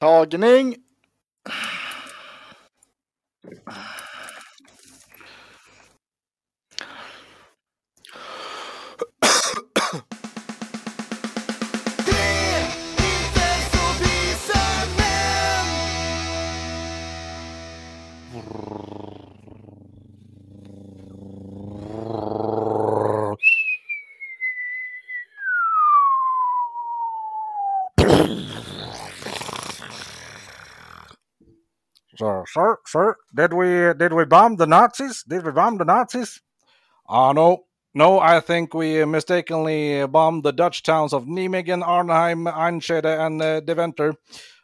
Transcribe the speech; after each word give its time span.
Tagning. 0.00 0.80
Sir, 32.52 32.78
sir, 32.84 33.14
did 33.32 33.52
we 33.52 33.94
did 33.94 34.12
we 34.12 34.24
bomb 34.24 34.56
the 34.56 34.66
Nazis? 34.66 35.22
Did 35.22 35.44
we 35.44 35.52
bomb 35.52 35.78
the 35.78 35.84
Nazis? 35.84 36.40
Ah, 37.08 37.32
no, 37.32 37.66
no. 37.94 38.18
I 38.18 38.40
think 38.40 38.74
we 38.74 39.04
mistakenly 39.04 40.04
bombed 40.06 40.42
the 40.42 40.52
Dutch 40.52 40.82
towns 40.82 41.12
of 41.12 41.26
Nijmegen, 41.26 41.86
Arnhem, 41.86 42.46
Einschede, 42.46 43.18
and 43.26 43.40
uh, 43.40 43.60
Deventer. 43.60 44.14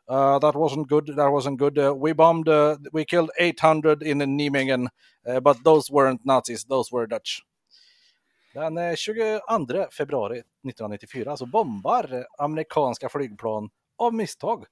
Uh, 0.08 0.38
that 0.40 0.56
wasn't 0.56 0.88
good. 0.88 1.06
That 1.14 1.30
wasn't 1.30 1.58
good. 1.58 1.78
Uh, 1.78 1.94
we 1.94 2.12
bombed. 2.12 2.48
Uh, 2.48 2.76
we 2.92 3.04
killed 3.04 3.30
800 3.38 4.02
in 4.02 4.18
Nijmegen, 4.18 4.88
uh, 5.24 5.38
but 5.38 5.62
those 5.62 5.88
weren't 5.88 6.26
Nazis. 6.26 6.64
Those 6.64 6.90
were 6.90 7.06
Dutch. 7.06 7.42
Den 8.54 8.78
eh, 8.78 8.94
22 8.96 9.86
februari 9.90 10.38
1994 10.38 11.36
så 11.36 11.46
bombar 11.46 12.26
amerikanska 12.38 13.08
flygplan 13.08 13.70
av 13.98 14.14
misstag 14.14 14.64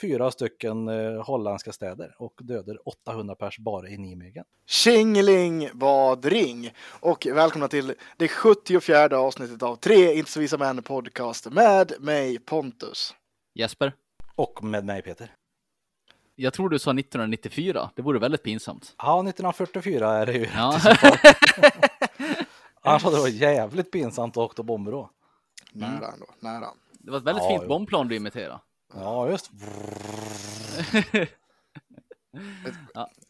fyra 0.00 0.30
stycken 0.30 0.88
eh, 0.88 1.22
holländska 1.24 1.72
städer 1.72 2.14
och 2.18 2.34
dödar 2.42 2.88
800 2.88 3.34
pers 3.34 3.58
bara 3.58 3.88
i 3.88 3.98
Nijmegen. 3.98 4.44
Tjingeling 4.66 5.68
vad 5.74 6.24
ring! 6.24 6.70
Och 7.00 7.26
välkomna 7.32 7.68
till 7.68 7.94
det 8.16 8.28
74 8.28 9.18
avsnittet 9.18 9.62
av 9.62 9.76
Tre 9.76 10.14
inte 10.14 10.30
så 10.30 10.40
visa 10.40 10.58
män 10.58 10.82
podcast 10.82 11.52
med 11.52 11.92
mig 12.00 12.38
Pontus. 12.38 13.14
Jesper, 13.54 13.92
Och 14.34 14.64
med 14.64 14.84
mig 14.84 15.02
Peter. 15.02 15.32
jag 16.34 16.52
tror 16.52 16.68
du 16.68 16.78
sa 16.78 16.90
1994. 16.90 17.90
Det 17.96 18.02
vore 18.02 18.18
väldigt 18.18 18.42
pinsamt. 18.42 18.94
Ja, 18.98 19.20
1944 19.20 20.10
är 20.12 20.26
det 20.26 20.32
ju. 20.32 20.48
Ja. 20.54 20.80
Annars 22.82 23.04
hade 23.04 23.16
det 23.16 23.20
varit 23.20 23.34
jävligt 23.34 23.90
pinsamt 23.90 24.36
att 24.36 24.50
åka 24.50 24.62
bomber 24.62 24.92
då. 24.92 25.10
Nära 25.72 26.12
ändå, 26.12 26.26
nära. 26.40 26.66
Det 26.92 27.10
var 27.10 27.18
ett 27.18 27.24
väldigt 27.24 27.44
Ja, 27.44 27.50
fint 27.50 27.62
jo. 27.62 27.68
bombplan 27.68 28.08
du 28.08 28.16
imiterade. 28.16 28.60
Ja, 28.94 29.28
just. 29.30 29.50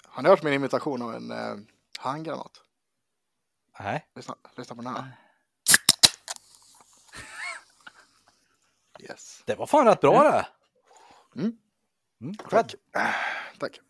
Har 0.05 0.23
ni 0.23 0.29
hört 0.29 0.43
min 0.43 0.53
imitation 0.53 1.03
av 1.03 1.15
en 1.15 1.31
eh, 1.31 1.57
handgranat? 1.99 2.63
Nej. 3.81 4.07
Lyssna, 4.17 4.35
lyssna 4.57 4.77
på 4.77 4.83
den 4.83 4.95
här. 4.95 5.17
Yes. 9.01 9.43
Det 9.47 9.55
var 9.55 9.67
fan 9.67 9.87
rätt 9.87 10.01
bra 10.01 10.23
det. 10.23 10.47
Mm. 11.41 11.57
Mm, 12.21 12.35
Tack. 12.35 12.75
Tack. 13.59 13.81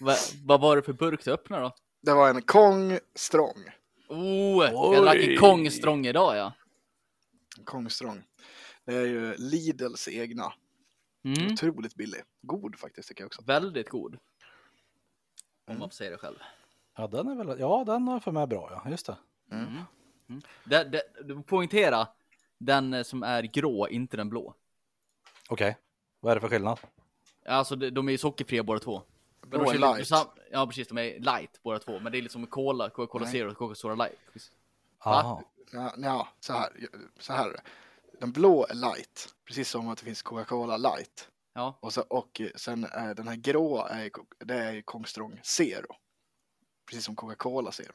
Va, 0.00 0.14
vad 0.44 0.60
var 0.60 0.76
det 0.76 0.82
för 0.82 0.92
burk 0.92 1.24
du 1.24 1.32
öppnade 1.32 1.62
då? 1.62 1.74
Det 2.00 2.14
var 2.14 2.28
en 2.28 2.42
Kong 2.42 2.98
Strong. 3.14 3.64
Oh, 4.08 4.64
jag 4.64 5.04
drack 5.04 5.16
en 5.16 5.36
Kong 5.38 5.70
Strong 5.70 6.06
idag 6.06 6.36
ja. 6.36 6.52
Kong 7.64 7.90
Strong. 7.90 8.22
Det 8.84 8.94
är 8.94 9.06
ju 9.06 9.34
Lidls 9.36 10.08
egna. 10.08 10.52
Mm. 11.24 11.52
Otroligt 11.52 11.94
billig. 11.94 12.20
God 12.42 12.78
faktiskt 12.78 13.08
tycker 13.08 13.22
jag 13.22 13.26
också. 13.26 13.42
Väldigt 13.42 13.88
god. 13.88 14.14
Om 14.14 14.20
Mm. 15.66 15.80
man 15.80 15.88
får 15.88 15.94
säga 15.94 16.10
det 16.10 16.18
själv. 16.18 16.36
Ja, 16.96 17.06
den 17.06 17.28
är 17.28 17.34
väl. 17.44 17.60
Ja, 17.60 17.84
den 17.86 18.08
har 18.08 18.20
för 18.20 18.32
mig 18.32 18.46
bra. 18.46 18.80
Ja, 18.84 18.90
just 18.90 19.06
det. 19.06 19.16
Det, 20.64 20.84
det, 20.84 21.02
du 21.24 21.42
poängtera 21.42 22.08
den 22.58 22.94
eh, 22.94 23.02
som 23.02 23.22
är 23.22 23.42
grå, 23.42 23.88
inte 23.88 24.16
den 24.16 24.28
blå. 24.28 24.54
Okej. 25.48 25.76
Vad 26.20 26.30
är 26.30 26.34
det 26.34 26.40
för 26.40 26.48
skillnad? 26.48 26.78
Alltså 27.46 27.76
de, 27.76 27.90
de 27.90 28.08
är 28.08 28.12
ju 28.12 28.18
sockerfria 28.18 28.62
båda 28.62 28.80
två. 28.80 29.02
Men 29.40 29.50
Blå 29.50 29.64
de 29.64 29.70
är 29.70 29.78
light. 29.94 30.08
sam- 30.08 30.26
Ja 30.50 30.66
precis, 30.66 30.88
de 30.88 30.98
är 30.98 31.18
light 31.18 31.60
båda 31.62 31.78
två. 31.78 31.98
Men 32.00 32.12
det 32.12 32.18
är 32.18 32.22
liksom 32.22 32.46
Cola, 32.46 32.90
Coca-Cola. 32.90 33.26
Zero 33.26 33.50
och 33.50 33.56
Coca-Cola 33.56 33.94
Light. 33.94 34.50
Jaha. 35.04 35.42
Ja, 35.72 35.94
ja 35.98 36.28
så 36.40 36.52
här. 36.52 36.70
Så 37.18 37.32
här. 37.32 37.60
Den 38.22 38.32
blå 38.32 38.66
är 38.66 38.74
light. 38.74 39.34
Precis 39.46 39.68
som 39.70 39.88
att 39.88 39.98
det 39.98 40.04
finns 40.04 40.22
Coca-Cola 40.22 40.76
light. 40.76 41.28
Ja, 41.54 41.78
Och, 41.80 41.92
så, 41.92 42.00
och 42.02 42.40
sen 42.54 42.84
är 42.84 43.14
den 43.14 43.28
här 43.28 43.36
grå 43.36 43.86
är, 43.90 44.10
det 44.44 44.54
är 44.54 44.72
ju 44.72 44.82
Kong 44.82 45.06
Strong 45.06 45.40
Zero. 45.42 45.96
Precis 46.86 47.04
som 47.04 47.16
Coca-Cola 47.16 47.72
Zero. 47.72 47.92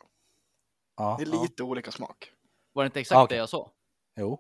Ja, 0.98 1.16
Det 1.20 1.24
är 1.26 1.34
ja. 1.36 1.42
lite 1.42 1.64
olika 1.64 1.92
smak. 1.92 2.32
var 2.74 2.84
det 2.84 2.86
inte 2.86 3.00
exakt 3.00 3.18
Ah, 3.18 3.24
okej. 3.24 3.36
det 3.36 3.40
jag 3.40 3.50
sa? 3.50 3.72
Jo. 4.16 4.40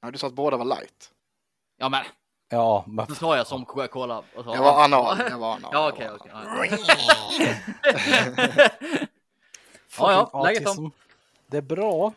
Ja, 0.00 0.10
du 0.10 0.18
sa 0.18 0.26
att 0.26 0.32
båda 0.34 0.56
var 0.56 0.64
light. 0.64 1.12
Ja 1.76 1.88
men, 1.88 2.04
Ja, 2.48 2.84
men 2.86 3.06
då 3.06 3.14
sa 3.14 3.36
jag 3.36 3.46
som 3.46 3.64
Coca-Cola. 3.64 4.24
Jag 4.34 4.44
var 4.62 4.84
anal. 4.84 5.18
Jag 5.30 5.38
var 5.38 5.54
anal. 5.54 5.70
Ja 5.74 5.88
okej 5.92 6.10
okej. 6.10 6.30
ja. 6.34 6.66
Ja, 9.98 10.42
läget 10.44 10.66
autism. 10.66 10.86
Det 11.46 11.56
är 11.56 11.62
bra. 11.62 12.12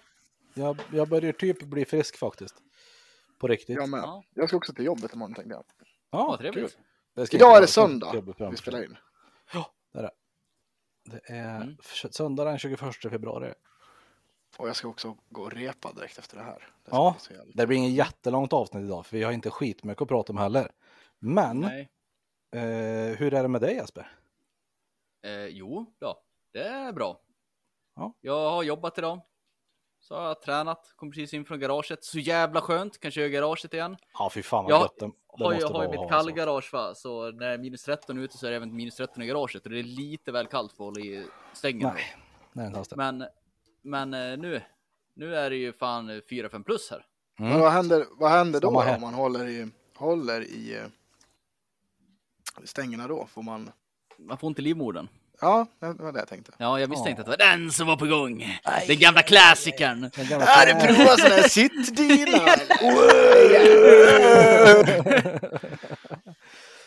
Jag, 0.53 0.81
jag 0.91 1.09
börjar 1.09 1.31
typ 1.31 1.61
bli 1.63 1.85
frisk 1.85 2.17
faktiskt. 2.17 2.55
På 3.37 3.47
riktigt. 3.47 3.75
Jag 3.75 3.89
med. 3.89 3.99
Ja. 3.99 4.23
Jag 4.33 4.47
ska 4.49 4.57
också 4.57 4.73
till 4.73 4.85
jobbet 4.85 5.13
imorgon 5.13 5.33
tänkte 5.35 5.53
jag. 5.53 5.63
Ja, 6.11 6.27
Vad 6.27 6.39
trevligt. 6.39 6.77
Det 7.13 7.25
ska 7.27 7.37
Idag 7.37 7.57
är 7.57 7.61
det 7.61 7.67
söndag. 7.67 8.23
Vi 8.51 8.57
spelar 8.57 8.83
in. 8.83 8.97
Det 9.93 9.99
är 9.99 10.03
det. 10.03 10.11
Det 11.05 11.21
är 11.33 11.55
Mm. 11.61 11.77
söndag 12.11 12.43
den 12.43 12.57
21 12.59 12.79
februari. 13.09 13.53
Och 14.57 14.67
jag 14.69 14.75
ska 14.75 14.87
också 14.87 15.17
gå 15.29 15.41
och 15.41 15.51
repa 15.51 15.93
direkt 15.93 16.17
efter 16.17 16.37
det 16.37 16.43
här. 16.43 16.67
Det 16.83 16.91
Ja. 16.91 17.15
Det 17.53 17.67
blir 17.67 17.77
ingen 17.77 17.93
jättelångt 17.93 18.53
avsnitt 18.53 18.83
idag 18.83 19.05
för 19.05 19.17
vi 19.17 19.23
har 19.23 19.31
inte 19.31 19.49
skitmycket 19.49 20.01
att 20.01 20.07
prata 20.07 20.33
om 20.33 20.37
heller. 20.37 20.71
Men 21.19 21.59
Nej. 21.59 21.89
eh, 22.51 23.17
hur 23.17 23.33
är 23.33 23.41
det 23.41 23.47
med 23.47 23.61
dig 23.61 23.75
Jesper? 23.75 24.11
Eh, 25.23 25.45
jo, 25.45 25.93
då. 25.99 26.21
Det 26.51 26.63
är 26.63 26.91
bra. 26.93 27.19
Ja. 27.95 28.13
Jag 28.21 28.49
har 28.51 28.63
jobbat 28.63 28.97
idag. 28.97 29.21
Så 30.07 30.15
har 30.15 30.27
jag 30.27 30.41
tränat, 30.41 30.93
kom 30.95 31.11
precis 31.11 31.33
in 31.33 31.45
från 31.45 31.59
garaget. 31.59 32.03
Så 32.03 32.19
jävla 32.19 32.61
skönt, 32.61 32.99
kan 32.99 33.11
köra 33.11 33.27
garaget 33.27 33.73
igen. 33.73 33.97
Ja 34.13 34.29
fy 34.33 34.43
fan 34.43 34.63
vad 34.63 34.73
Jag 34.73 34.81
gött 34.81 34.99
det, 34.99 35.05
det 35.37 35.43
har 35.43 35.53
måste 35.53 35.73
har 35.73 35.83
ju 35.83 35.89
mitt 35.89 36.09
kallgarage 36.09 36.73
va, 36.73 36.95
så 36.95 37.31
när 37.31 37.47
det 37.47 37.53
är 37.53 37.57
minus 37.57 37.83
13 37.83 38.17
ute 38.17 38.37
så 38.37 38.45
är 38.45 38.49
det 38.49 38.55
även 38.55 38.75
minus 38.75 38.95
13 38.95 39.23
i 39.23 39.27
garaget 39.27 39.63
och 39.65 39.69
det 39.69 39.79
är 39.79 39.83
lite 39.83 40.31
väl 40.31 40.47
kallt 40.47 40.73
för 40.73 40.83
att 40.83 40.95
hålla 40.95 41.05
i 41.05 41.25
stängen. 41.53 41.91
Nej, 41.93 42.15
nej 42.53 42.71
det. 42.89 42.95
Men, 42.95 43.25
men 43.81 44.13
eh, 44.13 44.37
nu, 44.37 44.61
nu 45.13 45.35
är 45.35 45.49
det 45.49 45.55
ju 45.55 45.73
fan 45.73 46.09
4-5 46.09 46.63
plus 46.63 46.91
här. 46.91 47.05
Mm. 47.39 47.51
Men 47.51 47.61
vad 47.61 47.71
händer, 47.71 48.05
vad 48.11 48.31
händer 48.31 48.61
då 48.61 48.67
om 48.67 49.01
man 49.01 49.13
håller 49.13 49.47
i, 49.47 49.67
håller 49.95 50.41
i 50.41 50.77
eh, 50.77 50.85
stängerna 52.63 53.07
då? 53.07 53.25
Får 53.25 53.43
man... 53.43 53.71
Man 54.17 54.37
får 54.37 54.47
inte 54.47 54.61
livmodern. 54.61 55.07
Ja, 55.41 55.65
det 55.79 55.93
var 55.93 56.11
det 56.11 56.19
jag 56.19 56.27
tänkte. 56.27 56.51
Ja, 56.57 56.79
jag 56.79 56.89
misstänkte 56.89 57.21
att 57.21 57.25
det 57.25 57.31
var 57.31 57.37
den 57.57 57.71
som 57.71 57.87
var 57.87 57.97
på 57.97 58.05
gång. 58.05 58.59
Den 58.87 58.99
gamla 58.99 59.21
klassikern. 59.21 60.11
Den 60.15 60.27
gamla- 60.27 60.45
Är 60.45 60.65
det 60.65 60.87
prova 60.87 61.17
sån 61.17 61.31
här 61.31 61.47
sittdyna? 61.49 62.39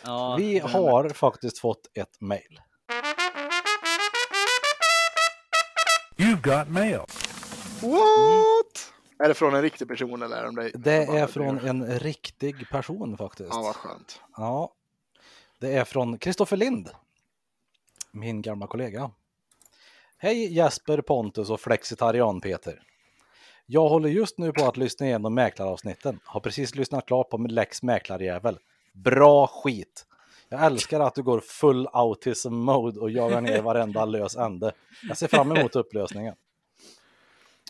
Ja, 0.03 0.35
Vi 0.39 0.59
har 0.59 1.09
faktiskt 1.09 1.59
fått 1.59 1.97
ett 1.97 2.21
mail. 2.21 2.59
You've 6.17 6.41
got 6.41 6.67
mail. 6.69 6.99
What? 7.81 8.93
Är 9.23 9.27
det 9.27 9.33
från 9.33 9.55
en 9.55 9.61
riktig 9.61 9.87
person 9.87 10.21
eller 10.21 10.37
är 10.37 10.43
de 10.45 10.55
det? 10.55 10.71
Det 10.75 10.93
är 11.03 11.27
från 11.27 11.59
en 11.67 11.99
riktig 11.99 12.69
person 12.69 13.17
faktiskt. 13.17 13.49
Ja, 13.51 13.61
vad 13.61 13.75
skönt. 13.75 14.21
Ja, 14.37 14.73
det 15.59 15.73
är 15.73 15.85
från 15.85 16.17
Kristoffer 16.17 16.57
Lind. 16.57 16.89
Min 18.19 18.41
gamla 18.41 18.67
kollega. 18.67 19.11
Hej 20.17 20.53
Jesper, 20.53 21.01
Pontus 21.01 21.49
och 21.49 21.59
Flexitarian 21.59 22.41
Peter. 22.41 22.81
Jag 23.65 23.89
håller 23.89 24.09
just 24.09 24.37
nu 24.37 24.51
på 24.51 24.65
att 24.65 24.77
lyssna 24.77 25.05
igenom 25.05 25.33
mäklaravsnitten. 25.33 26.19
Har 26.23 26.39
precis 26.39 26.75
lyssnat 26.75 27.05
klart 27.05 27.29
på 27.29 27.37
min 27.37 27.53
Lex 27.53 27.83
Mäklarjävel. 27.83 28.59
Bra 28.93 29.47
skit! 29.47 30.05
Jag 30.49 30.65
älskar 30.65 30.99
att 30.99 31.15
du 31.15 31.23
går 31.23 31.39
full 31.39 31.87
autism 31.93 32.53
mode 32.53 32.99
och 32.99 33.11
jagar 33.11 33.41
ner 33.41 33.61
varenda 33.61 34.05
lös 34.05 34.35
ände. 34.35 34.71
Jag 35.07 35.17
ser 35.17 35.27
fram 35.27 35.51
emot 35.51 35.75
upplösningen. 35.75 36.35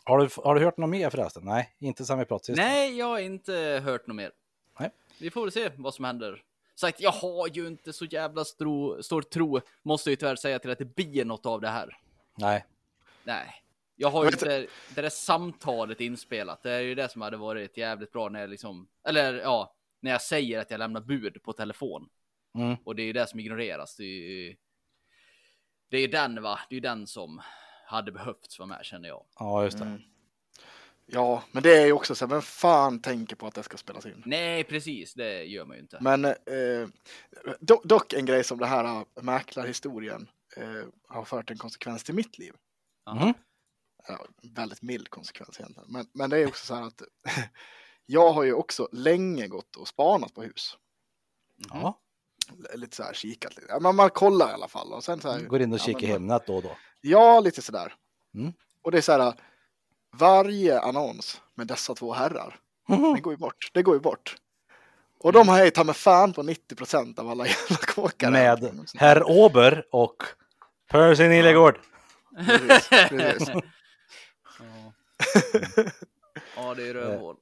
Har 0.03 0.19
du, 0.19 0.29
har 0.43 0.55
du 0.55 0.65
hört 0.65 0.77
något 0.77 0.89
mer 0.89 1.09
förresten? 1.09 1.43
Nej, 1.45 1.75
inte 1.79 2.05
sen 2.05 2.19
vi 2.19 2.25
pratade 2.25 2.45
sist. 2.45 2.57
Nej, 2.57 2.97
jag 2.97 3.05
har 3.05 3.19
inte 3.19 3.81
hört 3.83 4.07
något 4.07 4.15
mer. 4.15 4.31
Nej. 4.79 4.89
Vi 5.19 5.29
får 5.29 5.41
väl 5.41 5.51
se 5.51 5.71
vad 5.75 5.93
som 5.93 6.05
händer. 6.05 6.43
Sagt, 6.79 7.01
jag 7.01 7.11
har 7.11 7.47
ju 7.47 7.67
inte 7.67 7.93
så 7.93 8.05
jävla 8.05 8.45
stro, 8.45 9.03
stor 9.03 9.21
tro, 9.21 9.61
måste 9.83 10.09
jag 10.09 10.11
ju 10.11 10.15
tyvärr 10.15 10.35
säga 10.35 10.59
till 10.59 10.71
att 10.71 10.77
det 10.77 10.95
blir 10.95 11.25
något 11.25 11.45
av 11.45 11.61
det 11.61 11.69
här. 11.69 11.97
Nej. 12.37 12.65
Nej. 13.23 13.63
Jag 13.95 14.09
har 14.09 14.23
ju 14.23 14.29
inte 14.29 14.67
det 14.95 15.01
där 15.01 15.09
samtalet 15.09 16.01
inspelat. 16.01 16.63
Det 16.63 16.71
är 16.71 16.79
ju 16.79 16.95
det 16.95 17.11
som 17.11 17.21
hade 17.21 17.37
varit 17.37 17.77
jävligt 17.77 18.11
bra 18.11 18.29
när 18.29 18.39
jag 18.39 18.49
liksom, 18.49 18.87
eller 19.07 19.33
ja, 19.33 19.75
när 19.99 20.11
jag 20.11 20.21
säger 20.21 20.59
att 20.59 20.71
jag 20.71 20.77
lämnar 20.77 21.01
bud 21.01 21.43
på 21.43 21.53
telefon. 21.53 22.09
Mm. 22.55 22.75
Och 22.83 22.95
det 22.95 23.01
är 23.01 23.05
ju 23.05 23.13
det 23.13 23.27
som 23.27 23.39
ignoreras. 23.39 23.95
Det 23.95 24.03
är 24.03 24.07
ju 24.07 24.55
det 25.89 25.97
är 25.97 26.07
den 26.07 26.41
va, 26.41 26.59
det 26.69 26.73
är 26.73 26.77
ju 26.77 26.81
den 26.81 27.07
som 27.07 27.41
hade 27.85 28.11
behövts 28.11 28.59
vara 28.59 28.67
med 28.67 28.85
känner 28.85 29.09
jag. 29.09 29.25
Ja, 29.39 29.63
just 29.63 29.77
det. 29.77 29.85
Mm. 29.85 30.01
Ja, 31.11 31.43
men 31.51 31.63
det 31.63 31.77
är 31.81 31.85
ju 31.85 31.91
också 31.91 32.15
så 32.15 32.25
här, 32.25 32.29
vem 32.29 32.41
fan 32.41 33.01
tänker 33.01 33.35
på 33.35 33.47
att 33.47 33.53
det 33.53 33.63
ska 33.63 33.77
spelas 33.77 34.05
in? 34.05 34.23
Nej, 34.25 34.63
precis, 34.63 35.13
det 35.13 35.43
gör 35.43 35.65
man 35.65 35.75
ju 35.77 35.81
inte. 35.81 35.97
Men 36.01 36.25
eh, 36.25 36.35
do, 37.59 37.81
dock 37.83 38.13
en 38.13 38.25
grej 38.25 38.43
som 38.43 38.59
det 38.59 38.65
här 38.65 38.83
eh, 38.85 39.03
mäklarhistorien 39.23 40.27
eh, 40.57 40.83
har 41.07 41.25
fört 41.25 41.51
en 41.51 41.57
konsekvens 41.57 42.03
till 42.03 42.15
mitt 42.15 42.37
liv. 42.37 42.53
Aha. 43.05 43.25
Mhm. 43.25 43.33
Ja, 44.07 44.25
väldigt 44.55 44.81
mild 44.81 45.09
konsekvens 45.09 45.59
egentligen. 45.59 45.91
Men, 45.91 46.05
men 46.13 46.29
det 46.29 46.37
är 46.37 46.47
också 46.47 46.65
så 46.65 46.75
här 46.75 46.83
att 46.83 47.01
jag 48.05 48.31
har 48.33 48.43
ju 48.43 48.53
också 48.53 48.89
länge 48.91 49.47
gått 49.47 49.75
och 49.75 49.87
spanat 49.87 50.33
på 50.33 50.43
hus. 50.43 50.77
Mhm. 51.71 51.81
Ja. 51.81 51.99
Lite 52.73 52.95
så 52.95 53.03
här 53.03 53.13
kikat 53.13 53.55
lite. 53.55 53.67
Ja, 53.69 53.79
man, 53.79 53.95
man 53.95 54.09
kollar 54.09 54.49
i 54.49 54.53
alla 54.53 54.67
fall. 54.67 54.93
Och 54.93 55.03
sen 55.03 55.21
så 55.21 55.31
här, 55.31 55.39
Går 55.39 55.61
in 55.61 55.73
och 55.73 55.79
ja, 55.79 55.83
kikar 55.83 55.99
i 55.99 56.03
men- 56.03 56.11
Hemnet 56.11 56.47
då 56.47 56.55
och 56.55 56.63
då. 56.63 56.77
Ja, 57.01 57.39
lite 57.39 57.61
sådär. 57.61 57.93
Mm. 58.35 58.53
Och 58.81 58.91
det 58.91 58.97
är 58.97 59.01
så 59.01 59.11
här, 59.11 59.33
varje 60.11 60.79
annons 60.79 61.41
med 61.55 61.67
dessa 61.67 61.95
två 61.95 62.13
herrar, 62.13 62.55
det 63.15 63.21
går 63.21 63.33
ju 63.33 63.37
bort. 63.37 63.69
Det 63.73 63.83
går 63.83 63.95
ju 63.95 64.01
bort. 64.01 64.35
Och 65.19 65.33
de 65.33 65.47
har 65.47 65.57
jag 65.57 65.65
ju 65.65 65.71
ta 65.71 65.83
med 65.83 65.95
fan 65.95 66.33
på 66.33 66.43
90 66.43 66.75
procent 66.75 67.19
av 67.19 67.29
alla 67.29 67.47
jävla 67.47 67.77
kåkar. 67.77 68.31
Med 68.31 68.59
herr 68.95 69.29
Ober 69.29 69.85
och 69.91 70.23
Percy. 70.91 71.23
Precis, 72.45 72.89
precis. 73.09 73.49
Ja. 74.59 74.93
ja, 76.55 76.73
det 76.75 76.87
är 76.87 76.93
rövhål. 76.93 77.35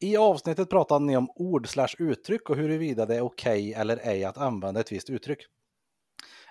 I 0.00 0.16
avsnittet 0.16 0.70
pratade 0.70 1.04
ni 1.04 1.16
om 1.16 1.30
ord 1.34 1.68
slash 1.68 1.88
uttryck 1.98 2.50
och 2.50 2.56
huruvida 2.56 3.06
det 3.06 3.16
är 3.16 3.20
okej 3.20 3.74
eller 3.74 3.96
ej 3.96 4.24
att 4.24 4.38
använda 4.38 4.80
ett 4.80 4.92
visst 4.92 5.10
uttryck. 5.10 5.38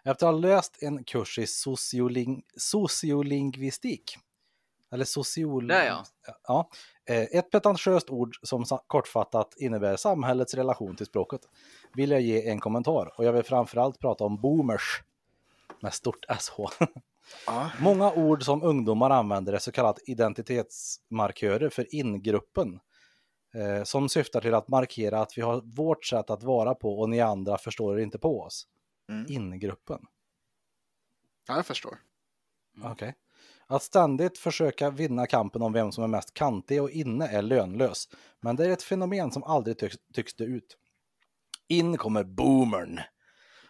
Efter 0.03 0.27
att 0.27 0.33
ha 0.33 0.39
läst 0.39 0.83
en 0.83 1.03
kurs 1.03 1.39
i 1.39 1.47
socioling 1.47 2.44
sociolingvistik, 2.57 4.18
eller 4.95 5.06
social... 5.06 5.68
Där, 5.68 5.86
ja. 5.86 6.03
ja. 6.47 6.69
eh, 7.06 7.24
Ett 7.24 7.51
pretentiöst 7.51 8.09
ord 8.09 8.36
som 8.42 8.65
kortfattat 8.88 9.53
innebär 9.57 9.95
samhällets 9.95 10.53
relation 10.53 10.95
till 10.95 11.06
språket, 11.06 11.42
vill 11.94 12.12
jag 12.12 12.21
ge 12.21 12.50
en 12.50 12.59
kommentar 12.59 13.13
och 13.18 13.25
jag 13.25 13.33
vill 13.33 13.44
framförallt 13.44 14.00
prata 14.00 14.24
om 14.24 14.42
boomers 14.42 15.03
med 15.81 15.94
stort 15.94 16.25
SH. 16.39 16.53
Ja. 17.47 17.71
Många 17.80 18.12
ord 18.13 18.44
som 18.44 18.63
ungdomar 18.63 19.09
använder 19.09 19.53
är 19.53 19.57
så 19.57 19.71
kallat 19.71 20.00
identitetsmarkörer 20.06 21.69
för 21.69 21.95
ingruppen. 21.95 22.80
Eh, 23.56 23.83
som 23.83 24.09
syftar 24.09 24.42
till 24.42 24.53
att 24.53 24.68
markera 24.68 25.21
att 25.21 25.38
vi 25.38 25.42
har 25.42 25.62
vårt 25.62 26.06
sätt 26.06 26.30
att 26.30 26.44
vara 26.44 26.75
på 26.75 27.00
och 27.00 27.09
ni 27.09 27.21
andra 27.21 27.57
förstår 27.57 28.00
er 28.00 28.03
inte 28.03 28.19
på 28.19 28.42
oss. 28.42 28.68
Mm. 29.09 29.25
Ingruppen. 29.30 30.06
ja, 31.47 31.56
jag 31.56 31.65
förstår. 31.65 31.97
Okej. 32.83 33.15
Att 33.67 33.83
ständigt 33.83 34.38
försöka 34.38 34.89
vinna 34.89 35.27
kampen 35.27 35.62
om 35.62 35.73
vem 35.73 35.91
som 35.91 36.03
är 36.03 36.07
mest 36.07 36.33
kantig 36.33 36.81
och 36.81 36.89
inne 36.89 37.27
är 37.27 37.41
lönlös. 37.41 38.09
Men 38.41 38.56
det 38.56 38.65
är 38.65 38.69
ett 38.69 38.83
fenomen 38.83 39.31
som 39.31 39.44
aldrig 39.44 39.77
tycks, 39.77 39.95
tycks 40.13 40.35
dö 40.35 40.45
ut. 40.45 40.77
In 41.67 41.97
kommer 41.97 42.23
boomern. 42.23 43.00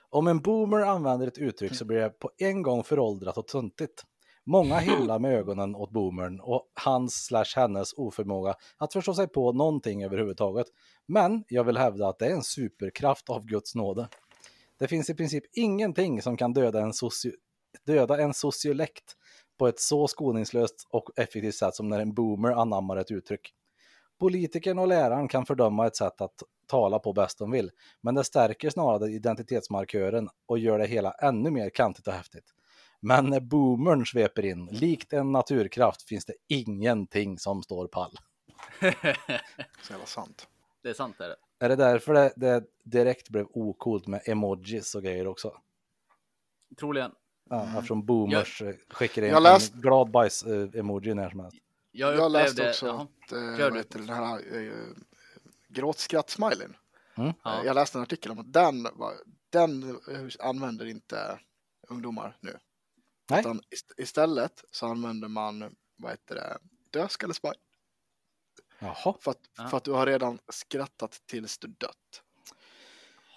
Om 0.09 0.27
en 0.27 0.39
boomer 0.39 0.79
använder 0.79 1.27
ett 1.27 1.37
uttryck 1.37 1.75
så 1.75 1.85
blir 1.85 1.97
det 1.97 2.09
på 2.09 2.31
en 2.37 2.61
gång 2.61 2.83
föråldrat 2.83 3.37
och 3.37 3.47
tuntigt. 3.47 4.03
Många 4.45 4.79
hyllar 4.79 5.19
med 5.19 5.33
ögonen 5.33 5.75
åt 5.75 5.91
boomern 5.91 6.39
och 6.39 6.71
hans 6.73 7.25
slash 7.25 7.55
hennes 7.55 7.93
oförmåga 7.93 8.55
att 8.77 8.93
förstå 8.93 9.13
sig 9.13 9.27
på 9.27 9.51
någonting 9.51 10.03
överhuvudtaget. 10.03 10.67
Men 11.07 11.43
jag 11.47 11.63
vill 11.63 11.77
hävda 11.77 12.07
att 12.07 12.19
det 12.19 12.25
är 12.25 12.31
en 12.31 12.43
superkraft 12.43 13.29
av 13.29 13.45
Guds 13.45 13.75
nåde. 13.75 14.07
Det 14.79 14.87
finns 14.87 15.09
i 15.09 15.13
princip 15.13 15.43
ingenting 15.53 16.21
som 16.21 16.37
kan 16.37 16.53
döda 16.53 16.81
en, 16.81 16.93
socio 16.93 17.31
döda 17.85 18.21
en 18.21 18.33
sociolekt 18.33 19.15
på 19.57 19.67
ett 19.67 19.79
så 19.79 20.07
skoningslöst 20.07 20.87
och 20.89 21.09
effektivt 21.15 21.55
sätt 21.55 21.75
som 21.75 21.87
när 21.87 21.99
en 21.99 22.13
boomer 22.13 22.51
anammar 22.51 22.97
ett 22.97 23.11
uttryck. 23.11 23.53
Politikern 24.19 24.79
och 24.79 24.87
läraren 24.87 25.27
kan 25.27 25.45
fördöma 25.45 25.87
ett 25.87 25.95
sätt 25.95 26.21
att 26.21 26.43
tala 26.67 26.99
på 26.99 27.13
bäst 27.13 27.39
de 27.39 27.51
vill, 27.51 27.71
men 28.01 28.15
det 28.15 28.23
stärker 28.23 28.69
snarare 28.69 29.11
identitetsmarkören 29.11 30.29
och 30.45 30.59
gör 30.59 30.79
det 30.79 30.87
hela 30.87 31.11
ännu 31.11 31.51
mer 31.51 31.69
kantigt 31.69 32.07
och 32.07 32.13
häftigt. 32.13 32.53
Men 32.99 33.25
när 33.25 33.39
boomern 33.39 34.05
sveper 34.05 34.45
in, 34.45 34.65
likt 34.65 35.13
en 35.13 35.31
naturkraft, 35.31 36.07
finns 36.07 36.25
det 36.25 36.33
ingenting 36.47 37.39
som 37.39 37.63
står 37.63 37.87
pall. 37.87 38.17
Så 39.81 39.93
jävla 39.93 40.05
sant. 40.05 40.47
det 40.83 40.89
är 40.89 40.93
sant 40.93 41.19
är 41.19 41.29
det. 41.29 41.35
Är 41.59 41.69
det 41.69 41.75
därför 41.75 42.13
det, 42.13 42.33
det 42.35 42.63
direkt 42.83 43.29
blev 43.29 43.45
okult 43.49 44.07
med 44.07 44.21
emojis 44.25 44.95
och 44.95 45.03
grejer 45.03 45.27
också? 45.27 45.57
Troligen. 46.79 47.11
Ja, 47.49 47.67
Eftersom 47.75 48.05
boomers 48.05 48.61
eh, 48.61 48.75
skickar 48.89 49.21
in 49.21 49.29
Jag 49.29 49.43
läst- 49.43 49.73
en 49.73 49.81
glad 49.81 50.11
bajs-emoji 50.11 51.13
när 51.13 51.29
som 51.29 51.39
helst. 51.39 51.57
Jag, 51.91 52.15
Jag 52.15 52.31
läste 52.31 52.69
också 52.69 52.87
jaha. 52.87 53.07
att, 53.25 53.31
eh, 53.31 53.39
vad 53.69 53.77
heter 53.77 53.99
den 53.99 54.09
här 54.09 54.55
eh, 54.57 54.73
gråtskratt-smileyn. 55.69 56.75
Mm. 57.17 57.33
Ja. 57.43 57.59
Eh, 57.59 57.65
Jag 57.65 57.75
läste 57.75 57.97
en 57.97 58.01
artikel 58.01 58.31
om 58.31 58.39
att 58.39 58.53
den, 58.53 58.87
den 59.49 59.83
eh, 59.89 60.47
använder 60.47 60.85
inte 60.85 61.39
ungdomar 61.87 62.37
nu. 62.39 62.57
Nej. 63.29 63.39
Utan 63.39 63.59
ist- 63.61 63.93
istället 63.97 64.63
så 64.71 64.85
använder 64.87 65.27
man, 65.27 65.75
vad 65.95 66.11
heter 66.11 66.35
det, 66.35 66.57
dödskallesmile. 66.91 67.55
Jaha. 68.79 69.13
För 69.21 69.31
att, 69.31 69.39
Ja. 69.57 69.67
för 69.67 69.77
att 69.77 69.83
du 69.83 69.91
har 69.91 70.05
redan 70.05 70.39
skrattat 70.49 71.21
tills 71.25 71.57
du 71.57 71.67
dött. 71.67 72.21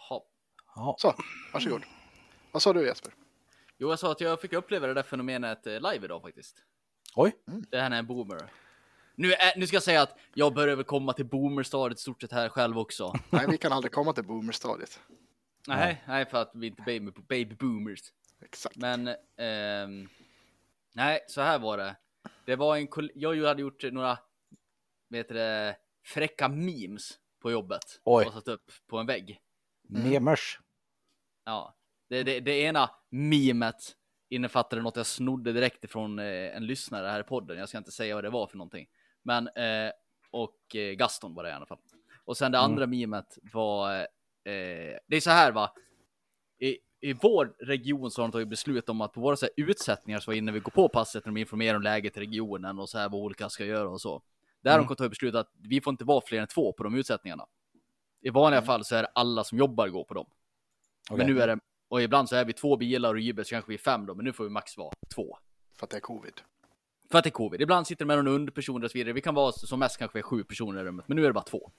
Ha. 0.08 0.24
Ja. 0.76 0.96
Så, 0.98 1.14
varsågod. 1.52 1.82
Vad 2.52 2.62
sa 2.62 2.72
du 2.72 2.86
Jesper? 2.86 3.12
Jo, 3.78 3.88
jag 3.88 3.98
sa 3.98 4.12
att 4.12 4.20
jag 4.20 4.40
fick 4.40 4.52
uppleva 4.52 4.86
det 4.86 4.94
där 4.94 5.02
fenomenet 5.02 5.66
eh, 5.66 5.72
live 5.72 6.04
idag 6.04 6.22
faktiskt. 6.22 6.64
Oj. 7.14 7.32
Det 7.44 7.80
här 7.80 7.90
är 7.90 7.98
en 7.98 8.06
boomer. 8.06 8.50
Nu, 9.14 9.32
är, 9.32 9.58
nu 9.58 9.66
ska 9.66 9.76
jag 9.76 9.82
säga 9.82 10.02
att 10.02 10.18
jag 10.34 10.54
börjar 10.54 10.76
väl 10.76 10.84
komma 10.84 11.12
till 11.12 11.26
boomerstadiet 11.26 11.98
stort 11.98 12.20
sett 12.20 12.32
här 12.32 12.48
själv 12.48 12.78
också. 12.78 13.12
Nej, 13.30 13.46
vi 13.48 13.58
kan 13.58 13.72
aldrig 13.72 13.92
komma 13.92 14.12
till 14.12 14.24
boomerstadiet. 14.24 15.00
nej, 15.66 16.04
nej, 16.06 16.26
för 16.26 16.42
att 16.42 16.50
vi 16.54 16.66
inte 16.66 16.82
är 16.82 16.84
baby, 16.84 17.12
baby 17.28 17.54
boomers. 17.54 18.00
Exakt. 18.40 18.76
Men 18.76 19.08
ehm, 19.36 20.08
nej, 20.94 21.24
så 21.28 21.40
här 21.40 21.58
var 21.58 21.78
det. 21.78 21.96
Det 22.44 22.56
var 22.56 22.76
en 22.76 22.88
jag 23.14 23.46
hade 23.46 23.62
gjort 23.62 23.82
några, 23.92 24.18
vet 25.08 25.28
du 25.28 25.34
det, 25.34 25.76
fräcka 26.04 26.48
memes 26.48 27.18
på 27.40 27.50
jobbet. 27.50 28.00
Oj. 28.04 28.26
Och 28.26 28.32
satt 28.32 28.48
upp 28.48 28.72
på 28.86 28.98
en 28.98 29.06
vägg. 29.06 29.40
Memers. 29.82 30.60
Ja, 31.44 31.74
det, 32.08 32.22
det, 32.22 32.40
det 32.40 32.60
ena 32.60 32.90
memet 33.10 33.96
innefattade 34.28 34.82
något 34.82 34.96
jag 34.96 35.06
snodde 35.06 35.52
direkt 35.52 35.84
ifrån 35.84 36.18
eh, 36.18 36.56
en 36.56 36.66
lyssnare 36.66 37.06
här 37.06 37.20
i 37.20 37.22
podden. 37.22 37.58
Jag 37.58 37.68
ska 37.68 37.78
inte 37.78 37.90
säga 37.90 38.14
vad 38.14 38.24
det 38.24 38.30
var 38.30 38.46
för 38.46 38.56
någonting. 38.56 38.86
Men, 39.22 39.48
eh, 39.48 39.92
och 40.30 40.76
eh, 40.76 40.92
Gaston 40.92 41.34
var 41.34 41.42
det 41.42 41.50
i 41.50 41.52
alla 41.52 41.66
fall. 41.66 41.78
Och 42.24 42.36
sen 42.36 42.52
det 42.52 42.58
andra 42.58 42.86
memet 42.86 43.38
var, 43.52 44.06
det 45.06 45.16
är 45.16 45.20
så 45.20 45.30
här 45.30 45.52
va. 45.52 45.72
I, 46.58 46.78
I 47.00 47.12
vår 47.12 47.54
region 47.58 48.10
så 48.10 48.22
har 48.22 48.28
de 48.28 48.32
tagit 48.32 48.48
beslut 48.48 48.88
om 48.88 49.00
att 49.00 49.12
på 49.12 49.20
våra 49.20 49.36
så 49.36 49.46
här, 49.46 49.52
utsättningar 49.56 50.20
så 50.20 50.32
innan 50.32 50.54
vi 50.54 50.60
går 50.60 50.70
på 50.70 50.88
passet 50.88 51.24
när 51.24 51.32
de 51.32 51.40
informerar 51.40 51.76
om 51.76 51.82
läget 51.82 52.16
i 52.16 52.20
regionen 52.20 52.78
och 52.78 52.88
så 52.88 52.98
här 52.98 53.08
vad 53.08 53.20
olika 53.20 53.48
ska 53.48 53.64
göra 53.64 53.88
och 53.88 54.00
så. 54.00 54.22
Där 54.60 54.70
har 54.70 54.78
de 54.78 54.96
tagit 54.96 55.10
beslut 55.10 55.34
att 55.34 55.50
vi 55.68 55.80
får 55.80 55.90
inte 55.90 56.04
vara 56.04 56.20
fler 56.20 56.40
än 56.40 56.46
två 56.46 56.72
på 56.72 56.84
de 56.84 56.94
utsättningarna. 56.94 57.46
I 58.20 58.30
vanliga 58.30 58.62
fall 58.62 58.84
så 58.84 58.96
är 58.96 59.02
det 59.02 59.08
alla 59.14 59.44
som 59.44 59.58
jobbar 59.58 59.88
går 59.88 60.04
på 60.04 60.14
dem. 60.14 60.26
Okej. 61.10 61.26
Men 61.26 61.34
nu 61.34 61.42
är 61.42 61.46
det, 61.46 61.58
och 61.88 62.02
ibland 62.02 62.28
så 62.28 62.36
är 62.36 62.44
vi 62.44 62.52
två 62.52 62.76
bilar 62.76 63.14
och 63.14 63.20
jubel 63.20 63.44
så 63.44 63.48
kanske 63.50 63.68
vi 63.68 63.74
är 63.74 63.78
fem 63.78 64.06
då, 64.06 64.14
men 64.14 64.24
nu 64.24 64.32
får 64.32 64.44
vi 64.44 64.50
max 64.50 64.76
vara 64.76 64.92
två. 65.14 65.38
För 65.78 65.86
att 65.86 65.90
det 65.90 65.96
är 65.96 66.00
covid. 66.00 66.40
För 67.10 67.18
att 67.18 67.24
det 67.24 67.28
är 67.28 67.32
covid. 67.32 67.60
Ibland 67.60 67.86
sitter 67.86 68.04
det 68.04 68.06
med 68.06 68.16
någon 68.24 68.34
underperson 68.34 68.84
och 68.84 68.90
så 68.90 68.98
vidare. 68.98 69.12
Vi 69.12 69.20
kan 69.20 69.34
vara 69.34 69.52
som 69.52 69.80
mest 69.80 69.96
kanske 69.98 70.22
sju 70.22 70.44
personer 70.44 70.80
i 70.80 70.84
rummet, 70.84 71.08
men 71.08 71.16
nu 71.16 71.22
är 71.22 71.26
det 71.26 71.32
bara 71.32 71.44
två. 71.44 71.70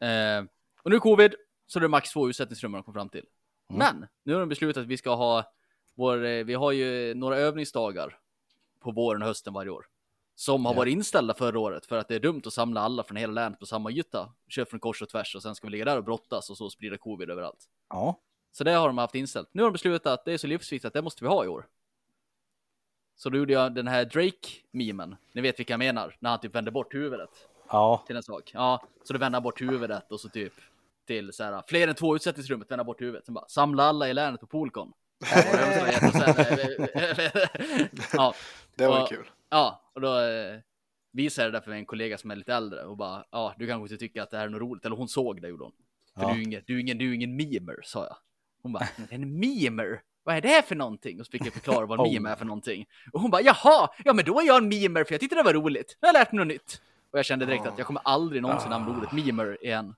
Eh, 0.00 0.44
och 0.82 0.90
nu 0.90 0.96
är 0.96 1.00
covid, 1.00 1.34
så 1.66 1.78
det 1.78 1.86
är 1.86 1.88
max 1.88 2.10
två 2.12 2.28
utsättningsrum 2.28 2.72
de 2.72 2.82
kom 2.82 2.94
fram 2.94 3.08
till. 3.08 3.24
Men 3.68 4.06
nu 4.22 4.32
har 4.32 4.40
de 4.40 4.48
beslutat 4.48 4.80
att 4.82 4.86
vi 4.86 4.96
ska 4.96 5.14
ha 5.14 5.52
vår, 5.94 6.24
eh, 6.24 6.44
vi 6.44 6.54
har 6.54 6.72
ju 6.72 7.14
några 7.14 7.36
övningsdagar 7.36 8.18
på 8.80 8.90
våren 8.90 9.22
och 9.22 9.28
hösten 9.28 9.52
varje 9.52 9.70
år. 9.70 9.86
Som 10.34 10.64
har 10.64 10.72
Ja. 10.72 10.76
varit 10.76 10.92
inställda 10.92 11.34
förra 11.34 11.58
året 11.58 11.86
för 11.86 11.96
att 11.98 12.08
det 12.08 12.14
är 12.14 12.20
dumt 12.20 12.42
att 12.46 12.52
samla 12.52 12.80
alla 12.80 13.02
från 13.02 13.16
hela 13.16 13.32
länet 13.32 13.58
på 13.60 13.66
samma 13.66 13.90
yta. 13.90 14.32
Kör 14.48 14.64
från 14.64 14.80
kors 14.80 15.02
och 15.02 15.08
tvärs 15.08 15.36
och 15.36 15.42
sen 15.42 15.54
ska 15.54 15.66
vi 15.66 15.70
ligga 15.70 15.84
där 15.84 15.96
och 15.98 16.04
brottas 16.04 16.50
och 16.50 16.56
så 16.56 16.70
sprida 16.70 16.96
covid 16.96 17.30
överallt. 17.30 17.64
Ja. 17.88 18.20
Så 18.58 18.64
det 18.64 18.70
har 18.72 18.86
de 18.86 18.98
haft 18.98 19.14
inställt. 19.14 19.48
Nu 19.52 19.62
har 19.62 19.68
de 19.68 19.72
beslutat 19.72 20.12
att 20.12 20.24
det 20.24 20.32
är 20.32 20.38
så 20.38 20.46
livsviktigt 20.46 20.84
att 20.86 20.92
det 20.92 21.02
måste 21.02 21.24
vi 21.24 21.28
ha 21.28 21.44
i 21.44 21.48
år. 21.48 21.66
Så 23.16 23.30
då 23.30 23.38
gjorde 23.38 23.52
jag 23.52 23.74
den 23.74 23.88
här 23.88 24.04
Drake-memen. 24.04 25.16
Ni 25.32 25.40
vet 25.40 25.58
vilka 25.58 25.72
jag 25.72 25.78
menar, 25.78 26.16
när 26.20 26.30
han 26.30 26.40
typ 26.40 26.54
vänder 26.54 26.72
bort 26.72 26.94
huvudet 26.94 27.30
Ja. 27.68 28.04
till 28.06 28.16
en 28.16 28.22
sak. 28.22 28.50
Ja, 28.54 28.86
så 29.04 29.12
då 29.12 29.18
vänder 29.18 29.36
han 29.36 29.42
bort 29.42 29.60
huvudet 29.60 30.12
och 30.12 30.20
så 30.20 30.28
typ 30.28 30.52
till 31.06 31.32
så 31.32 31.44
här, 31.44 31.62
fler 31.66 31.88
än 31.88 31.94
två 31.94 32.16
utsättningsrummet, 32.16 32.70
vända 32.70 32.84
bort 32.84 33.00
huvudet. 33.00 33.24
Sen 33.24 33.34
bara, 33.34 33.48
samla 33.48 33.82
alla 33.82 34.08
i 34.08 34.14
länet 34.14 34.40
på 34.40 34.46
Poolcon. 34.46 34.92
ja, 38.12 38.34
Det 38.76 38.86
var 38.86 39.02
Och- 39.02 39.08
kul. 39.08 39.30
ja, 39.50 39.90
och 39.94 40.00
då 40.00 40.18
eh, 40.20 40.58
visade 41.12 41.46
jag 41.46 41.52
det 41.52 41.58
där 41.58 41.64
för 41.64 41.72
en 41.72 41.86
kollega 41.86 42.18
som 42.18 42.30
är 42.30 42.36
lite 42.36 42.54
äldre 42.54 42.84
och 42.84 42.96
bara, 42.96 43.24
ja, 43.30 43.54
du 43.58 43.66
kanske 43.66 43.82
inte 43.94 43.96
tycker 43.96 44.22
att 44.22 44.30
det 44.30 44.36
här 44.36 44.44
är 44.44 44.48
något 44.48 44.60
roligt, 44.60 44.84
eller 44.86 44.96
hon 44.96 45.08
såg 45.08 45.42
det 45.42 45.48
gjorde 45.48 45.64
hon. 45.64 45.72
För 46.14 46.22
Ja. 46.22 46.32
du, 46.34 46.38
är 46.40 46.42
ingen, 46.44 46.62
du, 46.66 46.76
är 46.76 46.80
ingen, 46.80 46.98
du 46.98 47.10
är 47.10 47.14
ingen 47.14 47.36
memer, 47.36 47.76
sa 47.84 48.04
jag. 48.04 48.16
Hon 48.62 48.72
bara, 48.72 48.88
en 49.10 49.38
memer? 49.40 50.02
Vad 50.22 50.36
är 50.36 50.40
det 50.40 50.62
för 50.68 50.74
någonting? 50.76 51.20
Och 51.20 51.26
så 51.26 51.30
fick 51.30 51.46
jag 51.46 51.52
förklara 51.52 51.86
vad 51.86 52.00
Oh. 52.00 52.12
meme 52.12 52.30
är 52.30 52.36
för 52.36 52.44
någonting. 52.44 52.86
Och 53.12 53.20
hon 53.20 53.30
bara, 53.30 53.42
jaha, 53.42 53.88
ja 54.04 54.12
men 54.12 54.24
då 54.24 54.40
är 54.40 54.46
jag 54.46 54.56
en 54.56 54.68
memer 54.68 55.04
för 55.04 55.12
jag 55.14 55.20
tyckte 55.20 55.36
det 55.36 55.42
var 55.42 55.54
roligt. 55.54 55.98
Nu 56.02 56.06
har 56.08 56.14
jag 56.14 56.20
lärt 56.20 56.32
mig 56.32 56.38
något 56.38 56.46
nytt. 56.48 56.82
Och 57.10 57.18
jag 57.18 57.24
kände 57.26 57.46
direkt 57.46 57.66
att 57.66 57.78
jag 57.78 57.86
kommer 57.86 58.02
aldrig 58.04 58.42
någonsin 58.42 58.72
använda 58.72 58.98
ordet 58.98 59.12
memer 59.12 59.64
igen. 59.64 59.94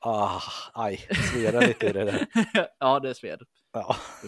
Ah, 0.00 0.40
aj, 0.72 0.96
sveda 1.32 1.60
lite 1.60 1.86
i 1.86 1.92
det 1.92 2.04
där. 2.04 2.26
ja, 2.78 3.00
det 3.00 3.14
sved. 3.14 3.42
Ja, 3.72 3.96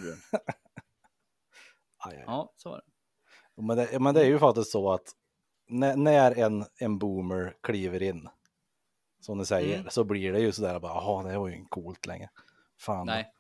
aj, 1.99 2.17
aj. 2.17 2.25
Ja, 2.27 2.53
så 2.57 2.71
var 2.71 2.77
det. 2.77 3.63
Men, 3.63 3.77
det, 3.77 3.99
men 4.01 4.15
det 4.15 4.21
är 4.21 4.27
ju 4.27 4.39
faktiskt 4.39 4.71
så 4.73 4.93
att 4.93 5.13
när, 5.69 5.97
när 5.97 6.39
en, 6.39 6.65
en 6.79 6.99
boomer 6.99 7.55
kliver 7.63 8.03
in, 8.03 8.29
som 9.21 9.39
ni 9.39 9.47
säger, 9.47 9.79
Mm. 9.79 9.91
så 9.91 10.05
blir 10.05 10.33
det 10.33 10.41
ju 10.41 10.53
sådär 10.53 10.79
bara, 10.81 10.93
jaha, 10.93 11.23
det 11.23 11.39
var 11.39 11.49
ju 11.49 11.57
inte 11.57 11.69
coolt 11.71 12.07
längre. 12.07 12.29
Fan. 12.81 13.07
Nej. 13.07 13.33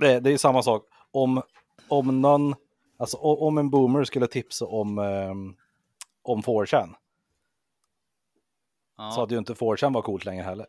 Det, 0.00 0.20
det 0.20 0.28
är 0.30 0.32
ju 0.32 0.38
samma 0.38 0.62
sak. 0.62 0.86
Om, 1.10 1.42
om 1.88 2.20
någon, 2.20 2.54
alltså 2.98 3.16
om 3.16 3.58
en 3.58 3.70
boomer 3.70 4.04
skulle 4.04 4.26
tipsa 4.26 4.66
om, 4.66 4.98
um, 4.98 5.56
om 6.22 6.42
4chan, 6.42 6.94
Ja. 8.96 9.10
så 9.10 9.20
hade 9.20 9.34
ju 9.34 9.38
inte 9.38 9.54
4chan 9.54 9.94
var 9.94 10.02
coolt 10.02 10.24
längre 10.24 10.42
heller. 10.42 10.66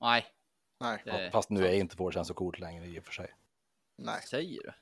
Nej, 0.00 0.26
Nej, 0.80 1.30
Fast 1.32 1.50
nu 1.50 1.66
är 1.66 1.72
inte 1.72 1.96
4chan 1.96 2.24
så 2.24 2.34
coolt 2.34 2.58
längre 2.60 2.86
i 2.86 3.00
och 3.00 3.04
för 3.04 3.12
sig. 3.12 3.34
nej. 3.96 4.22
säger 4.22 4.62
du. 4.62 4.72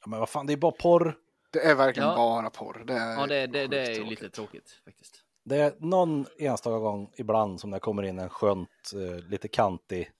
Ja, 0.00 0.06
Men 0.10 0.20
vad 0.20 0.28
fan, 0.28 0.46
det 0.46 0.52
är 0.52 0.56
bara 0.56 0.72
porr. 0.72 1.18
Det 1.50 1.58
är 1.64 1.74
verkligen 1.74 2.08
Ja. 2.08 2.16
bara 2.16 2.50
porr. 2.50 2.84
Det 2.86 2.92
är 2.92 3.12
Ja, 3.20 3.26
det, 3.26 3.46
det, 3.46 3.66
det 3.66 3.80
är 3.80 3.94
tråkigt. 3.94 4.10
lite 4.10 4.30
tråkigt 4.30 4.80
faktiskt. 4.84 5.22
Det 5.44 5.56
är 5.56 5.74
någon 5.78 6.26
enstaka 6.38 6.78
gång 6.78 7.10
ibland 7.16 7.60
som 7.60 7.70
det 7.70 7.78
kommer 7.80 8.02
in 8.02 8.18
en 8.18 8.28
skönt, 8.30 8.92
eh, 8.94 9.24
lite 9.28 9.48
kantig, 9.48 10.10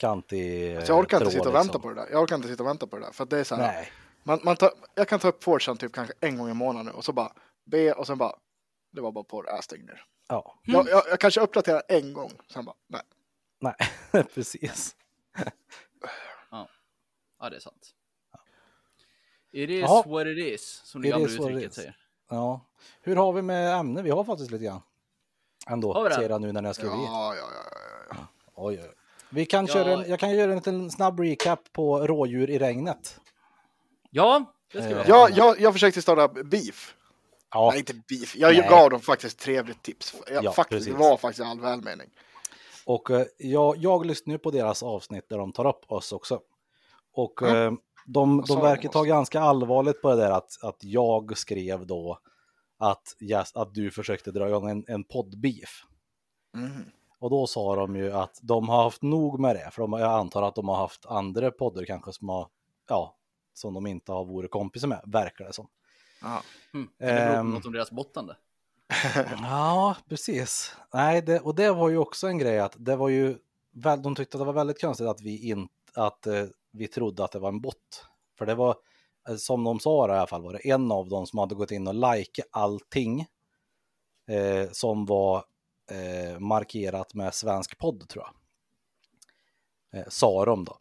kantig 0.00 0.76
Så 0.86 0.92
jag 0.92 0.98
orkar 0.98 1.16
inte 1.16 1.30
tråd, 1.30 1.32
sitta 1.32 1.48
och 1.48 1.54
vänta 1.54 1.64
liksom. 1.64 1.82
på 1.82 1.88
det 1.88 1.94
där. 1.94 2.08
Jag 2.10 2.22
orkar 2.22 2.36
inte 2.36 2.48
sitta 2.48 2.62
och 2.62 2.68
vänta 2.68 2.86
på 2.86 2.96
det 2.98 3.04
där. 3.04 3.12
För 3.12 3.24
att 3.24 3.30
det 3.30 3.38
är 3.38 3.44
så 3.44 3.54
här. 3.54 3.72
Nej, 3.72 3.92
Man, 4.22 4.40
man 4.44 4.56
tar, 4.56 4.70
jag 4.94 5.08
kan 5.08 5.18
ta 5.20 5.28
upp 5.28 5.44
Fortran 5.44 5.76
typ 5.76 5.92
kanske 5.92 6.14
en 6.20 6.38
gång 6.38 6.50
i 6.50 6.54
månaden 6.54 6.86
nu 6.86 6.92
och 6.92 7.04
så 7.04 7.12
bara 7.12 7.32
be 7.64 7.92
och 7.92 8.06
sen 8.06 8.18
bara. 8.18 8.32
Det 8.92 9.00
var 9.00 9.12
bara 9.12 9.24
porr, 9.24 9.48
äh, 9.54 9.60
stäng 9.60 9.84
ner. 9.86 10.04
ja, 10.28 10.54
Jag, 10.62 10.88
jag, 10.88 11.02
jag 11.10 11.20
kanske 11.20 11.40
uppdaterar 11.40 11.82
en 11.88 12.12
gång. 12.12 12.30
Sen 12.52 12.64
bara 12.64 12.76
nej. 12.88 13.02
nej, 13.58 14.24
precis. 14.34 14.96
Ja, 17.40 17.50
det 17.50 17.56
är 17.56 17.60
sant. 17.60 17.90
It 19.52 19.70
is 19.70 19.80
Jaha. 19.80 20.02
what 20.06 20.26
it 20.26 20.38
is, 20.38 20.80
som 20.84 21.02
det 21.02 21.08
It 21.08 21.14
gamla 21.14 21.28
is 21.28 21.38
what 21.38 21.46
it 21.46 21.50
uttrycket 21.50 21.70
is. 21.70 21.76
säger. 21.76 21.96
Ja. 22.28 22.60
Hur 23.00 23.16
har 23.16 23.32
vi 23.32 23.42
med 23.42 23.74
ämne? 23.74 24.02
Vi 24.02 24.10
har 24.10 24.24
faktiskt 24.24 24.50
lite 24.50 24.64
grann. 24.64 24.80
Ändå, 25.68 25.92
Har 25.92 26.02
vi 26.02 26.08
det? 26.08 26.14
ser 26.14 26.30
jag 26.30 26.40
nu 26.40 26.52
när 26.52 26.62
jag 26.62 26.74
skriver 26.74 26.94
i. 26.94 27.04
Ja, 27.04 27.34
ja, 27.36 27.42
ja, 27.54 27.62
ja, 27.70 28.06
ja. 28.10 28.26
Oj, 28.54 28.80
oj. 28.82 28.90
Vi 29.30 29.46
kan 29.46 29.66
Ja. 29.66 29.72
köra 29.72 29.92
en, 29.92 30.10
jag 30.10 30.20
kan 30.20 30.30
göra 30.30 30.50
en 30.50 30.56
liten 30.56 30.90
snabb 30.90 31.20
recap 31.20 31.72
på 31.72 32.06
rådjur 32.06 32.50
i 32.50 32.58
regnet. 32.58 33.20
Ja, 34.10 34.52
det 34.72 34.78
ska 34.82 34.88
vi 34.88 34.94
Eh, 34.94 35.06
ha. 35.18 35.28
Jag, 35.30 35.60
jag, 35.60 35.72
försökte 35.72 36.02
starta 36.02 36.28
beef. 36.44 36.94
Ja, 37.54 37.68
Nej, 37.70 37.78
inte 37.78 37.94
beef. 37.94 38.36
Jag 38.36 38.56
Nej. 38.56 38.66
gav 38.70 38.90
dem 38.90 39.00
faktiskt 39.00 39.38
trevligt 39.38 39.82
tips. 39.82 40.14
Jag, 40.30 40.44
Ja, 40.44 40.52
faktiskt, 40.52 40.86
det 40.86 40.92
var 40.92 41.16
faktiskt 41.16 41.46
all 41.46 41.60
välmening. 41.60 42.10
och 42.86 43.10
eh, 43.10 43.26
jag, 43.38 43.76
jag 43.76 44.06
lyssnar 44.06 44.34
ju 44.34 44.38
på 44.38 44.50
deras 44.50 44.82
avsnitt 44.82 45.28
där 45.28 45.38
de 45.38 45.52
tar 45.52 45.66
upp 45.66 45.92
oss 45.92 46.12
också. 46.12 46.40
Och 47.12 47.42
Mm. 47.42 47.56
eh, 47.74 47.80
de, 48.06 48.44
de 48.48 48.60
verkar 48.60 48.88
ta 48.88 49.02
ganska 49.02 49.40
allvarligt 49.40 50.02
på 50.02 50.10
det 50.10 50.16
där 50.16 50.30
att, 50.30 50.64
att 50.64 50.84
jag 50.84 51.38
skrev 51.38 51.86
då 51.86 52.18
att, 52.78 53.16
yes, 53.20 53.56
att 53.56 53.74
du 53.74 53.90
försökte 53.90 54.30
dra 54.30 54.48
igång 54.48 54.70
en, 54.70 54.84
en 54.88 55.04
poddbeef. 55.04 55.82
Mm. 56.56 56.84
Och 57.20 57.30
då 57.30 57.46
sa 57.46 57.76
de 57.76 57.96
ju 57.96 58.12
att 58.12 58.38
de 58.42 58.68
har 58.68 58.82
haft 58.82 59.02
nog 59.02 59.40
med 59.40 59.56
det, 59.56 59.70
för 59.72 59.82
de, 59.82 59.92
jag 59.92 60.12
antar 60.12 60.42
att 60.42 60.54
de 60.54 60.68
har 60.68 60.76
haft 60.76 61.06
andra 61.06 61.50
poddar 61.50 61.84
kanske 61.84 62.12
som 62.12 62.28
har, 62.28 62.48
ja, 62.88 63.16
som 63.54 63.74
de 63.74 63.86
inte 63.86 64.12
har 64.12 64.24
varit 64.24 64.50
kompisar 64.50 64.88
med, 64.88 65.00
verkar 65.06 65.44
det 65.44 65.52
som. 65.52 65.68
Ja. 66.22 66.42
Mm. 66.74 66.88
Kan 66.98 67.08
det 67.08 67.14
bero 67.14 67.26
på 67.32 67.40
Ehm. 67.40 67.50
något 67.50 67.66
om 67.66 67.72
deras 67.72 67.90
bottande? 67.90 68.36
Ja, 69.42 69.96
precis. 70.08 70.76
Nej, 70.94 71.22
det, 71.22 71.40
och 71.40 71.54
det 71.54 71.72
var 71.72 71.88
ju 71.88 71.98
också 71.98 72.26
en 72.26 72.38
grej 72.38 72.58
att 72.60 72.74
det 72.78 72.96
var 72.96 73.08
ju, 73.08 73.38
de 74.02 74.14
tyckte 74.14 74.36
att 74.36 74.40
det 74.40 74.44
var 74.44 74.52
väldigt 74.52 74.80
konstigt 74.80 75.06
att 75.06 75.20
vi 75.20 75.48
inte, 75.48 75.72
att 75.94 76.26
eh, 76.26 76.44
vi 76.72 76.88
trodde 76.88 77.24
att 77.24 77.32
det 77.32 77.38
var 77.38 77.48
en 77.48 77.60
bot. 77.60 78.06
För 78.38 78.46
det 78.46 78.54
var, 78.54 78.76
eh, 79.28 79.36
som 79.36 79.64
de 79.64 79.80
sa 79.80 80.08
i 80.08 80.10
alla 80.12 80.26
fall, 80.26 80.42
var 80.42 80.52
det 80.52 80.70
en 80.70 80.92
av 80.92 81.08
dem 81.08 81.26
som 81.26 81.38
hade 81.38 81.54
gått 81.54 81.70
in 81.70 81.88
och 81.88 81.94
likat 81.94 82.46
allting 82.50 83.20
eh, 84.28 84.70
som 84.72 85.06
var 85.06 85.44
eh, 85.90 86.38
markerat 86.38 87.14
med 87.14 87.34
svensk 87.34 87.78
podd 87.78 88.08
tror 88.08 88.24
jag. 88.24 88.34
Eh, 90.00 90.08
sa 90.08 90.44
de 90.44 90.64
då. 90.64 90.78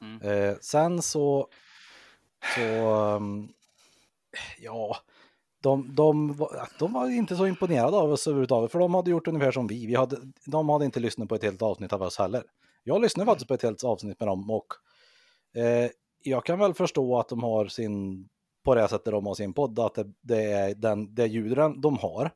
Mm. 0.00 0.22
Eh, 0.22 0.56
sen 0.60 1.02
så, 1.02 1.48
så 2.54 2.62
um, 3.16 3.48
ja, 4.58 4.96
de, 5.60 5.94
de, 5.94 6.36
de 6.78 6.92
var 6.92 7.10
inte 7.10 7.36
så 7.36 7.46
imponerade 7.46 7.96
av 7.96 8.12
oss 8.12 8.26
överhuvudtaget, 8.26 8.72
för 8.72 8.78
de 8.78 8.94
hade 8.94 9.10
gjort 9.10 9.28
ungefär 9.28 9.52
som 9.52 9.66
vi. 9.66 9.86
vi 9.86 9.94
hade, 9.94 10.16
de 10.46 10.68
hade 10.68 10.84
inte 10.84 11.00
lyssnat 11.00 11.28
på 11.28 11.34
ett 11.34 11.42
helt 11.42 11.62
avsnitt 11.62 11.92
av 11.92 12.02
oss 12.02 12.18
heller. 12.18 12.44
Jag 12.82 13.00
lyssnade 13.00 13.26
faktiskt 13.26 13.48
på 13.48 13.54
ett 13.54 13.62
helt 13.62 13.84
avsnitt 13.84 14.20
med 14.20 14.28
dem 14.28 14.50
och 14.50 14.66
eh, 15.60 15.90
jag 16.22 16.44
kan 16.44 16.58
väl 16.58 16.74
förstå 16.74 17.18
att 17.18 17.28
de 17.28 17.42
har 17.42 17.66
sin, 17.66 18.28
på 18.64 18.74
det 18.74 18.88
sättet 18.88 19.12
de 19.12 19.26
har 19.26 19.34
sin 19.34 19.52
podd, 19.52 19.78
att 19.78 19.94
det, 19.94 20.12
det 20.20 20.42
är 20.42 20.74
den, 20.74 21.14
det 21.14 21.26
ljudet 21.26 21.82
de 21.82 21.98
har. 21.98 22.30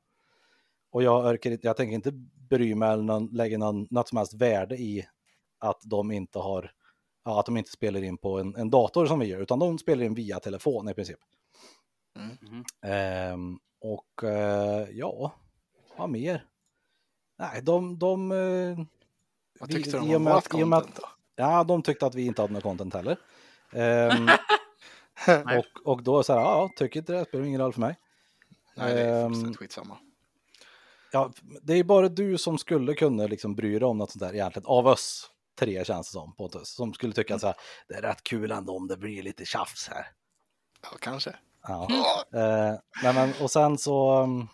Och 0.91 1.03
jag, 1.03 1.27
orkar, 1.27 1.59
jag 1.63 1.77
tänker 1.77 1.95
inte 1.95 2.11
bry 2.51 2.75
mig 2.75 2.91
eller 2.93 3.03
någon, 3.03 3.27
lägga 3.27 3.59
någon, 3.59 3.87
något 3.91 4.09
som 4.09 4.19
helst 4.19 4.35
värde 4.35 4.77
i 4.77 5.07
att 5.59 5.81
de 5.85 6.13
inte 6.13 6.39
har, 6.39 6.73
ja, 7.25 7.41
att 7.41 7.47
de 7.47 7.57
inte 7.57 7.71
spelar 7.71 8.03
in 8.05 8.19
på 8.19 8.39
en, 8.39 8.57
en 8.57 8.71
dator 8.71 9.07
som 9.07 9.19
vi 9.19 9.27
gör, 9.27 9.41
utan 9.41 9.59
de 9.59 9.79
spelar 9.79 10.05
in 10.05 10.15
via 10.15 10.41
telefon 10.41 10.89
i 10.89 10.95
princip. 10.95 11.19
Mhm. 12.17 12.65
Ehm, 12.83 13.59
och 13.81 14.25
eh, 14.25 14.89
ja, 14.91 15.33
vad 15.97 16.11
mer? 16.11 16.45
Nej, 17.39 17.63
de... 17.63 17.99
de 17.99 18.33
eh, 18.33 18.79
Vad 19.61 19.69
vi- 19.69 19.75
tyckte 19.75 19.97
de 19.99 20.07
i 20.11 20.13
och 20.13 20.17
om 20.17 20.25
vårt 20.25 20.33
att- 20.33 20.45
att- 20.45 20.49
content 20.51 20.97
då? 20.97 21.03
Ja, 21.37 21.65
de 21.65 21.83
tyckte 21.83 22.07
att 22.07 22.15
vi 22.15 22.27
inte 22.27 22.43
hade 22.43 22.53
något 22.55 22.63
content 22.63 22.95
heller. 22.95 23.17
Ehm, 23.73 24.29
och, 25.59 25.93
och 25.93 26.03
då 26.03 26.23
så 26.23 26.33
här, 26.33 26.41
ja, 26.41 26.71
tycker 26.77 27.01
inte 27.01 27.13
det, 27.13 27.25
spelar 27.25 27.45
ingen 27.45 27.61
roll 27.61 27.73
för 27.73 27.81
mig. 27.81 27.97
Nej, 28.77 28.95
det 28.95 29.01
är 29.01 29.25
Ehm, 29.25 29.29
fullständigt 29.31 29.59
skitsamma. 29.59 29.99
Ja, 31.13 31.33
det 31.63 31.75
är 31.75 31.85
bara 31.85 32.09
du 32.09 32.39
som 32.39 32.59
skulle 32.59 32.95
kunna 32.95 33.27
liksom 33.27 33.55
bry 33.55 33.79
dig 33.79 33.85
om 33.89 33.99
något 33.99 34.11
sånt 34.11 34.21
där 34.21 34.35
egentligen, 34.35 34.67
av 34.67 34.87
oss 34.87 35.31
tre 35.59 35.85
känns 35.85 36.09
det 36.09 36.13
som, 36.13 36.35
Pontus, 36.35 36.69
som 36.75 36.95
skulle 36.95 37.13
tycka 37.13 37.35
att 37.35 37.41
så 37.41 37.47
här, 37.47 37.57
det 37.89 37.95
är 37.95 38.03
rätt 38.03 38.23
kul 38.23 38.51
ändå 38.53 38.77
om 38.77 38.89
det 38.89 38.97
blir 38.97 39.23
lite 39.23 39.45
tjafs 39.45 39.89
här. 39.89 40.07
Ja, 40.83 40.89
kanske. 41.01 41.35
Ja. 41.69 41.87
Ja, 41.89 42.39
Eh, 42.41 42.75
nej 43.03 43.15
men, 43.15 43.33
och 43.43 43.51
sen 43.51 43.79
så, 43.79 44.23
um, 44.23 44.49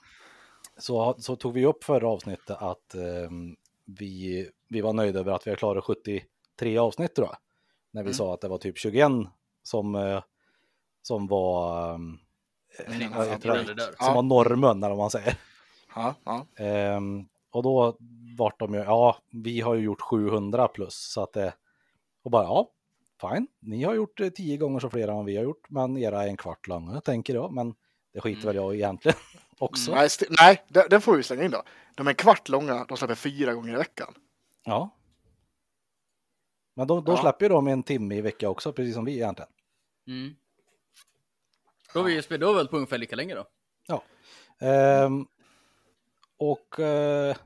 så, 0.79 1.15
så 1.19 1.37
tog 1.37 1.53
vi 1.55 1.67
upp 1.67 1.85
förra 1.85 2.09
avsnittet 2.09 2.57
att 2.61 2.95
ehm, 2.95 3.57
vi, 3.85 4.49
vi 4.69 4.81
var 4.81 4.93
nöjda 4.93 5.21
över 5.21 5.33
att 5.33 5.47
vi 5.47 5.51
har 5.51 5.57
klarat 5.57 5.85
73 5.85 6.79
avsnitt 6.79 7.15
tror 7.15 7.27
jag. 7.29 7.37
När 7.91 8.03
vi 8.03 8.07
Mm. 8.09 8.15
sa 8.15 8.35
att 8.35 8.41
det 8.41 8.49
var 8.49 8.59
typ 8.59 8.79
21 8.79 9.11
som, 9.63 9.95
eh, 9.95 10.23
som 11.03 11.27
var, 11.27 11.99
det 12.89 13.75
dör. 13.75 13.95
som 13.99 14.15
var 14.15 14.23
normen 14.23 14.79
eller 14.83 14.89
vad 14.95 14.99
man 14.99 15.11
säger. 15.11 15.37
Ja, 15.95 16.15
ja. 16.25 16.47
Ehm, 16.65 17.29
och 17.51 17.63
då 17.63 17.97
vart 18.37 18.59
de 18.59 18.75
ju, 18.75 18.81
ja, 18.81 19.17
vi 19.31 19.61
har 19.61 19.75
ju 19.75 19.83
gjort 19.83 20.01
700 20.01 20.69
plus 20.69 20.95
så 21.13 21.23
att 21.23 21.33
det, 21.33 21.55
och 22.25 22.31
bara 22.31 22.45
ja, 22.45 22.71
fine, 23.21 23.47
ni 23.61 23.85
har 23.85 23.95
gjort 23.95 24.21
eh, 24.21 24.29
tio 24.29 24.57
gånger 24.57 24.81
så 24.81 24.91
flera 24.91 25.13
än 25.13 25.25
vi 25.25 25.37
har 25.37 25.45
gjort, 25.45 25.71
men 25.71 25.97
era 25.97 26.23
är 26.23 26.29
en 26.29 26.37
kvart 26.37 26.67
långa 26.67 27.01
tänker 27.01 27.35
jag, 27.35 27.53
men 27.53 27.75
det 28.13 28.21
skiter 28.21 28.47
väl 28.47 28.57
jag 28.57 28.75
i 28.75 28.77
egentligen 28.79 29.19
också. 29.59 29.95
Nej, 29.95 30.09
nej 30.41 30.65
det 30.91 31.01
får 31.01 31.17
vi 31.17 31.23
slänga 31.23 31.45
in 31.45 31.51
då. 31.51 31.63
De 31.95 32.07
är 32.07 32.11
en 32.11 32.17
kvart 32.17 32.49
långa, 32.49 32.85
de 32.85 32.97
släpper 32.97 33.15
fyra 33.15 33.55
gånger 33.55 33.75
i 33.75 33.77
veckan. 33.77 34.15
Ja. 34.65 34.91
Men 36.77 36.87
då, 36.87 37.01
då 37.01 37.13
Ja. 37.13 37.17
släpper 37.21 37.45
ju 37.45 37.49
de 37.49 37.67
en 37.67 37.83
timme 37.83 38.15
i 38.17 38.21
vecka 38.21 38.49
också, 38.49 38.73
precis 38.73 38.95
som 38.95 39.05
vi 39.05 39.13
egentligen. 39.15 39.51
Mm. 40.07 40.35
Då 41.93 42.01
har 42.01 42.07
vi 42.07 42.15
ju 42.15 42.39
då 42.39 42.53
vi 42.53 42.57
väl 42.59 42.69
på 42.69 42.77
ungefär 42.77 42.99
lika 42.99 43.17
länge 43.17 43.35
då. 43.35 43.47
Ehm, 44.61 45.27
och 46.39 46.81
eh, 46.81 47.37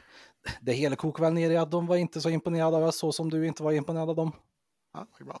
det 0.60 0.72
hela 0.72 0.96
kokar 0.96 1.24
väl 1.24 1.32
ner 1.32 1.50
i 1.50 1.56
att 1.56 1.70
de 1.70 1.86
var 1.86 1.96
inte 1.96 2.20
så 2.20 2.30
imponerade 2.30 2.76
av 2.76 2.82
oss 2.84 2.98
så 2.98 3.12
som 3.12 3.30
du 3.30 3.46
inte 3.46 3.62
var 3.62 3.72
imponerad 3.72 4.10
av 4.10 4.16
dem. 4.16 4.32
Ja, 4.94 5.06
det 5.18 5.22
är 5.22 5.26
bra. 5.26 5.40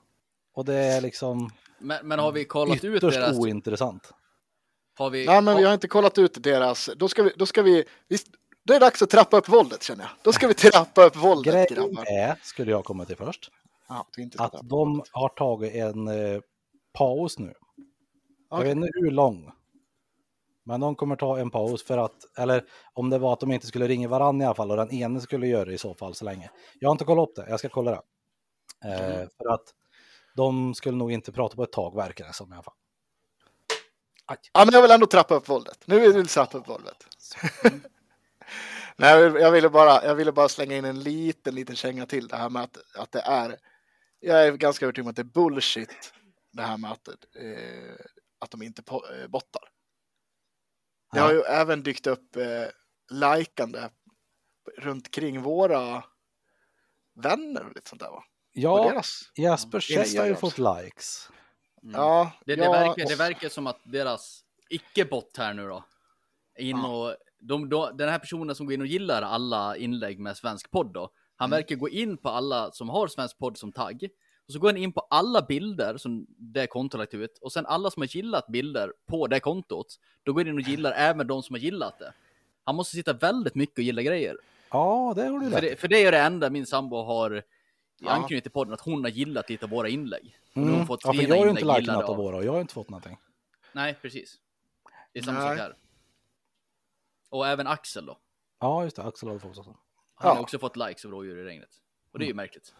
Och 0.54 0.64
det 0.64 0.74
är 0.74 1.00
liksom 1.00 1.50
Men, 1.78 2.08
men 2.08 2.18
har 2.18 2.32
vi 2.32 2.44
kollat 2.44 2.84
ut 2.84 2.96
ytterst 2.96 3.16
deras... 3.16 3.38
ointressant. 3.38 4.12
Har 4.98 5.10
vi, 5.10 5.26
Nej, 5.26 5.42
men 5.42 5.56
vi 5.56 5.64
har 5.64 5.74
inte 5.74 5.88
kollat 5.88 6.18
ut 6.18 6.42
deras. 6.42 6.90
Då 6.96 7.08
ska 7.08 7.22
vi, 7.22 7.32
då 7.36 7.46
ska 7.46 7.62
vi, 7.62 7.84
visst, 8.08 8.26
det 8.64 8.74
är 8.74 8.80
dags 8.80 9.02
att 9.02 9.10
trappa 9.10 9.36
upp 9.36 9.48
våldet 9.48 9.82
känner 9.82 10.04
jag. 10.04 10.10
Då 10.22 10.32
ska 10.32 10.48
vi 10.48 10.54
trappa 10.54 11.04
upp 11.04 11.16
våldet 11.16 11.54
Grejen 11.54 11.74
grabbar. 11.94 12.04
är, 12.12 12.38
skulle 12.42 12.70
jag 12.70 12.84
komma 12.84 13.04
till 13.04 13.16
först, 13.16 13.50
Ja, 13.88 14.06
att 14.38 14.52
de 14.52 14.68
våldet. 14.68 15.08
har 15.12 15.28
tagit 15.28 15.74
en 15.74 16.08
eh, 16.08 16.40
paus 16.92 17.38
nu. 17.38 17.54
Jag 18.50 18.58
Okej. 18.58 18.68
vet 18.68 18.76
inte 18.76 18.88
hur 18.94 19.10
lång. 19.10 19.52
Men 20.68 20.80
de 20.80 20.94
kommer 20.96 21.16
ta 21.16 21.38
en 21.38 21.50
paus 21.50 21.84
för 21.84 21.98
att, 21.98 22.38
eller 22.38 22.64
om 22.92 23.10
det 23.10 23.18
var 23.18 23.32
att 23.32 23.40
de 23.40 23.52
inte 23.52 23.66
skulle 23.66 23.86
ringa 23.88 24.08
varandra 24.08 24.44
i 24.44 24.46
alla 24.46 24.54
fall 24.54 24.70
och 24.70 24.76
den 24.76 24.90
ene 24.90 25.20
skulle 25.20 25.46
göra 25.46 25.64
det 25.64 25.72
i 25.72 25.78
så 25.78 25.94
fall 25.94 26.14
så 26.14 26.24
länge. 26.24 26.50
Jag 26.80 26.88
har 26.88 26.92
inte 26.92 27.04
kollat 27.04 27.28
upp 27.28 27.36
det, 27.36 27.46
jag 27.50 27.58
ska 27.58 27.68
kolla 27.68 27.90
det. 27.90 28.02
Eh, 28.88 29.28
för 29.38 29.54
att 29.54 29.74
de 30.34 30.74
skulle 30.74 30.96
nog 30.96 31.12
inte 31.12 31.32
prata 31.32 31.56
på 31.56 31.62
ett 31.62 31.72
tag 31.72 31.96
verkar 31.96 32.26
det 32.26 32.32
som 32.32 32.50
i 32.52 32.54
alla 32.54 32.62
fall. 32.62 32.74
Aj. 34.26 34.36
Ja, 34.52 34.64
men 34.64 34.74
jag 34.74 34.82
vill 34.82 34.90
ändå 34.90 35.06
trappa 35.06 35.34
upp 35.34 35.48
våldet. 35.48 35.78
Nu 35.84 36.00
vill 36.00 36.12
vi 36.12 36.24
trappa 36.24 36.58
upp 36.58 36.68
våldet. 36.68 36.96
Nej, 38.96 39.10
jag 39.20 39.30
vill- 39.30 39.42
jag 39.42 39.50
ville, 39.52 39.68
bara, 39.68 40.04
jag 40.04 40.14
ville 40.14 40.32
bara 40.32 40.48
slänga 40.48 40.76
in 40.76 40.84
en 40.84 41.00
liten, 41.00 41.54
liten 41.54 41.76
känga 41.76 42.06
till 42.06 42.28
det 42.28 42.36
här 42.36 42.50
med 42.50 42.62
att, 42.62 42.78
att 42.96 43.12
det 43.12 43.20
är. 43.20 43.56
Jag 44.20 44.46
är 44.46 44.52
ganska 44.52 44.84
övertygad 44.86 45.06
om 45.06 45.10
att 45.10 45.16
det 45.16 45.22
är 45.22 45.24
bullshit. 45.24 46.12
Det 46.52 46.62
här 46.62 46.76
med 46.76 46.92
att, 46.92 47.08
eh, 47.08 48.06
att 48.38 48.50
de 48.50 48.62
inte 48.62 48.82
eh, 48.92 49.28
bottar. 49.28 49.62
Det 51.12 51.18
har 51.20 51.32
ju 51.32 51.40
även 51.40 51.82
dykt 51.82 52.06
upp 52.06 52.36
eh, 52.36 52.44
likande 53.10 53.90
runt 54.78 55.10
kring 55.10 55.42
våra 55.42 56.04
vänner 57.14 57.64
och 57.66 57.74
lite 57.74 57.88
sånt 57.88 58.00
där 58.02 58.10
va? 58.10 58.24
Ja, 58.52 58.90
deras. 58.90 59.20
Jespers 59.36 59.84
tjej 59.84 60.16
har 60.16 60.26
ju 60.26 60.34
fått 60.34 60.58
likes. 60.58 61.28
Mm. 61.82 61.94
Ja, 61.94 62.32
Det, 62.46 62.56
det, 62.56 62.64
ja, 62.64 62.72
verkar, 62.72 63.08
det 63.08 63.14
verkar 63.16 63.48
som 63.48 63.66
att 63.66 63.80
deras 63.84 64.40
icke-bot 64.70 65.36
här 65.36 65.54
nu 65.54 65.68
då, 65.68 65.84
in 66.58 66.76
Ja. 66.76 66.86
och, 66.88 67.16
de, 67.40 67.68
de, 67.68 67.96
den 67.96 68.08
här 68.08 68.18
personen 68.18 68.54
som 68.56 68.66
går 68.66 68.74
in 68.74 68.80
och 68.80 68.86
gillar 68.86 69.22
alla 69.22 69.76
inlägg 69.76 70.18
med 70.18 70.36
svensk 70.36 70.70
podd 70.70 70.92
då, 70.92 71.10
han 71.36 71.48
Mm. 71.50 71.56
verkar 71.56 71.76
gå 71.76 71.88
in 71.88 72.16
på 72.16 72.28
alla 72.28 72.72
som 72.72 72.88
har 72.88 73.08
svensk 73.08 73.38
podd 73.38 73.58
som 73.58 73.72
tagg, 73.72 74.08
och 74.48 74.52
så 74.52 74.58
går 74.58 74.68
han 74.68 74.76
in 74.76 74.92
på 74.92 75.00
alla 75.10 75.42
bilder 75.42 75.96
som 75.96 76.26
det 76.28 76.66
kontot 76.66 76.98
lagt 76.98 77.14
ut, 77.14 77.38
och 77.38 77.52
sen 77.52 77.66
alla 77.66 77.90
som 77.90 78.00
har 78.02 78.06
gillat 78.16 78.46
bilder 78.46 78.92
på 79.06 79.26
det 79.26 79.40
kontot, 79.40 79.98
då 80.22 80.32
går 80.32 80.40
han 80.40 80.48
in 80.48 80.54
och 80.54 80.60
gillar 80.60 80.92
även 80.96 81.26
de 81.26 81.42
som 81.42 81.54
har 81.54 81.60
gillat 81.60 81.98
det. 81.98 82.12
Han 82.64 82.74
måste 82.74 82.96
sitta 82.96 83.12
väldigt 83.12 83.54
mycket 83.54 83.78
och 83.78 83.82
gilla 83.84 84.02
grejer. 84.02 84.36
Ja, 84.70 85.12
det 85.16 85.22
har 85.26 85.38
du 85.40 85.50
För 85.50 85.60
det, 85.60 85.80
för 85.80 85.88
det 85.88 86.04
är 86.04 86.12
det 86.12 86.18
enda 86.18 86.50
min 86.50 86.66
sambo 86.66 86.96
har 87.02 87.42
Ja. 88.00 88.10
anknutit 88.10 88.44
till 88.44 88.52
podden, 88.52 88.74
att 88.74 88.80
hon 88.80 89.02
har 89.04 89.10
gillat 89.10 89.50
lite 89.50 89.64
av 89.64 89.70
våra 89.70 89.88
inlägg. 89.88 90.38
Har 90.54 90.62
Mm. 90.62 90.74
hon 90.74 90.86
fått 90.86 91.00
Ja, 91.04 91.12
för 91.12 91.22
jag 91.22 91.36
har 91.36 91.44
ju 91.44 91.50
inte 91.50 91.62
likat 91.64 91.80
gillade 91.80 92.00
något 92.00 92.08
av 92.10 92.16
våra 92.16 92.36
och 92.36 92.44
jag 92.44 92.52
har 92.52 92.60
inte 92.60 92.74
fått 92.74 92.90
någonting. 92.90 93.16
Nej, 93.72 93.98
precis. 94.02 94.38
Det 95.12 95.18
är 95.18 95.22
samma 95.22 95.38
Nej. 95.38 95.48
sak 95.48 95.58
här. 95.58 95.74
Och 97.30 97.46
även 97.46 97.66
Axel 97.66 98.06
då. 98.06 98.18
Ja, 98.60 98.84
just 98.84 98.96
det. 98.96 99.02
Axel 99.02 99.28
har 99.28 99.38
fått 99.38 99.58
också. 99.58 99.76
Han 100.14 100.28
har 100.30 100.36
Ja. 100.36 100.40
också 100.40 100.58
fått 100.58 100.76
likes 100.76 101.04
av 101.04 101.10
rådjur 101.10 101.38
i 101.38 101.44
regnet. 101.44 101.70
Och 102.12 102.18
det 102.18 102.24
är 102.24 102.26
ju 102.28 102.34
märkligt. 102.34 102.74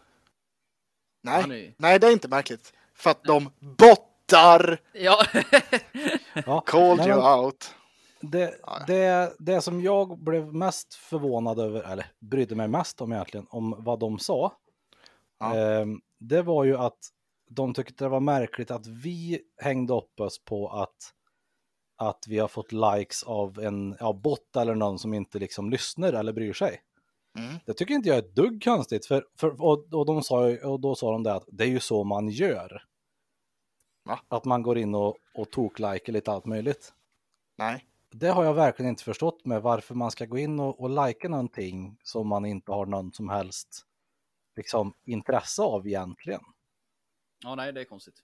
Nej, 1.21 1.43
är... 1.67 1.73
nej, 1.77 1.99
det 1.99 2.07
är 2.07 2.11
inte 2.11 2.27
märkligt. 2.27 2.73
För 2.95 3.09
att 3.09 3.23
de 3.23 3.49
bottar. 3.59 4.79
Ja. 4.93 5.25
Ja, 6.45 6.61
Called 6.65 6.97
nej, 6.97 7.09
you 7.09 7.39
out. 7.43 7.75
det, 8.21 8.55
det, 8.87 9.33
det 9.39 9.61
som 9.61 9.81
jag 9.81 10.19
blev 10.19 10.53
mest 10.53 10.93
förvånad 10.93 11.59
över, 11.59 11.91
eller 11.91 12.05
brydde 12.19 12.55
mig 12.55 12.67
mest 12.67 13.01
om 13.01 13.11
egentligen, 13.13 13.47
om 13.49 13.75
vad 13.77 13.99
de 13.99 14.19
sa, 14.19 14.53
Ja. 15.39 15.55
ehm, 15.55 16.01
det 16.19 16.41
var 16.41 16.63
ju 16.63 16.77
att 16.77 16.97
de 17.49 17.73
tyckte 17.73 18.03
det 18.05 18.09
var 18.09 18.19
märkligt 18.19 18.71
att 18.71 18.87
vi 18.87 19.41
hängde 19.61 19.93
upp 19.93 20.19
oss 20.19 20.43
på 20.45 20.69
att, 20.69 21.13
att 21.97 22.25
vi 22.27 22.39
har 22.39 22.47
fått 22.47 22.71
likes 22.71 23.23
av 23.23 23.59
en 23.59 23.95
ja, 23.99 24.13
bot 24.13 24.55
eller 24.57 24.75
någon 24.75 24.99
som 24.99 25.13
inte 25.13 25.39
liksom 25.39 25.69
lyssnar 25.69 26.13
eller 26.13 26.33
bryr 26.33 26.53
sig. 26.53 26.81
Mm. 27.39 27.59
Det 27.65 27.73
tycker 27.73 27.93
inte 27.93 28.09
jag 28.09 28.17
är 28.17 28.21
ett 28.21 28.35
dugg 28.35 28.63
konstigt, 28.63 29.05
för, 29.05 29.25
för, 29.37 29.61
och, 29.61 29.93
och, 29.93 30.05
de 30.05 30.23
sa, 30.23 30.57
och 30.63 30.79
då 30.79 30.95
sa 30.95 31.11
de 31.11 31.23
det 31.23 31.33
att 31.33 31.45
det 31.47 31.63
är 31.63 31.67
ju 31.67 31.79
så 31.79 32.03
man 32.03 32.29
gör. 32.29 32.83
Va? 34.03 34.19
Att 34.27 34.45
man 34.45 34.61
går 34.61 34.77
in 34.77 34.95
och, 34.95 35.17
och 35.33 35.51
tok-likar 35.51 36.13
lite 36.13 36.31
allt 36.31 36.45
möjligt. 36.45 36.93
Nej. 37.57 37.85
Det 38.11 38.27
har 38.27 38.43
jag 38.43 38.53
verkligen 38.53 38.89
inte 38.89 39.03
förstått 39.03 39.45
med 39.45 39.61
varför 39.61 39.95
man 39.95 40.11
ska 40.11 40.25
gå 40.25 40.37
in 40.37 40.59
och, 40.59 40.79
och 40.79 40.89
likea 40.89 41.29
någonting 41.29 41.97
som 42.03 42.27
man 42.27 42.45
inte 42.45 42.71
har 42.71 42.85
någon 42.85 43.13
som 43.13 43.29
helst 43.29 43.85
liksom, 44.55 44.93
intresse 45.05 45.61
av 45.61 45.87
egentligen. 45.87 46.41
ja, 47.43 47.55
nej, 47.55 47.73
det 47.73 47.81
är 47.81 47.85
konstigt. 47.85 48.23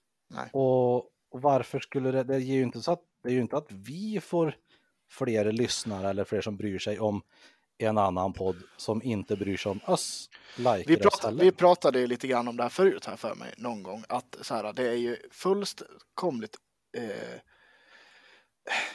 Och, 0.52 0.96
och 0.96 1.42
varför 1.42 1.78
skulle 1.78 2.10
det, 2.10 2.24
det 2.24 2.38
ger 2.38 2.54
ju 2.54 2.62
inte 2.62 2.80
så 2.80 2.92
att, 2.92 3.02
det 3.22 3.28
är 3.28 3.32
ju 3.32 3.40
inte 3.40 3.56
att 3.56 3.72
vi 3.72 4.20
får 4.20 4.56
fler 5.08 5.52
lyssnare 5.52 6.10
eller 6.10 6.24
fler 6.24 6.40
som 6.40 6.56
bryr 6.56 6.78
sig 6.78 7.00
om 7.00 7.22
en 7.78 7.98
annan 7.98 8.32
podd 8.32 8.56
som 8.76 9.02
inte 9.02 9.36
bryr 9.36 9.56
sig 9.56 9.70
om 9.70 9.80
oss 9.86 10.30
Vi, 10.56 10.96
oss 10.96 11.00
prat, 11.00 11.24
heller. 11.24 11.44
vi 11.44 11.52
pratade 11.52 11.98
ju 12.00 12.06
lite 12.06 12.26
grann 12.26 12.48
om 12.48 12.56
det 12.56 12.62
här 12.62 12.70
förut 12.70 13.04
här 13.06 13.16
för 13.16 13.34
mig 13.34 13.54
någon 13.56 13.82
gång. 13.82 14.04
Att 14.08 14.36
så 14.40 14.54
här, 14.54 14.72
det 14.72 14.88
är 14.88 14.94
ju 14.94 15.16
fullkomligt 15.30 16.56
eh, 16.96 17.34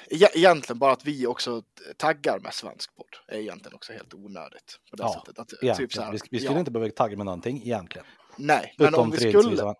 e- 0.10 0.30
Egentligen 0.34 0.80
bara 0.80 0.92
att 0.92 1.06
vi 1.06 1.28
också 1.28 1.64
taggar 1.98 2.40
med 2.40 2.54
svensk 2.54 2.96
podd 2.96 3.16
är 3.28 3.38
egentligen 3.40 3.76
också 3.76 3.94
helt 3.94 4.14
onödigt. 4.14 4.80
På 4.90 4.96
det 4.96 5.04
Ja, 5.04 5.14
sättet. 5.26 5.40
Att, 5.40 5.78
typ 5.78 5.94
så 5.94 6.02
här, 6.02 6.12
vi, 6.12 6.20
vi 6.32 6.40
skulle 6.40 6.54
ja, 6.56 6.60
inte 6.60 6.72
behöva 6.72 6.92
tagga 6.92 7.18
med 7.18 7.26
någonting 7.26 7.58
egentligen. 7.58 8.06
Nej, 8.36 8.76
men 8.78 8.88
Utom 8.88 9.04
om 9.04 9.12
vi 9.12 9.18
skulle, 9.18 9.76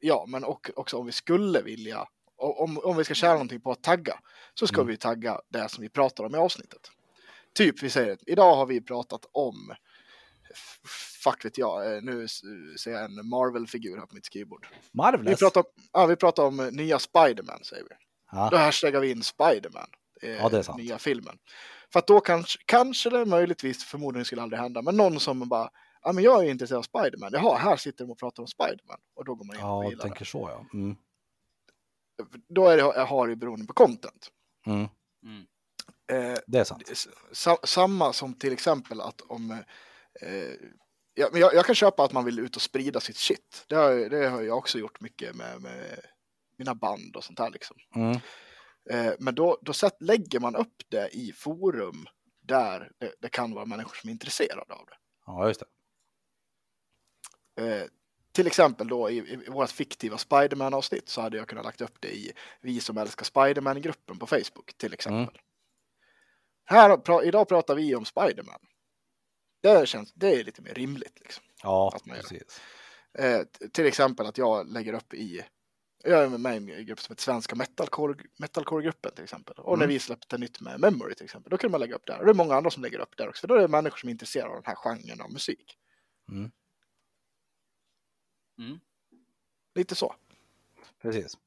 ja, 0.00 0.24
men 0.28 0.44
och, 0.44 0.70
också 0.76 0.96
om 0.96 1.06
vi 1.06 1.12
skulle 1.12 1.62
vilja, 1.62 2.06
om, 2.36 2.78
om 2.78 2.96
vi 2.96 3.04
ska 3.04 3.14
tjäna 3.14 3.32
någonting 3.32 3.60
på 3.60 3.70
att 3.70 3.82
tagga, 3.82 4.18
så 4.54 4.66
ska 4.66 4.76
Mm. 4.80 4.86
vi 4.86 4.96
tagga 4.96 5.40
det 5.48 5.68
som 5.68 5.82
vi 5.82 5.88
pratar 5.88 6.24
om 6.24 6.34
i 6.34 6.38
avsnittet. 6.38 6.90
Typ, 7.54 7.82
vi 7.82 7.90
säger, 7.90 8.18
idag 8.26 8.56
har 8.56 8.66
vi 8.66 8.80
pratat 8.80 9.26
om, 9.32 9.74
fuck 11.24 11.44
vet 11.44 11.58
jag, 11.58 11.96
eh, 11.96 12.02
nu 12.02 12.28
ser 12.78 12.90
jag 12.90 13.04
en 13.04 13.28
Marvel-figur 13.28 13.98
här 13.98 14.06
på 14.06 14.14
mitt 14.14 14.26
skrivbord. 14.26 14.66
Vi 15.20 15.36
pratar, 15.36 15.60
om, 15.60 15.66
ja, 15.92 16.06
vi 16.06 16.16
pratar 16.16 16.42
om 16.44 16.60
eh, 16.60 16.70
nya 16.70 16.98
Spiderman, 16.98 17.64
säger 17.64 17.82
vi. 17.82 17.88
Då 18.32 18.56
Ja, 18.56 18.58
hashtaggar 18.58 19.00
vi 19.00 19.10
in 19.10 19.22
Spiderman, 19.22 19.88
eh, 20.22 20.30
Ja, 20.30 20.48
det 20.48 20.58
är 20.58 20.62
sant. 20.62 20.78
nya 20.78 20.98
filmen. 20.98 21.38
För 21.92 21.98
att 21.98 22.06
då 22.06 22.20
kanske, 22.20 22.58
kanske 22.64 23.10
det 23.10 23.24
möjligtvis, 23.24 23.84
förmodligen 23.84 24.24
skulle 24.24 24.42
aldrig 24.42 24.60
hända, 24.60 24.82
men 24.82 24.96
någon 24.96 25.20
som 25.20 25.48
bara, 25.48 25.70
ja 26.02 26.12
men 26.12 26.24
jag 26.24 26.44
är 26.46 26.50
intresserad 26.50 26.78
av 26.78 26.82
Spiderman, 26.82 27.30
jaha, 27.32 27.56
här 27.56 27.76
sitter 27.76 28.04
de 28.04 28.10
och 28.10 28.18
pratar 28.18 28.42
om 28.42 28.46
Spiderman. 28.46 28.98
Och 29.14 29.24
då 29.24 29.34
går 29.34 29.44
man 29.44 29.56
in 29.56 29.62
och 29.62 29.68
ja 29.68 29.84
gillar 29.84 29.90
jag 29.90 29.98
det. 29.98 30.02
tänker 30.02 30.24
så 30.24 30.50
ja. 30.52 30.78
Mm. 30.78 30.96
Då 32.48 32.68
är 32.68 32.76
det, 32.76 32.82
har 33.02 33.28
det 33.28 33.36
beroende 33.36 33.66
på 33.66 33.72
content. 33.72 34.30
Mm. 34.66 34.88
Mm. 35.24 35.46
Eh, 36.12 36.38
Det 36.46 36.58
är 36.58 36.64
sant. 36.64 36.90
sa, 37.32 37.58
samma 37.64 38.12
som 38.12 38.34
till 38.34 38.52
exempel 38.52 39.00
att 39.00 39.20
om 39.20 39.50
eh, 40.20 40.52
ja, 41.14 41.28
men 41.32 41.40
jag, 41.40 41.54
jag 41.54 41.66
kan 41.66 41.74
köpa 41.74 42.04
att 42.04 42.12
man 42.12 42.24
vill 42.24 42.38
ut 42.38 42.56
och 42.56 42.62
sprida 42.62 43.00
sitt 43.00 43.16
shit. 43.16 43.64
Det 43.68 43.74
har, 43.74 43.94
det 43.94 44.28
har 44.28 44.42
jag 44.42 44.58
också 44.58 44.78
gjort 44.78 45.00
mycket 45.00 45.36
med, 45.36 45.62
med 45.62 46.00
mina 46.58 46.74
band 46.74 47.16
och 47.16 47.24
sånt 47.24 47.38
där 47.38 47.50
liksom. 47.50 47.76
Mm. 47.94 48.18
Eh, 48.90 49.14
men 49.18 49.34
då, 49.34 49.58
då 49.62 49.72
sätt, 49.72 49.96
lägger 50.00 50.40
man 50.40 50.56
upp 50.56 50.82
det 50.88 51.08
i 51.12 51.32
forum 51.32 52.06
där 52.40 52.92
det, 52.98 53.12
det 53.20 53.28
kan 53.28 53.54
vara 53.54 53.66
människor 53.66 53.94
som 53.94 54.08
är 54.08 54.12
intresserade 54.12 54.74
av 54.74 54.86
det. 54.86 54.96
Ja, 55.26 55.48
just 55.48 55.60
det. 55.60 55.66
Eh, 57.56 57.84
till 58.32 58.46
exempel 58.46 58.88
då 58.88 59.10
i, 59.10 59.16
i 59.16 59.50
vårt 59.50 59.70
fiktiva 59.70 60.18
Spiderman-avsnitt 60.18 61.08
så 61.08 61.20
hade 61.20 61.36
jag 61.36 61.48
kunnat 61.48 61.64
lagt 61.64 61.80
upp 61.80 61.96
det 62.00 62.16
i 62.16 62.32
Vi 62.60 62.80
som 62.80 62.98
älskar 62.98 63.24
Spiderman-gruppen 63.24 64.18
på 64.18 64.26
Facebook 64.26 64.74
till 64.76 64.92
exempel. 64.92 65.38
Här, 66.64 66.96
pra, 66.96 67.22
idag 67.24 67.48
pratar 67.48 67.74
vi 67.74 67.94
om 67.94 68.04
Spiderman. 68.04 68.60
Det, 69.62 69.88
känns, 69.88 70.12
det 70.12 70.40
är 70.40 70.44
lite 70.44 70.62
mer 70.62 70.74
rimligt. 70.74 71.20
Liksom. 71.20 71.44
Ja, 71.62 71.98
precis. 72.06 72.60
Eh, 73.18 73.40
till 73.72 73.86
exempel 73.86 74.26
att 74.26 74.38
jag 74.38 74.72
lägger 74.72 74.92
upp 74.92 75.14
i 75.14 75.44
jag 76.06 76.24
är 76.24 76.28
med 76.38 76.54
i 76.68 76.72
en 76.72 76.86
grupp 76.86 77.00
som 77.00 77.12
heter 77.12 77.22
Svenska 77.22 77.56
Metalcore, 77.56 78.24
Metalcore-gruppen 78.38 79.12
till 79.14 79.24
exempel. 79.24 79.54
Och 79.58 79.78
när 79.78 79.84
Mm. 79.84 79.94
vi 79.94 79.98
släppte 79.98 80.38
nytt 80.38 80.60
med 80.60 80.80
Memory 80.80 81.14
till 81.14 81.24
exempel, 81.24 81.50
då 81.50 81.56
kan 81.56 81.70
man 81.70 81.80
lägga 81.80 81.94
upp 81.94 82.06
där. 82.06 82.18
Och 82.18 82.24
det 82.24 82.30
är 82.32 82.34
många 82.34 82.54
andra 82.54 82.70
som 82.70 82.82
lägger 82.82 82.98
upp 82.98 83.16
där 83.16 83.28
också, 83.28 83.40
för 83.40 83.48
då 83.48 83.54
är 83.54 83.60
det 83.60 83.68
människor 83.68 83.96
som 83.96 84.08
är 84.08 84.10
intresserade 84.10 84.50
av 84.50 84.54
den 84.62 84.66
här 84.66 84.74
genren 84.74 85.20
av 85.20 85.32
musik. 85.32 85.78
Mm. 86.32 86.50
Mm. 88.58 88.80
Lite 89.74 89.94
så. 89.94 90.14
Precis. 91.02 91.38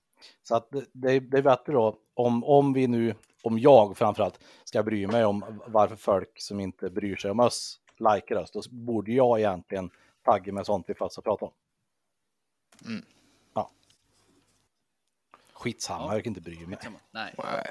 Så 0.44 0.56
att 0.56 0.70
det, 0.72 1.20
det 1.20 1.38
är 1.38 1.42
bättre 1.42 1.74
då 1.74 2.00
om, 2.14 2.44
om 2.44 2.74
vi 2.74 2.88
nu, 2.88 3.16
om 3.42 3.60
jag 3.60 3.98
framförallt 3.98 4.40
ska 4.64 4.84
bry 4.84 5.08
mig 5.08 5.26
om 5.26 5.62
varför 5.68 5.96
folk 5.96 6.42
som 6.42 6.60
inte 6.60 6.90
bryr 6.90 7.16
sig 7.16 7.32
om 7.32 7.40
oss 7.40 7.80
likar 8.00 8.36
oss, 8.36 8.52
då 8.52 8.62
borde 8.72 9.12
jag 9.12 9.40
egentligen 9.40 9.90
tagga 10.26 10.54
med 10.54 10.66
sånt 10.66 10.86
vi 10.90 10.94
faktiskt 10.94 11.16
har 11.18 11.24
pratat 11.24 11.42
om. 11.50 11.54
Mm. 12.92 13.06
Ja. 13.54 13.72
Skitsamma, 15.54 16.04
Ja. 16.06 16.14
jag 16.14 16.24
kan 16.24 16.32
inte 16.32 16.42
bry 16.42 16.56
mig. 16.66 16.78
Skitsamma. 16.78 16.98
Nej. 17.12 17.34
Nej. 17.38 17.68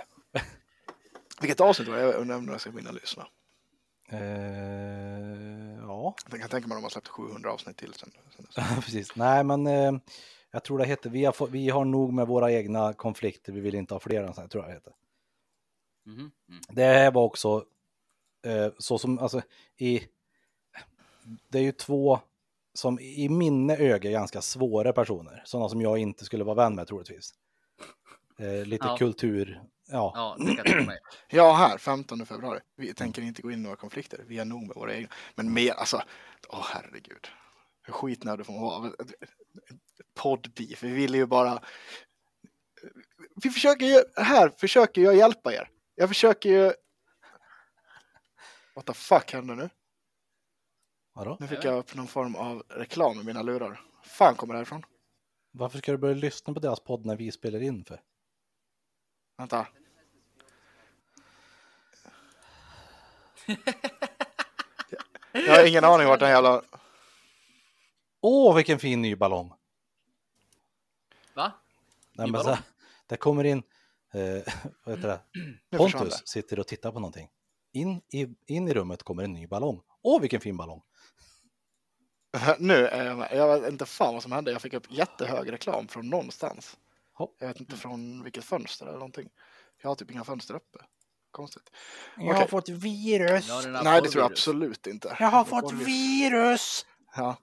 Vilket 1.41 1.61
avsnitt 1.61 1.89
var 1.89 1.97
det? 1.97 2.03
Jag 2.03 2.15
undrar 2.15 2.37
om 2.37 2.49
jag 2.49 2.61
ska 2.61 2.71
hinna 2.71 2.91
lyssna. 2.93 3.27
Eh, 4.09 4.19
ja, 5.83 6.15
Jag 6.31 6.41
kan 6.41 6.49
tänka 6.49 6.69
mig 6.69 6.77
om 6.77 6.83
man 6.83 6.91
släppte 6.91 7.11
700 7.11 7.53
avsnitt 7.53 7.77
till 7.77 7.95
sen. 7.95 8.11
sen. 8.51 8.65
precis. 8.83 9.17
Nej, 9.17 9.45
men 9.45 9.67
eh, 9.67 9.93
jag 10.51 10.65
tror 10.65 10.79
det 10.79 10.85
heter, 10.85 11.11
vi 11.11 11.25
har, 11.25 11.47
vi 11.47 11.69
har 11.71 11.85
nog 11.85 12.13
med 12.13 12.27
våra 12.27 12.53
egna 12.53 12.93
konflikter, 12.93 13.53
vi 13.53 13.61
vill 13.61 13.75
inte 13.75 13.95
ha 13.95 14.01
fler 14.01 14.23
än 14.23 14.35
så 14.35 14.41
här, 14.41 14.49
tror 14.49 14.65
jag 14.65 14.71
det 14.71 14.75
heter. 14.75 14.93
Mm. 16.07 16.31
Det 16.69 16.85
här 16.85 17.11
var 17.11 17.23
också 17.23 17.65
eh, 18.47 18.69
så 18.79 18.99
som, 18.99 19.19
alltså 19.19 19.43
i, 19.77 20.01
det 21.49 21.59
är 21.59 21.63
ju 21.63 21.73
två 21.73 22.21
som 22.75 23.01
i 23.01 23.29
minne 23.29 23.77
öga 23.77 24.11
ganska 24.11 24.43
svåra 24.43 24.93
personer, 24.93 25.43
sådana 25.45 25.69
som 25.69 25.81
jag 25.81 25.99
inte 25.99 26.25
skulle 26.25 26.45
vara 26.45 26.55
vän 26.55 26.75
med 26.75 26.87
troligtvis. 26.89 27.35
Eh, 28.39 28.67
lite 28.67 28.87
Ja. 28.87 28.97
kultur, 28.97 29.61
Ja, 29.89 30.37
Ja. 30.39 30.55
Ja, 31.29 31.53
här 31.53 31.79
15 31.79 32.27
februari. 32.27 32.61
Vi 32.77 32.95
tänker 32.95 33.23
inte 33.23 33.43
gå 33.43 33.51
in 33.51 33.59
i 33.59 33.63
några 33.63 33.77
konflikter. 33.77 34.25
Vi 34.27 34.39
är 34.39 34.45
nog 34.45 34.67
med 34.67 34.77
våra 34.77 34.95
egna. 34.95 35.09
Men 35.35 35.53
mer, 35.53 35.73
alltså, 35.73 36.03
åh 36.49 36.67
herregud. 36.73 37.29
Hur 37.83 37.93
skitnödig 37.93 38.47
får 38.47 38.53
man 38.53 38.63
vara? 38.63 38.93
Poddbeef, 40.15 40.83
vi 40.83 40.91
vill 40.91 41.15
ju 41.15 41.27
bara... 41.27 41.63
Vi 43.43 43.51
försöker 43.51 43.87
ju, 43.87 44.03
här 44.17 44.53
försöker 44.59 45.03
jag 45.03 45.17
hjälpa 45.17 45.55
er. 45.55 45.71
Jag 45.99 46.09
försöker 46.09 46.49
ju... 46.49 46.73
What 48.75 48.87
the 48.87 48.95
fuck 48.95 49.33
händer 49.33 49.55
nu? 49.55 49.71
vadå? 51.17 51.37
Nu 51.41 51.47
fick 51.47 51.65
jag 51.65 51.79
upp 51.79 51.95
någon 51.95 52.07
form 52.07 52.37
av 52.37 52.63
reklam 52.69 53.21
i 53.21 53.25
mina 53.25 53.43
lurar. 53.43 53.81
Fan 54.03 54.35
kommer 54.35 54.55
det 54.55 54.59
här 54.59 54.63
ifrån? 54.63 54.85
Varför 55.51 55.79
ska 55.79 55.93
du 55.93 55.99
börja 55.99 56.15
lyssna 56.15 56.55
på 56.55 56.61
deras 56.61 56.81
podd 56.81 57.07
när 57.07 57.17
vi 57.17 57.33
spelar 57.33 57.63
in 57.63 57.85
för? 57.85 58.03
Vänta. 59.37 59.67
Jag 65.33 65.57
har 65.57 65.69
ingen 65.69 65.85
aning 65.85 66.07
vart 66.07 66.21
den 66.21 66.31
jävla... 66.31 66.63
Åh, 68.21 68.57
vilken 68.57 68.79
fin 68.79 69.03
ny 69.03 69.17
ballong! 69.17 69.53
Va? 71.35 71.53
Nej, 72.13 72.31
men 72.31 72.43
så, 72.43 72.49
här, 72.49 72.59
det 73.07 73.17
kommer 73.17 73.45
in, 73.45 73.63
eh, 74.17 74.55
vad 74.85 74.97
heter 74.97 75.09
det? 75.09 75.21
Pontus 75.77 76.23
sitter 76.27 76.59
och 76.59 76.67
tittar 76.67 76.93
på 76.93 77.01
någonting. 77.01 77.29
In 77.73 78.01
i, 78.13 78.27
in 78.47 78.69
i 78.69 78.75
rummet 78.75 79.03
kommer 79.03 79.25
en 79.25 79.33
ny 79.33 79.47
ballong. 79.47 79.81
Åh, 80.03 80.21
vilken 80.21 80.41
fin 80.41 80.57
ballong! 80.57 80.83
Nu 82.59 82.87
är 82.87 83.07
jag 83.07 83.19
med. 83.19 83.29
Jag 83.33 83.61
vet 83.61 83.73
inte 83.73 83.87
fan 83.87 84.15
vad 84.15 84.23
som 84.23 84.33
hände. 84.33 84.53
Jag 84.53 84.63
fick 84.63 84.75
upp 84.75 84.87
jättehög 84.91 85.53
reklam 85.53 85.89
från 85.89 86.11
någonstans. 86.11 86.77
Hopp. 87.13 87.37
Jag 87.39 87.49
vet 87.49 87.61
inte 87.61 87.77
från 87.77 88.23
vilket 88.23 88.45
fönster 88.45 88.87
eller 88.87 88.99
någonting. 88.99 89.29
Jag 89.83 89.91
har 89.91 89.95
typ 89.95 90.11
inga 90.11 90.25
fönster 90.25 90.55
uppe. 90.55 90.79
Konstigt. 91.31 91.71
Jag 92.17 92.27
Okej. 92.27 92.41
har 92.41 92.47
fått 92.47 92.69
virus! 92.69 93.49
Ja, 93.49 93.81
Nej, 93.83 94.03
det 94.03 94.09
tror 94.09 94.23
jag 94.23 94.33
absolut 94.33 94.87
inte. 94.87 95.17
Jag 95.21 95.27
har 95.27 95.45
fått 95.45 95.73
virus! 95.73 96.87
Ja. 97.17 97.37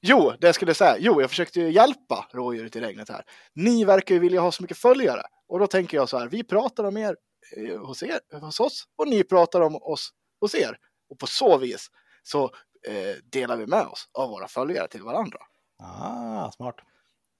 Jo, 0.00 0.32
det 0.40 0.46
jag 0.46 0.54
skulle 0.54 0.74
säga. 0.74 0.96
Jo, 0.98 1.20
jag 1.20 1.30
försökte 1.30 1.60
ju 1.60 1.70
hjälpa 1.70 2.28
rådjuret 2.32 2.76
i 2.76 2.80
regnet 2.80 3.08
här. 3.08 3.24
Ni 3.54 3.84
verkar 3.84 4.14
ju 4.14 4.18
vilja 4.20 4.40
ha 4.40 4.52
så 4.52 4.62
mycket 4.62 4.78
följare. 4.78 5.22
Och 5.52 5.58
då 5.58 5.66
tänker 5.66 5.96
jag 5.96 6.08
så 6.08 6.18
här, 6.18 6.28
vi 6.28 6.44
pratar 6.44 6.84
om 6.84 6.96
er 6.96 7.16
eh, 7.56 7.78
hos, 7.78 8.02
er, 8.02 8.20
hos 8.40 8.60
oss 8.60 8.88
och 8.96 9.08
ni 9.08 9.24
pratar 9.24 9.60
om 9.60 9.76
oss 9.76 10.12
hos 10.40 10.54
er. 10.54 10.78
Och 11.08 11.18
på 11.18 11.26
så 11.26 11.58
vis 11.58 11.90
så 12.22 12.44
eh, 12.86 13.16
delar 13.24 13.56
vi 13.56 13.66
med 13.66 13.86
oss 13.86 14.08
av 14.12 14.30
våra 14.30 14.48
följare 14.48 14.88
till 14.88 15.02
varandra. 15.02 15.38
Ah, 15.78 16.50
smart. 16.52 16.76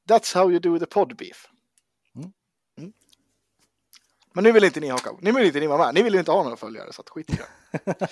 That's 0.08 0.34
how 0.34 0.50
you 0.50 0.60
do 0.60 0.78
the 0.78 0.86
pod 0.86 1.16
beef. 1.16 1.48
Mm. 2.14 2.32
Mm. 2.78 2.92
Men 4.34 4.44
nu 4.44 4.52
vill 4.52 4.64
inte 4.64 4.80
ni 4.80 4.88
haka 4.88 5.16
Nu 5.20 5.32
vill 5.32 5.46
inte 5.46 5.60
ni 5.60 5.66
vara 5.66 5.78
med. 5.78 5.94
Ni 5.94 6.02
vill 6.02 6.14
inte 6.14 6.30
ha 6.30 6.42
några 6.42 6.56
följare, 6.56 6.92
så 6.92 7.02
att 7.02 7.08
skit 7.08 7.30
i 7.30 7.36
det. 7.36 7.46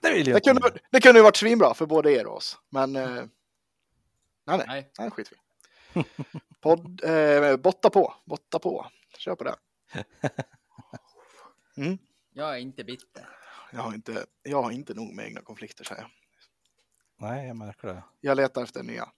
Det 0.00 0.12
vill 0.12 0.28
jag 0.28 0.36
Det 0.36 0.40
kunde, 0.40 0.70
det 0.90 1.00
kunde 1.00 1.18
ju 1.18 1.22
varit 1.22 1.36
svinbra 1.36 1.74
för 1.74 1.86
både 1.86 2.12
er 2.12 2.26
och 2.26 2.36
oss. 2.36 2.58
Men 2.70 2.96
eh, 2.96 3.10
nej, 3.10 3.28
nej, 4.44 4.64
Nej. 4.66 4.90
nej, 4.98 5.10
skit 5.10 5.32
vi. 5.32 6.04
Podd, 6.60 7.04
eh, 7.04 7.56
botta 7.56 7.90
på, 7.90 8.14
botta 8.24 8.58
på. 8.58 8.86
Kör 9.18 9.34
på 9.34 9.44
det. 9.44 9.56
Mm. 11.76 11.98
Jag 12.32 12.54
är 12.54 12.58
inte 12.58 12.84
bitter. 12.84 13.28
Jag, 13.72 13.80
har 13.80 13.94
inte, 13.94 14.26
jag 14.42 14.62
har 14.62 14.70
inte 14.70 14.94
nog 14.94 15.14
med 15.14 15.26
egna 15.26 15.40
konflikter, 15.40 15.84
säger 15.84 16.02
jag. 16.02 16.10
Nej, 17.16 17.46
jag 17.46 17.56
märker 17.56 17.88
det. 17.88 18.02
Jag 18.20 18.36
letar 18.36 18.62
efter 18.62 18.82
nya. 18.82 19.08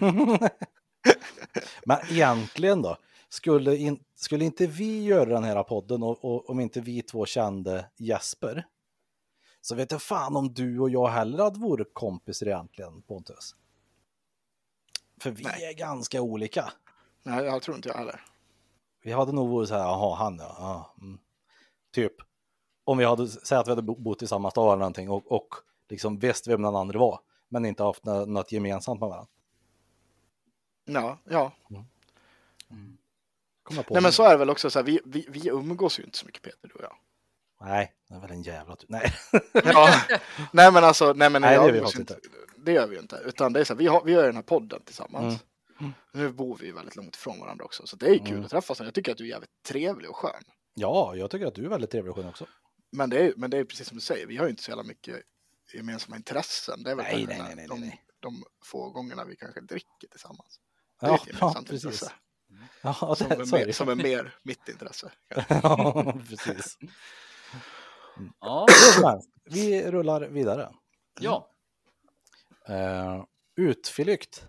Men 1.84 1.98
egentligen 2.10 2.82
då, 2.82 2.96
skulle, 3.28 3.76
in, 3.76 4.04
skulle 4.14 4.44
inte 4.44 4.66
vi 4.66 5.04
göra 5.04 5.28
den 5.34 5.44
här 5.44 5.62
podden 5.62 6.02
och, 6.02 6.24
och 6.24 6.50
om 6.50 6.60
inte 6.60 6.80
vi 6.80 7.02
två 7.02 7.26
kände 7.26 7.90
Jesper, 7.96 8.66
så 9.60 9.74
vet 9.74 9.90
jag 9.90 10.02
fan 10.02 10.36
om 10.36 10.54
du 10.54 10.78
och 10.78 10.90
jag 10.90 11.08
heller 11.08 11.44
hade 11.44 11.60
varit 11.60 11.94
kompisar 11.94 12.46
egentligen, 12.46 13.02
Pontus. 13.02 13.54
För 15.22 15.30
vi 15.30 15.44
Nej. 15.44 15.64
är 15.64 15.72
ganska 15.72 16.20
olika. 16.22 16.72
Nej, 17.22 17.44
jag 17.44 17.62
tror 17.62 17.76
inte 17.76 17.88
jag 17.88 17.96
heller. 17.96 18.24
Vi 19.02 19.12
hade 19.12 19.32
nog 19.32 19.48
varit 19.50 19.68
så 19.68 19.74
här, 19.74 19.82
jaha, 19.82 20.16
han 20.16 20.38
ja, 20.38 20.56
ja 20.58 20.94
mm. 21.00 21.18
Typ, 21.92 22.12
om 22.84 22.98
vi 22.98 23.04
hade, 23.04 23.28
säg 23.28 23.58
att 23.58 23.66
vi 23.66 23.70
hade 23.70 23.82
bo- 23.82 23.98
bott 23.98 24.22
i 24.22 24.26
samma 24.26 24.50
stad 24.50 24.66
eller 24.66 24.78
någonting 24.78 25.10
och, 25.10 25.32
och 25.32 25.54
liksom 25.88 26.18
visst 26.18 26.46
vem 26.48 26.62
den 26.62 26.76
andra 26.76 26.98
var, 26.98 27.20
men 27.48 27.64
inte 27.64 27.82
haft 27.82 28.04
nå- 28.04 28.26
något 28.26 28.52
gemensamt 28.52 29.00
med 29.00 29.08
varandra. 29.08 29.30
Ja, 30.84 31.18
ja. 31.24 31.52
Jag 33.70 33.86
på 33.86 33.94
Nej, 33.94 34.02
men 34.02 34.12
så 34.12 34.22
är 34.22 34.30
det 34.30 34.36
väl 34.36 34.50
också 34.50 34.70
så 34.70 34.78
här, 34.78 34.86
vi, 34.86 35.00
vi, 35.04 35.26
vi 35.30 35.48
umgås 35.48 35.98
ju 35.98 36.02
inte 36.04 36.18
så 36.18 36.26
mycket 36.26 36.42
Peter, 36.42 36.68
du 36.68 36.74
och 36.74 36.82
jag. 36.82 36.96
Nej, 37.68 37.92
det 38.08 38.14
är 38.14 38.20
väl 38.20 38.30
en 38.30 38.42
jävla 38.42 38.76
tur. 38.76 38.86
Nej. 38.90 39.12
Ja. 39.52 39.88
nej 40.52 40.72
men 40.72 40.84
alltså, 40.84 41.12
nej 41.12 41.30
men 41.30 41.42
Nej, 41.42 41.54
jag 41.54 41.76
umgås 41.76 41.98
inte. 41.98 42.18
Det 42.64 42.72
gör 42.72 42.86
vi 42.86 42.94
ju 42.96 43.00
inte. 43.02 43.22
Utan 43.24 43.52
det 43.52 43.60
är 43.60 43.64
så 43.64 43.72
här, 43.72 43.78
vi, 43.78 43.86
har, 43.86 44.04
vi 44.04 44.12
gör 44.12 44.26
den 44.26 44.36
här 44.36 44.42
podden 44.42 44.82
tillsammans. 44.84 45.44
Mm. 45.80 45.92
Nu 46.12 46.32
bor 46.32 46.56
vi 46.60 46.66
ju 46.66 46.72
väldigt 46.72 46.96
långt 46.96 47.16
ifrån 47.16 47.40
varandra 47.40 47.64
också, 47.64 47.86
så 47.86 47.96
det 47.96 48.06
är 48.06 48.12
ju 48.12 48.18
kul 48.18 48.28
Mm. 48.28 48.44
att 48.44 48.50
träffas. 48.50 48.80
Jag 48.80 48.94
tycker 48.94 49.12
att 49.12 49.18
du 49.18 49.24
är 49.24 49.28
jävligt 49.28 49.62
trevlig 49.68 50.10
och 50.10 50.16
skön. 50.16 50.42
Ja, 50.74 51.14
jag 51.16 51.30
tycker 51.30 51.46
att 51.46 51.54
du 51.54 51.64
är 51.64 51.68
väldigt 51.68 51.90
trevlig 51.90 52.10
och 52.10 52.16
skön 52.16 52.28
också. 52.28 52.46
Men 52.92 53.10
det 53.10 53.18
är, 53.26 53.32
men 53.36 53.50
det 53.50 53.58
är 53.58 53.64
precis 53.64 53.88
som 53.88 53.96
du 53.96 54.00
säger, 54.00 54.26
vi 54.26 54.36
har 54.36 54.44
ju 54.44 54.50
inte 54.50 54.62
så 54.62 54.70
jävla 54.70 54.82
mycket 54.84 55.16
gemensamma 55.74 56.16
intressen. 56.16 56.82
Det 56.82 56.90
är 56.90 56.94
väl 56.94 57.04
Nej, 57.04 57.26
nej, 57.28 57.38
nej, 57.46 57.54
nej, 57.56 57.66
de, 57.68 57.80
nej. 57.80 58.04
de 58.20 58.44
få 58.64 58.90
gångerna 58.90 59.24
vi 59.24 59.36
kanske 59.36 59.60
dricker 59.60 60.08
tillsammans. 60.10 60.60
Det 61.00 61.06
är 61.06 61.10
Ja, 61.10 61.16
ett 61.16 61.36
ja 61.40 61.54
precis. 61.66 61.84
intresse. 61.84 62.12
Ja, 62.82 63.14
Som, 63.18 63.28
det, 63.28 63.34
är 63.34 63.40
är 63.40 63.66
mer, 63.66 63.72
som 63.72 63.88
är 63.88 63.94
mer 63.94 64.34
mitt 64.42 64.68
intresse. 64.68 65.12
ja, 65.48 66.14
precis. 66.28 66.78
Ja, 68.40 68.66
Men, 69.02 69.22
vi 69.44 69.90
rullar 69.90 70.20
vidare. 70.20 70.70
ja. 71.20 71.48
Uh, 72.70 73.24
utflykt. 73.56 74.46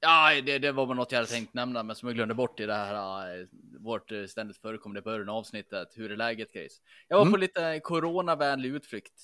Ja, 0.00 0.40
det, 0.46 0.58
det 0.58 0.72
var 0.72 0.86
väl 0.86 0.96
något 0.96 1.12
jag 1.12 1.18
hade 1.18 1.30
tänkt 1.30 1.54
nämna, 1.54 1.82
men 1.82 1.96
som 1.96 2.08
jag 2.08 2.16
glömde 2.16 2.34
bort 2.34 2.60
i 2.60 2.66
det 2.66 2.74
här, 2.74 3.48
vårt 3.78 4.12
äh, 4.12 4.24
ständigt 4.26 4.56
förekommande 4.56 5.02
början 5.02 5.28
av 5.28 5.36
avsnittet. 5.36 5.88
Hur 5.94 6.12
är 6.12 6.16
läget 6.16 6.52
grejs? 6.52 6.80
Jag 7.08 7.16
var 7.16 7.22
Mm. 7.22 7.32
på 7.32 7.36
lite 7.38 7.80
coronavänlig 7.80 8.68
utflykt 8.68 9.22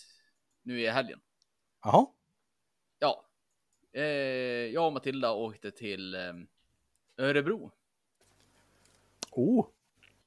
nu 0.62 0.81
i 0.81 0.88
helgen. 0.88 1.20
Jaha, 1.85 2.07
Ja, 2.98 3.24
eh, 3.92 4.03
jag 4.72 4.87
och 4.87 4.92
Matilda 4.92 5.33
åkte 5.33 5.70
till 5.70 6.14
eh, 6.14 6.33
Örebro. 7.16 7.72
oh, 9.31 9.66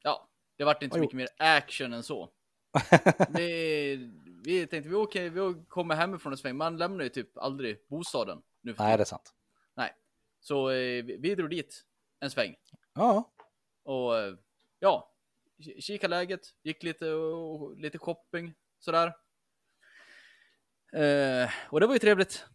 Ja, 0.03 0.27
det 0.57 0.63
vart 0.63 0.83
inte 0.83 0.95
så 0.95 1.01
mycket 1.01 1.15
mer 1.17 1.27
action 1.37 1.93
än 1.93 2.03
så. 2.03 2.29
vi, 3.29 4.11
vi 4.45 4.67
tänkte 4.67 4.89
vi 4.89 4.95
åker, 4.95 5.29
vi 5.29 5.63
kommer 5.67 5.95
hemifrån 5.95 6.33
en 6.33 6.37
sväng. 6.37 6.55
Man 6.57 6.77
lämnar 6.77 7.03
ju 7.03 7.09
typ 7.09 7.37
aldrig 7.37 7.77
bostaden 7.87 8.41
nu 8.61 8.73
för 8.73 8.83
nej 8.83 8.97
det 8.97 9.03
är 9.03 9.05
sant. 9.05 9.33
Nej. 9.75 9.93
Så 10.39 10.69
eh, 10.69 11.03
vi, 11.03 11.17
vi 11.19 11.35
drog 11.35 11.49
dit 11.49 11.83
en 12.19 12.31
sväng 12.31 12.55
Ja, 12.93 13.31
och 13.83 14.17
eh, 14.19 14.35
ja, 14.79 15.11
ki- 15.59 15.81
kika 15.81 16.07
läget, 16.07 16.41
gick 16.63 16.83
lite 16.83 17.09
och 17.11 17.77
lite 17.77 17.97
shopping 17.97 18.53
sådär. 18.79 19.13
Eh, 20.93 21.49
och 21.69 21.79
det 21.79 21.87
var 21.87 21.93
ju 21.93 21.99
trevligt. 21.99 22.45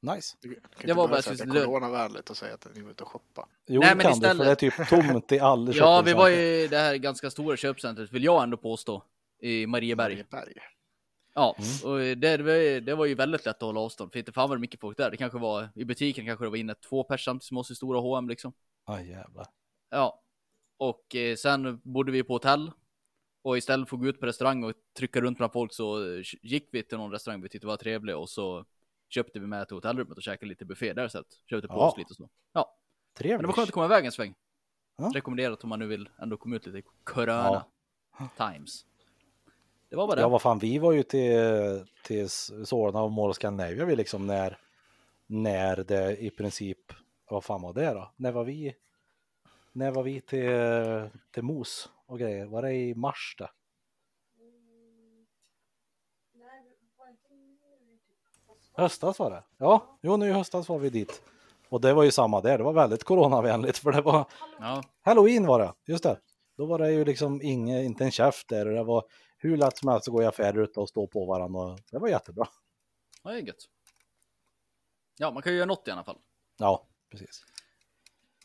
nice. 0.00 0.36
Du 0.40 0.54
kan 0.54 0.62
Det 0.86 0.92
var 0.92 1.08
bara 1.08 1.18
att 1.18 1.24
det 1.24 1.40
är 1.44 1.64
coronavänligt 1.64 2.30
och 2.30 2.36
säga 2.36 2.54
att 2.54 2.66
ni 2.74 2.82
var 2.82 2.90
ute 2.90 3.02
och 3.02 3.08
shoppa. 3.08 3.48
Jo, 3.66 3.80
Nej, 3.80 3.88
det 3.90 3.94
men 3.96 4.02
kan 4.04 4.12
istället- 4.12 4.58
du, 4.58 4.70
för 4.70 4.84
det 4.84 4.94
är 4.96 4.98
typ 5.00 5.06
tomt 5.12 5.32
i 5.32 5.40
alla 5.40 5.72
Ja, 5.74 6.02
vi 6.06 6.12
var 6.12 6.30
i 6.30 6.68
det 6.68 6.78
här 6.78 6.96
ganska 6.96 7.30
stora 7.30 7.56
köpcentret 7.56 8.12
vill 8.12 8.24
jag 8.24 8.42
ändå 8.42 8.56
påstå. 8.56 9.02
I 9.40 9.66
Marieberg. 9.66 10.12
Marieberg. 10.14 10.54
Ja, 11.38 11.56
Mm. 11.58 11.92
och 11.92 11.98
det, 11.98 12.36
det, 12.36 12.42
var, 12.42 12.80
det 12.80 12.94
var 12.94 13.06
ju 13.06 13.14
väldigt 13.14 13.46
lätt 13.46 13.56
att 13.56 13.62
hålla 13.62 13.80
avstånd. 13.80 14.12
För 14.12 14.18
inte 14.18 14.32
fan 14.32 14.48
var 14.48 14.56
det 14.56 14.60
mycket 14.60 14.80
folk 14.80 14.96
där. 14.96 15.10
Det 15.10 15.16
kanske 15.16 15.38
var 15.38 15.68
i 15.74 15.84
butiken 15.84 16.26
kanske 16.26 16.44
det 16.44 16.48
var 16.50 16.56
inne 16.56 16.74
två 16.74 17.04
personer 17.04 17.40
som 17.40 17.56
oss 17.56 17.70
i 17.70 17.74
stora 17.74 18.00
H&M 18.00 18.28
liksom. 18.28 18.52
Aj, 18.84 19.08
jävlar. 19.10 19.46
Ja, 19.90 20.22
och 20.78 21.14
eh, 21.16 21.36
sen 21.36 21.80
bodde 21.84 22.12
vi 22.12 22.22
på 22.22 22.32
hotell. 22.32 22.70
Och 23.42 23.58
istället 23.58 23.88
för 23.88 23.96
att 23.96 24.00
gå 24.02 24.08
ut 24.08 24.20
på 24.20 24.26
restaurang 24.26 24.64
och 24.64 24.72
trycka 24.98 25.20
runt 25.20 25.38
bland 25.38 25.52
folk 25.52 25.72
så 25.72 26.14
eh, 26.14 26.22
gick 26.42 26.68
vi 26.72 26.82
till 26.82 26.98
någon 26.98 27.10
restaurang 27.12 27.42
vi 27.42 27.48
tyckte 27.48 27.66
var 27.66 27.76
trevlig 27.76 28.16
och 28.16 28.28
så 28.30 28.64
köpte 29.08 29.38
vi 29.40 29.46
med 29.46 29.68
till 29.68 29.76
hotellrummet 29.76 30.16
och 30.16 30.22
käkade 30.22 30.48
lite 30.48 30.64
buffé 30.64 30.92
där 30.92 31.06
istället. 31.06 31.26
Köpte 31.50 31.68
på 31.68 31.74
Ja. 31.74 31.88
oss 31.90 31.98
lite 31.98 32.10
och 32.10 32.16
så. 32.16 32.28
Ja, 32.52 32.76
men 33.14 33.18
Trevligt. 33.22 33.40
det 33.40 33.46
var 33.46 33.54
skönt 33.54 33.68
att 33.68 33.74
komma 33.74 33.86
iväg 33.86 34.04
en 34.06 34.12
sväng. 34.12 34.34
Ja. 34.96 35.10
Rekommenderat 35.14 35.62
om 35.64 35.68
man 35.68 35.78
nu 35.78 35.86
vill 35.86 36.08
ändå 36.22 36.36
komma 36.36 36.56
ut 36.56 36.66
lite 36.66 36.88
corona 37.04 37.64
times. 38.36 38.84
Det 39.90 39.96
var 39.96 40.06
bara 40.06 40.16
det. 40.16 40.22
Ja, 40.22 40.28
vad 40.28 40.42
fan, 40.42 40.58
vi 40.58 40.78
var 40.78 40.92
ju 40.92 41.02
till, 41.02 41.86
till 42.04 42.28
Solna 42.66 43.02
och 43.02 43.12
Mall 43.12 43.34
Scandinavia 43.34 43.84
vi 43.84 43.96
liksom 43.96 44.26
när, 44.26 44.58
när 45.26 45.76
det 45.76 46.16
i 46.16 46.30
princip, 46.30 46.92
vad 47.30 47.44
fan 47.44 47.62
var 47.62 47.72
det 47.72 47.94
då? 47.94 48.12
När 48.16 48.32
var 48.32 48.44
vi, 48.44 48.74
när 49.72 49.90
var 49.90 50.02
vi 50.02 50.20
till, 50.20 51.10
till 51.34 51.42
Mos 51.42 51.90
och 52.06 52.18
grejer? 52.18 52.46
Var 52.46 52.62
det 52.62 52.72
i 52.72 52.94
mars 52.94 53.34
det? 53.38 53.48
Höstas 58.72 59.18
var 59.18 59.30
det. 59.30 59.44
Ja, 59.56 59.98
jo 60.02 60.16
nu 60.16 60.28
i 60.28 60.32
höstas 60.32 60.68
var 60.68 60.78
vi 60.78 60.90
dit. 60.90 61.22
Och 61.68 61.80
det 61.80 61.94
var 61.94 62.02
ju 62.02 62.10
samma 62.10 62.40
där, 62.40 62.58
det 62.58 62.64
var 62.64 62.72
väldigt 62.72 63.04
coronavänligt 63.04 63.78
för 63.78 63.92
det 63.92 64.00
var 64.00 64.24
Ja, 64.60 64.82
Halloween 65.02 65.46
var 65.46 65.58
det, 65.58 65.74
just 65.86 66.04
det. 66.04 66.18
Då 66.56 66.66
var 66.66 66.78
det 66.78 66.90
ju 66.90 67.04
liksom 67.04 67.42
inge, 67.42 67.82
inte 67.82 68.04
en 68.04 68.10
käft 68.10 68.48
där 68.48 68.66
och 68.66 68.74
det 68.74 68.84
var 68.84 69.04
hur 69.38 69.56
lätt 69.56 69.78
som 69.78 69.88
helst 69.88 70.08
att 70.08 70.12
gå 70.12 70.22
i 70.22 70.26
affärer 70.26 70.62
ute 70.62 70.80
och 70.80 70.88
stå 70.88 71.06
på 71.06 71.24
varandra. 71.24 71.60
Och 71.60 71.80
det 71.90 71.98
var 71.98 72.08
jättebra. 72.08 72.48
Ja, 73.22 73.30
det 73.30 73.36
är 73.36 73.42
gött. 73.42 73.68
Ja, 75.18 75.30
man 75.30 75.42
kan 75.42 75.52
ju 75.52 75.58
göra 75.58 75.66
något 75.66 75.88
i 75.88 75.90
alla 75.90 76.04
fall. 76.04 76.18
Ja, 76.58 76.86
precis. 77.10 77.44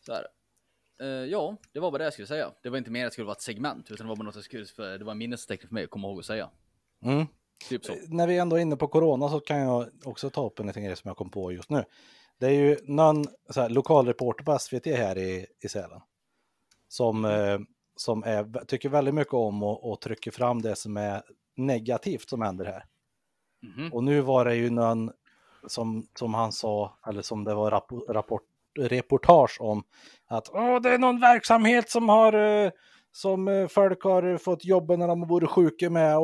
Så 0.06 0.14
är 0.14 0.22
det. 0.22 0.30
Eh, 1.06 1.08
ja, 1.08 1.58
det 1.72 1.80
var 1.80 1.92
bara 1.92 1.98
det 1.98 2.04
jag 2.04 2.14
skulle 2.14 2.28
säga. 2.28 2.52
Det 2.64 2.70
var 2.70 2.78
inte 2.78 2.92
mer 2.92 3.06
att 3.06 3.12
det 3.12 3.14
skulle 3.14 3.26
vara 3.26 3.36
ett 3.36 3.42
segment, 3.42 3.92
utan 3.92 4.06
det 4.06 4.10
var 4.10 4.16
bara 4.16 4.24
något 4.24 4.36
jag 4.36 4.44
skulle, 4.44 4.66
för 4.66 4.98
det 4.98 5.06
var 5.06 5.12
en 5.12 5.18
minnestecken 5.18 5.68
för 5.68 5.74
mig 5.74 5.84
att 5.84 5.90
komma 5.90 6.08
ihåg 6.08 6.20
att 6.20 6.26
säga. 6.26 6.50
Mm. 7.02 7.26
Typ 7.70 7.86
så. 7.86 7.96
När 8.08 8.28
vi 8.28 8.38
ändå 8.38 8.56
är 8.56 8.62
inne 8.62 8.76
på 8.76 8.88
corona 8.88 9.30
så 9.30 9.40
kan 9.40 9.60
jag 9.60 9.90
också 10.04 10.30
ta 10.30 10.46
upp 10.46 10.60
en 10.60 10.68
liten 10.68 10.84
grej 10.84 10.96
som 10.96 11.08
jag 11.08 11.18
kom 11.18 11.30
på 11.30 11.52
just 11.52 11.70
nu. 11.70 11.84
Det 12.38 12.46
är 12.46 12.52
ju 12.52 12.78
någon 12.84 13.26
så 13.50 13.62
här, 13.62 13.70
lokalreporter 13.70 14.44
på 14.44 14.60
SVT 14.60 14.86
här 14.86 15.18
i, 15.18 15.46
i 15.60 15.70
Sälen 15.70 16.02
som, 16.94 17.26
eh, 17.26 17.60
som 17.96 18.24
är, 18.24 18.66
tycker 18.66 18.90
väldigt 18.90 19.14
mycket 19.14 19.34
om 19.34 19.64
och, 19.64 19.92
och 19.92 20.02
trycker 20.02 20.32
fram 20.32 20.62
det 20.62 20.76
som 20.76 20.98
är 20.98 21.22
negativt 21.56 22.30
som 22.30 22.42
händer 22.42 22.66
här. 22.66 22.86
Mhm. 23.62 23.94
Och 23.94 24.04
nu 24.04 24.22
var 24.22 24.46
det 24.46 24.56
ju 24.56 24.70
någon 24.70 25.12
som, 25.68 26.08
som 26.20 26.34
han 26.34 26.52
sa, 26.52 26.98
eller 27.08 27.22
som 27.22 27.44
det 27.44 27.54
var 27.54 27.72
rapport, 27.72 28.04
rapport, 28.10 28.44
reportage 28.80 29.58
om, 29.62 29.84
att 30.28 30.50
Åh, 30.54 30.82
det 30.82 30.90
är 30.90 30.98
någon 30.98 31.20
verksamhet 31.20 31.90
som 31.90 32.10
har, 32.10 32.34
eh, 32.34 32.72
som 33.12 33.48
eh, 33.48 33.68
folk 33.68 34.04
har 34.04 34.38
fått 34.38 34.66
jobba 34.66 34.96
när 34.96 35.08
de 35.08 35.28
varit 35.28 35.50
sjuka 35.50 35.90
med. 35.90 36.18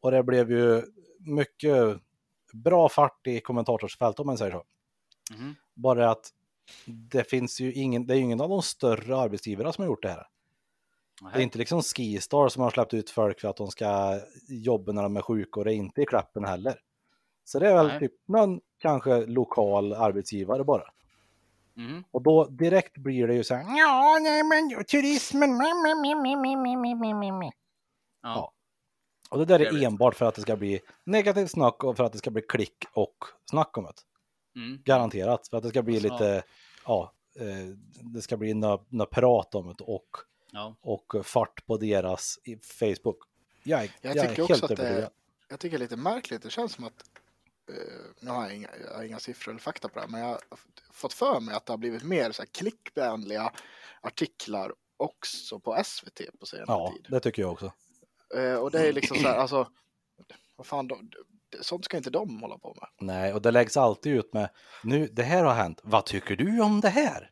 Och 0.00 0.10
det 0.10 0.22
blev 0.22 0.50
ju 0.50 0.82
mycket 1.20 2.00
bra 2.52 2.88
fart 2.88 3.26
i 3.26 3.40
kommentatorsfält 3.40 4.20
om 4.20 4.26
man 4.26 4.38
säger 4.38 4.52
så. 4.52 4.64
Mhm. 5.34 5.54
Bara 5.74 6.10
att 6.10 6.30
det 6.86 7.24
finns 7.30 7.60
ju 7.60 7.72
ingen, 7.72 8.06
det 8.06 8.14
är 8.14 8.16
ju 8.16 8.22
ingen 8.22 8.40
av 8.40 8.48
de 8.48 8.62
större 8.62 9.16
arbetsgivarna 9.16 9.72
som 9.72 9.82
har 9.82 9.86
gjort 9.86 10.02
det 10.02 10.08
här. 10.08 10.26
Nej. 11.22 11.32
Det 11.34 11.38
är 11.38 11.42
inte 11.42 11.58
liksom 11.58 11.82
Skistar 11.82 12.48
som 12.48 12.62
har 12.62 12.70
släppt 12.70 12.94
ut 12.94 13.10
folk 13.10 13.40
för 13.40 13.48
att 13.48 13.56
de 13.56 13.68
ska 13.68 14.20
jobba 14.48 14.92
när 14.92 15.02
de 15.02 15.16
är 15.16 15.22
sjuka 15.22 15.60
och 15.60 15.64
det 15.64 15.72
är 15.72 15.76
inte 15.76 16.02
i 16.02 16.06
klappen 16.06 16.44
heller. 16.44 16.80
Så 17.44 17.58
det 17.58 17.68
är 17.68 17.74
väl 17.74 17.86
Nej. 17.86 17.98
typ 17.98 18.12
någon 18.28 18.60
kanske 18.78 19.26
lokal 19.26 19.92
arbetsgivare 19.92 20.64
bara. 20.64 20.84
Mm. 21.76 22.04
Och 22.10 22.22
då 22.22 22.44
direkt 22.44 22.98
blir 22.98 23.28
det 23.28 23.34
ju 23.34 23.44
så 23.44 23.54
här. 23.54 23.78
Ja, 23.78 24.18
nej, 24.22 24.42
men 24.42 24.84
turismen. 24.84 25.50
Ja. 28.22 28.34
ja. 28.34 28.52
Och 29.30 29.38
det 29.38 29.44
där 29.44 29.60
är 29.60 29.86
enbart 29.86 30.14
för 30.14 30.26
att 30.26 30.34
det 30.34 30.42
ska 30.42 30.56
bli 30.56 30.80
negativt 31.04 31.50
snack 31.50 31.84
och 31.84 31.96
för 31.96 32.04
att 32.04 32.12
det 32.12 32.18
ska 32.18 32.30
bli 32.30 32.42
klick 32.42 32.84
och 32.92 33.16
snack 33.50 33.78
om 33.78 33.84
det. 33.84 33.92
Mm. 34.66 34.82
Garanterat, 34.84 35.48
för 35.48 35.56
att 35.56 35.62
det 35.62 35.68
ska 35.68 35.82
bli 35.82 35.94
Ja. 35.98 36.00
lite, 36.12 36.42
ja, 36.84 37.12
eh, 37.36 37.76
det 38.14 38.22
ska 38.22 38.36
bli 38.36 38.54
något 38.54 39.10
prat 39.10 39.54
om 39.54 39.66
det 39.78 39.84
och, 39.84 40.16
Ja. 40.52 40.76
och 40.80 41.14
fart 41.26 41.66
på 41.66 41.76
deras 41.76 42.38
Facebook. 42.62 43.18
Jag, 43.62 43.84
är- 43.84 43.90
Jag 44.00 44.16
jag 44.16 44.28
tycker 44.28 44.42
också 44.42 44.64
att 44.64 44.76
det 44.76 44.88
är-. 44.88 45.08
Jag 45.48 45.60
tycker 45.60 45.78
det 45.78 45.82
är 45.82 45.84
lite 45.84 45.96
märkligt. 45.96 46.42
Det 46.42 46.50
känns 46.50 46.72
som 46.72 46.84
att, 46.84 47.04
eh, 47.68 47.74
nu 48.20 48.30
har 48.30 48.42
jag, 48.42 48.56
inga, 48.56 48.68
jag 48.84 48.94
har 48.96 49.04
inga 49.04 49.18
siffror 49.18 49.52
eller 49.52 49.60
fakta 49.60 49.88
på 49.88 49.94
det 49.94 50.00
här, 50.00 50.08
men 50.08 50.20
jag 50.20 50.28
har 50.28 50.40
fått 50.92 51.12
för 51.12 51.40
mig 51.40 51.54
att 51.54 51.66
det 51.66 51.72
har 51.72 51.78
blivit 51.78 52.02
mer 52.02 52.32
så 52.32 52.42
här 52.42 52.46
klickvänliga 52.46 53.52
artiklar 54.00 54.72
också 54.96 55.60
på 55.60 55.76
SVT 55.84 56.20
på 56.40 56.46
senare 56.46 56.64
Ja, 56.68 56.92
tid. 56.96 57.06
det 57.10 57.20
tycker 57.20 57.42
jag 57.42 57.52
också. 57.52 57.72
Eh, 58.36 58.54
och 58.54 58.70
det 58.70 58.88
är 58.88 58.92
liksom 58.92 59.16
så 59.16 59.22
här, 59.28 59.36
alltså, 59.36 59.68
vad 60.56 60.66
fan, 60.66 60.88
de, 60.88 61.10
sånt 61.60 61.84
ska 61.84 61.96
inte 61.96 62.10
de 62.10 62.40
hålla 62.40 62.58
på 62.58 62.76
med. 62.80 62.88
Nej, 63.06 63.32
och 63.34 63.42
det 63.42 63.50
läggs 63.50 63.76
alltid 63.76 64.12
ut 64.16 64.32
med, 64.34 64.48
nu, 64.82 65.06
det 65.12 65.22
här 65.22 65.44
har 65.44 65.54
hänt, 65.54 65.80
vad 65.82 66.06
tycker 66.06 66.36
du 66.36 66.60
om 66.60 66.80
det 66.80 66.88
här? 66.88 67.30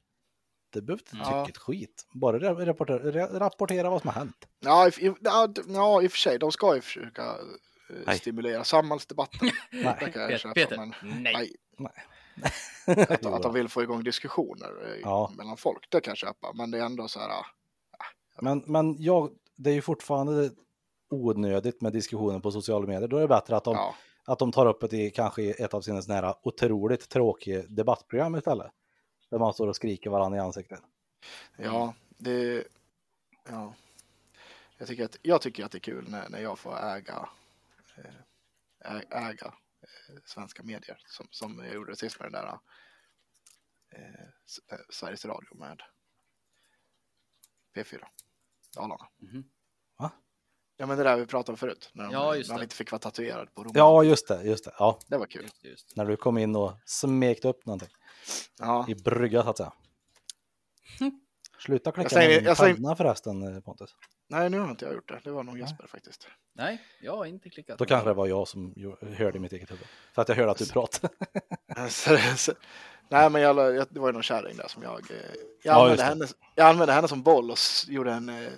Det 0.73 0.83
behöver 0.83 1.03
inte 1.03 1.11
tycka 1.11 1.25
Ja. 1.31 1.49
ett 1.49 1.57
skit, 1.59 2.07
bara 2.15 2.39
ra- 2.39 2.65
rapportera, 2.65 2.99
ra- 2.99 3.39
rapportera 3.39 3.91
vad 3.91 4.01
som 4.03 4.09
har 4.11 4.15
hänt. 4.15 4.49
Ja, 4.61 4.89
i, 4.89 5.07
i, 5.07 5.13
ja, 5.21 5.49
ja, 5.69 6.03
i 6.03 6.07
och 6.07 6.11
för 6.11 6.19
sig, 6.19 6.39
de 6.39 6.53
ska 6.53 6.75
ju 6.75 6.81
försöka 6.81 7.23
eh, 7.23 7.97
Nej. 8.07 8.19
stimulera 8.19 8.65
samhällsdebatten. 8.65 9.51
Nej. 9.73 9.97
Det 10.01 10.11
kan 10.13 10.23
jag 10.23 10.31
Peter, 10.31 10.39
köpa, 10.39 10.55
Peter. 10.55 10.77
men 10.77 10.95
Nej. 11.23 11.55
att, 13.11 13.27
att 13.27 13.43
de 13.43 13.55
vill 13.55 13.69
få 13.69 13.83
igång 13.83 14.05
diskussioner 14.05 14.71
eh, 14.95 15.01
Ja. 15.03 15.33
mellan 15.37 15.57
folk, 15.57 15.87
det 15.91 16.01
kan 16.01 16.11
jag 16.11 16.19
köpa. 16.19 16.53
Men 16.53 16.71
det 16.71 16.79
är 16.79 16.83
ändå 16.85 17.09
så 17.09 17.21
här, 17.21 17.29
ah, 17.29 17.47
Men, 18.41 18.63
men 18.67 19.03
jag, 19.03 19.31
det 19.57 19.71
är 19.71 19.75
ju 19.75 19.83
fortfarande 19.83 20.51
onödigt 21.09 21.81
med 21.81 21.93
diskussioner 21.93 22.41
på 22.41 22.51
sociala 22.51 22.87
medier. 22.87 23.09
Då 23.09 23.17
är 23.17 23.21
det 23.21 23.29
bättre 23.29 23.57
att 23.57 23.65
de, 23.65 23.75
ja, 23.75 23.95
att 24.25 24.39
de 24.39 24.53
tar 24.53 24.67
upp 24.67 24.91
det 24.91 24.97
i 24.97 25.11
kanske 25.11 25.43
i 25.43 25.51
ett 25.51 25.75
av 25.75 25.81
sina 25.81 26.01
här 26.09 26.35
otroligt 26.43 27.09
tråkiga 27.09 27.63
debattprogram 27.69 28.37
istället. 28.37 28.73
Där 29.31 29.39
man 29.39 29.55
står 29.55 29.69
och 29.69 29.77
skriker 29.77 30.11
varandra 30.11 30.39
i 30.39 30.41
ansiktet. 30.41 30.81
ja, 31.57 31.95
det, 32.17 32.65
ja. 33.49 33.75
Jag 34.79 34.89
tycker 34.89 35.05
att, 35.05 35.17
jag 35.23 35.43
tycker 35.43 35.65
att 35.65 35.73
det 35.73 35.79
är 35.79 35.81
kul 35.81 36.09
när, 36.09 36.29
när 36.29 36.41
jag 36.41 36.59
får 36.59 36.79
äga, 36.79 37.29
eh, 37.97 38.95
ä, 38.97 39.03
äga 39.11 39.55
eh, 39.83 40.17
svenska 40.25 40.63
medier 40.63 40.99
som, 41.07 41.27
som 41.31 41.59
jag 41.65 41.75
gjorde 41.75 41.97
sist 41.97 42.21
med 42.21 42.33
den 42.33 42.43
där 42.43 42.59
eh, 43.91 44.27
Sveriges 44.91 45.25
Radio 45.25 45.57
med 45.57 45.83
P4, 47.75 48.05
Dalarna. 48.75 49.09
Mhm. 49.17 49.41
Va? 49.41 49.56
Ja 50.77 50.87
men 50.87 50.99
det 50.99 51.05
där 51.05 51.17
vi 51.17 51.27
pratade 51.27 51.53
om 51.53 51.57
förut, 51.57 51.91
när, 51.93 52.05
de, 52.05 52.13
Ja, 52.13 52.37
just 52.37 52.51
när 52.51 52.57
de 52.57 52.63
inte 52.63 52.77
fick 52.77 52.93
vara 52.93 52.99
tatuerad 52.99 53.55
på 53.55 53.61
Roman. 53.63 53.73
Ja, 53.75 54.03
just 54.05 54.29
det, 54.29 54.43
just 54.43 54.65
det. 54.65 54.73
Ja, 54.79 54.99
Det 55.09 55.17
var 55.19 55.27
kul. 55.27 55.43
Just, 55.43 55.63
det, 55.63 55.69
just. 55.69 55.89
det. 55.95 56.03
när 56.03 56.11
du 56.11 56.17
kom 56.17 56.39
in 56.39 56.57
och 56.57 56.73
smekte 56.85 57.49
upp 57.49 57.67
någonting 57.67 57.89
Ja, 58.59 58.85
i 58.89 58.95
brygga 58.95 59.43
så 59.43 59.51
att 59.51 59.57
säga. 59.57 59.73
Sluta 61.59 61.93
klicka 61.93 62.05
Jag 62.05 62.11
säger- 62.13 62.43
jag 62.43 62.57
säger- 62.57 62.95
förresten 62.95 63.55
eh, 63.55 63.61
Pontus. 63.61 63.91
nej 64.29 64.51
nu 64.51 64.59
har 64.59 64.71
inte 64.71 64.85
jag 64.85 64.95
gjort 64.95 65.09
det. 65.09 65.21
Det 65.25 65.31
var 65.31 65.43
nog 65.43 65.59
Jesper 65.59 65.87
faktiskt. 65.87 66.29
Nej, 66.55 66.83
jag 67.03 67.17
har 67.17 67.25
inte 67.25 67.51
klickat. 67.51 67.79
Då 67.79 67.85
kanske 67.85 68.09
det 68.11 68.15
var 68.15 68.27
jag 68.27 68.49
som 68.49 68.75
hörde 69.17 69.37
i 69.37 69.41
mitt 69.41 69.53
eget 69.53 69.71
huvud. 69.71 69.87
För 70.15 70.23
att 70.23 70.29
jag 70.29 70.37
hörde 70.37 70.51
att 70.51 70.59
du 70.59 70.67
pratade. 70.67 71.15
Nej 73.11 73.31
men 73.31 73.43
jag, 73.43 73.75
jag, 73.77 73.87
det 73.91 74.01
var 74.01 74.09
ju 74.09 74.13
någon 74.13 74.23
kärring 74.23 74.57
där 74.57 74.69
som 74.69 74.83
jag, 74.83 75.11
eh, 75.11 75.17
jag, 75.63 75.75
Ja, 75.75 75.83
använde, 75.83 76.03
det. 76.03 76.09
henne, 76.09 76.27
jag 76.55 76.67
använde 76.69 76.93
henne 76.93 77.09
som 77.09 77.23
boll 77.23 77.51
och 77.51 77.59
gjorde 77.89 78.13
en, 78.13 78.29
eh, 78.29 78.51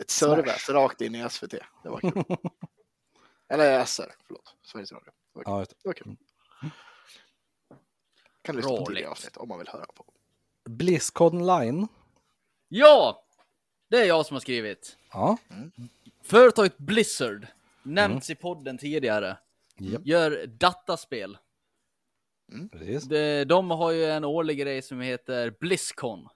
ett 0.00 0.10
service 0.10 0.68
rakt 0.68 1.00
in 1.00 1.14
i 1.14 1.28
SVT. 1.30 1.50
Det 1.82 1.88
var 1.88 2.00
kul. 2.00 2.24
Eller 3.48 3.84
SR, 3.84 4.12
förlåt. 4.26 4.54
Sveriges 4.62 4.92
Radio. 4.92 5.10
Det 5.34 5.38
var 5.38 5.44
kul. 5.44 5.52
Ja, 5.52 5.58
det. 5.58 5.66
Det 5.82 5.88
var 5.88 5.92
kul. 5.94 6.16
Kan 8.42 8.54
du 8.54 8.60
lyssna 8.62 8.76
på 8.76 8.86
tidigare 8.86 9.10
avsnitt 9.10 9.36
om 9.36 9.48
man 9.48 9.58
vill 9.58 9.68
höra 9.68 9.86
på. 9.94 10.04
Blizzcon 10.64 11.46
Line. 11.46 11.88
Ja! 12.68 13.24
Det 13.90 13.96
är 14.00 14.04
jag 14.04 14.26
som 14.26 14.34
har 14.34 14.40
skrivit. 14.40 14.96
Ja. 15.12 15.38
Företaget 16.22 16.78
Blizzard, 16.78 17.46
nämnts 17.82 18.30
i 18.30 18.34
podden 18.34 18.78
tidigare, 18.78 19.38
Japp. 19.78 20.06
gör 20.06 20.46
dataspel. 20.46 21.38
Precis. 22.72 23.04
De, 23.04 23.44
de 23.44 23.70
har 23.70 23.90
ju 23.90 24.04
en 24.04 24.24
årlig 24.24 24.58
grej 24.58 24.82
som 24.82 25.00
heter 25.00 25.54
Blizzcon. 25.60 26.28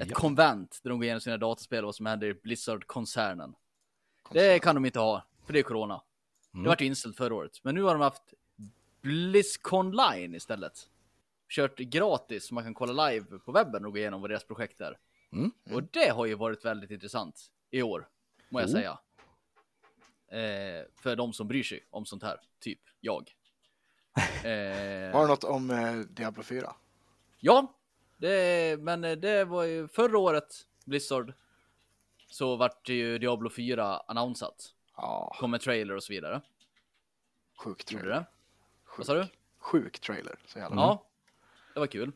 Ett 0.00 0.08
Ja. 0.08 0.14
konvent 0.14 0.80
där 0.82 0.90
de 0.90 0.98
går 0.98 1.04
igenom 1.04 1.20
sina 1.20 1.36
dataspel 1.36 1.84
och 1.84 1.88
vad 1.88 1.94
som 1.94 2.06
händer 2.06 2.26
i 2.26 2.34
Blizzard-koncernen. 2.34 3.54
Det 4.32 4.58
kan 4.58 4.74
de 4.74 4.86
inte 4.86 4.98
ha, 4.98 5.26
för 5.46 5.52
det 5.52 5.58
är 5.58 5.62
corona. 5.62 6.02
Mm. 6.54 6.62
Det 6.64 6.68
vart 6.68 6.80
ju 6.80 6.86
inställt 6.86 7.16
förra 7.16 7.34
året. 7.34 7.64
Men 7.64 7.74
nu 7.74 7.82
har 7.82 7.92
de 7.94 8.00
haft 8.00 8.34
BlizzCon 9.00 9.96
Line 9.96 10.34
istället. 10.34 10.88
Kört 11.48 11.78
gratis 11.78 12.44
så 12.46 12.54
man 12.54 12.64
kan 12.64 12.74
kolla 12.74 13.08
live 13.10 13.38
på 13.38 13.52
webben 13.52 13.84
och 13.84 13.92
gå 13.92 13.98
igenom 13.98 14.20
vad 14.20 14.30
deras 14.30 14.44
projekt 14.44 14.80
är. 14.80 14.98
Mm. 15.32 15.50
Och 15.72 15.82
det 15.82 16.08
har 16.08 16.26
ju 16.26 16.34
varit 16.34 16.64
väldigt 16.64 16.90
intressant 16.90 17.50
i 17.70 17.82
år, 17.82 18.08
må 18.50 18.60
jag 18.60 18.68
Oh. 18.68 18.72
säga. 18.72 18.98
Eh, 20.30 20.84
för 20.96 21.16
de 21.16 21.32
som 21.32 21.48
bryr 21.48 21.62
sig 21.62 21.86
om 21.90 22.06
sånt 22.06 22.22
här, 22.22 22.40
typ 22.60 22.80
jag. 23.00 23.34
Eh, 24.44 25.12
Har 25.12 25.22
du 25.22 25.28
något 25.28 25.44
om 25.44 25.70
eh, 25.70 25.94
Diablo 25.96 26.42
4? 26.42 26.74
Ja, 27.40 27.74
det, 28.18 28.80
men 28.80 29.00
det 29.00 29.44
var 29.44 29.64
ju 29.64 29.88
förra 29.88 30.18
året, 30.18 30.54
Blizzard, 30.84 31.32
så 32.26 32.56
vart 32.56 32.86
det 32.86 32.94
ju 32.94 33.18
Diablo 33.18 33.50
4 33.50 33.84
annonsat. 33.98 34.74
Ja, 34.96 35.36
Kom 35.40 35.50
med 35.50 35.60
trailer 35.60 35.94
och 35.96 36.02
så 36.02 36.12
vidare. 36.12 36.40
sjuk 37.58 37.84
trailer. 37.84 38.08
det? 38.10 38.24
Vad 38.96 39.06
sa 39.06 39.14
du? 39.14 39.26
Sjuk 39.58 40.00
trailer. 40.00 40.38
Så 40.46 40.58
jävla 40.58 40.76
Ja, 40.76 41.04
det 41.74 41.80
var 41.80 41.86
kul. 41.86 42.12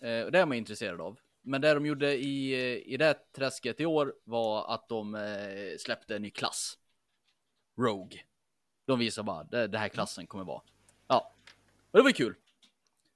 Eh, 0.00 0.22
och 0.24 0.32
det 0.32 0.38
är 0.38 0.46
man 0.46 0.56
intresserad 0.56 1.00
av. 1.00 1.18
Men 1.42 1.60
det 1.60 1.74
de 1.74 1.86
gjorde 1.86 2.14
i, 2.16 2.52
eh, 2.52 2.92
i 2.92 2.96
det 2.96 3.32
träsket 3.32 3.80
i 3.80 3.86
år 3.86 4.14
var 4.24 4.74
att 4.74 4.88
de 4.88 5.14
eh, 5.14 5.76
släppte 5.78 6.16
en 6.16 6.22
ny 6.22 6.30
klass. 6.30 6.78
Rogue. 7.78 8.20
De 8.84 8.98
visar 8.98 9.22
bara, 9.22 9.44
det, 9.44 9.66
det 9.66 9.78
här 9.78 9.88
klassen 9.88 10.26
kommer 10.26 10.44
vara. 10.44 10.62
Ja, 11.06 11.34
och 11.90 11.98
det 11.98 12.02
var 12.02 12.10
ju 12.10 12.14
kul. 12.14 12.34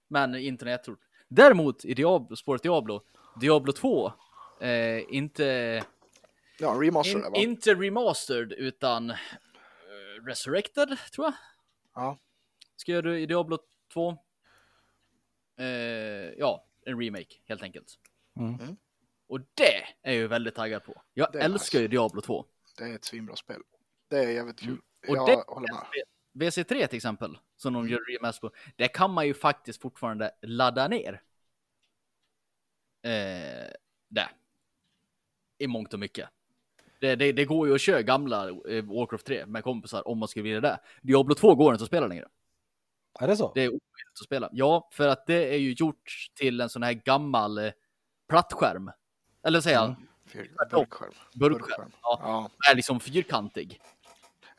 Men 0.09 0.35
inte 0.35 0.65
när 0.65 0.73
jag 0.73 0.85
tror. 0.85 0.99
Däremot 1.35 1.85
i 1.85 1.95
Diablo, 1.95 2.37
spåret 2.37 2.63
Diablo, 2.63 3.03
Diablo 3.41 3.73
2, 3.73 4.13
eh, 4.61 5.15
inte, 5.15 5.45
Ja, 6.59 6.75
en 6.75 6.81
remaster 6.81 7.27
in, 7.27 7.35
inte 7.35 7.75
remastered 7.75 8.53
utan 8.53 9.11
eh, 9.11 9.17
resurrected 10.27 10.89
tror 11.15 11.27
jag. 11.27 11.35
Ja. 11.95 12.19
Ska 12.77 12.93
göra 12.93 13.03
det 13.11 13.21
i 13.21 13.27
Diablo 13.27 13.59
2. 13.93 14.17
Eh, 15.59 15.67
ja, 16.39 16.67
en 16.87 17.01
remake 17.01 17.35
helt 17.45 17.63
enkelt. 17.63 17.99
Mm. 18.41 18.55
Mm. 18.61 18.77
Och 19.29 19.41
det 19.41 19.77
är 19.77 19.85
jag 20.03 20.15
ju 20.15 20.27
väldigt 20.27 20.55
taggad 20.55 20.85
på. 20.85 21.03
Jag 21.15 21.35
älskar 21.37 21.79
nice. 21.79 21.83
ju 21.83 21.89
Diablo 21.89 22.21
2. 22.21 22.47
Det 22.79 22.85
är 22.85 22.95
ett 22.95 23.05
svinbra 23.05 23.37
spel. 23.37 23.63
Det 24.11 24.19
är 24.19 24.31
jävligt 24.31 24.61
kul. 24.61 24.69
Mm. 24.69 24.81
Och 25.09 25.17
jag 25.17 25.27
det- 25.27 25.45
håller 25.47 25.73
med. 25.73 25.83
VC3 26.33 26.87
till 26.87 26.97
exempel, 26.97 27.39
som 27.57 27.75
Mm. 27.75 27.87
de 27.87 27.93
gör 27.93 28.01
remaster 28.19 28.49
på, 28.49 28.55
det 28.77 28.89
kan 28.89 29.11
man 29.11 29.27
ju 29.27 29.35
faktiskt 29.35 29.83
fortfarande 29.83 30.31
ladda 30.43 30.89
ner. 30.89 31.23
Eh, 33.03 33.71
det. 34.09 34.29
I 35.59 35.67
mångt 35.67 35.93
och 35.95 36.01
mycket. 36.01 36.29
Det, 37.01 37.17
det, 37.17 37.33
det 37.33 37.45
går 37.45 37.69
ju 37.69 37.75
att 37.75 37.81
köra 37.81 38.03
gamla 38.03 38.49
eh, 38.49 38.85
Warcraft 38.85 39.27
3 39.27 39.47
med 39.47 39.65
kompisar 39.65 40.09
om 40.09 40.19
man 40.19 40.29
skulle 40.29 40.43
vilja 40.43 40.61
det. 40.61 40.81
Diablo 41.03 41.35
2 41.35 41.55
går 41.55 41.73
inte 41.75 41.83
att 41.85 41.89
spela 41.89 42.07
längre. 42.07 42.29
Är 43.21 43.27
det 43.29 43.37
så? 43.37 43.53
Det 43.55 43.61
är 43.61 43.69
omöjligt 43.69 44.19
att 44.21 44.25
spela. 44.25 44.49
Ja, 44.53 44.89
för 44.93 45.09
att 45.09 45.27
det 45.27 45.55
är 45.55 45.59
ju 45.59 45.73
gjort 45.73 46.31
till 46.35 46.61
en 46.61 46.69
sån 46.69 46.83
här 46.83 46.93
gammal 46.93 47.59
eh, 47.59 47.73
plattskärm. 48.29 48.91
Eller 49.43 49.61
säga, 49.61 49.83
Mm. 49.83 49.97
Burkskärm. 50.71 51.13
burkskärm. 51.35 51.91
Ja, 52.03 52.19
Ja. 52.23 52.71
är 52.71 52.77
liksom 52.77 53.01
fyrkantig. 53.01 53.81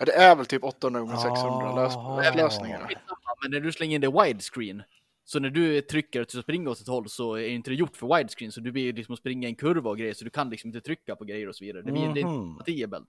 Ja, 0.07 0.13
det 0.17 0.23
är 0.23 0.35
väl 0.35 0.45
typ 0.45 0.63
800 0.63 0.99
gånger 0.99 1.15
600 1.15 1.39
Ah. 1.69 1.75
lös- 1.75 2.35
lösningar. 2.35 2.93
Men 3.41 3.51
när 3.51 3.59
du 3.59 3.71
slänger 3.71 3.95
in 3.95 4.01
det 4.01 4.23
widescreen, 4.23 4.83
så 5.25 5.39
när 5.39 5.49
du 5.49 5.81
trycker 5.81 6.23
till 6.23 6.39
att 6.39 6.43
springa 6.45 6.69
åt 6.69 6.81
ett 6.81 6.87
håll 6.87 7.09
så 7.09 7.33
är 7.35 7.47
inte 7.47 7.69
det 7.69 7.75
gjort 7.75 7.97
för 7.97 8.17
widescreen, 8.17 8.51
så 8.51 8.61
du 8.61 8.71
blir 8.71 8.93
liksom 8.93 9.13
att 9.13 9.19
springa 9.19 9.47
en 9.47 9.55
kurva 9.55 9.89
och 9.89 9.97
grejer, 9.97 10.13
så 10.13 10.23
du 10.23 10.29
kan 10.29 10.49
liksom 10.49 10.67
inte 10.67 10.81
trycka 10.81 11.15
på 11.15 11.23
grejer 11.25 11.49
och 11.49 11.55
så 11.55 11.65
vidare. 11.65 11.81
Det 11.83 11.91
blir 11.91 12.01
Mhm. 12.01 12.09
inte 12.09 12.21
kompatibelt. 12.21 13.07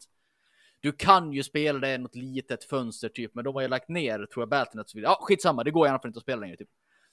Du 0.80 0.92
kan 0.92 1.32
ju 1.32 1.42
spela 1.42 1.78
det 1.78 1.94
i 1.94 1.98
något 1.98 2.14
litet 2.14 2.64
fönster 2.64 3.08
typ, 3.08 3.34
men 3.34 3.44
de 3.44 3.54
har 3.54 3.62
ju 3.62 3.68
lagt 3.68 3.88
ner, 3.88 4.26
tror 4.26 4.42
jag, 4.42 4.48
Battle.net 4.48 4.84
och 4.84 4.90
så 4.90 4.98
vidare. 4.98 5.12
Ja, 5.12 5.26
skitsamma, 5.26 5.64
det 5.64 5.70
går 5.70 5.86
alla 5.88 5.98
fall 5.98 6.08
inte 6.08 6.18
att 6.18 6.22
spela 6.22 6.40
längre 6.40 6.56
typ. 6.56 6.68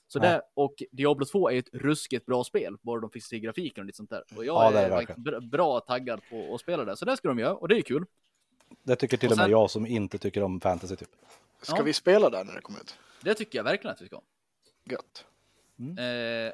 Så 0.08 0.18
Nej. 0.18 0.28
det, 0.30 0.42
och 0.54 0.74
Diablo 0.92 1.24
2 1.24 1.48
är 1.48 1.52
ju 1.52 1.58
ett 1.58 1.68
ruskigt 1.72 2.26
bra 2.26 2.44
spel, 2.44 2.76
bara 2.82 3.00
de 3.00 3.10
fick 3.10 3.24
se 3.24 3.38
grafiken 3.38 3.80
och 3.82 3.86
lite 3.86 3.96
sånt 3.96 4.10
där. 4.10 4.22
Och 4.36 4.44
jag 4.44 4.72
Ja, 4.74 4.78
är 4.78 4.90
är, 4.90 5.40
bra 5.40 5.80
taggad 5.80 6.20
på 6.30 6.54
att 6.54 6.60
spela 6.60 6.84
det, 6.84 6.96
så 6.96 7.04
det 7.04 7.16
ska 7.16 7.28
de 7.28 7.38
göra, 7.38 7.54
och 7.54 7.68
det 7.68 7.76
är 7.78 7.82
kul. 7.82 8.04
Det 8.82 8.96
tycker 8.96 9.16
till 9.16 9.28
Och 9.28 9.32
och 9.32 9.36
med 9.36 9.44
sen- 9.44 9.50
jag 9.50 9.70
som 9.70 9.86
inte 9.86 10.18
tycker 10.18 10.42
om 10.42 10.60
fantasy 10.60 10.96
typ. 10.96 11.08
Ska 11.62 11.76
Ja. 11.76 11.82
vi 11.82 11.92
spela 11.92 12.30
där 12.30 12.44
när 12.44 12.54
det 12.54 12.60
kommer 12.60 12.80
ut? 12.80 12.98
Det 13.22 13.34
tycker 13.34 13.58
jag 13.58 13.64
verkligen 13.64 13.94
att 13.94 14.02
vi 14.02 14.06
ska. 14.06 14.20
Gött. 14.84 15.26
Eh, 15.98 16.52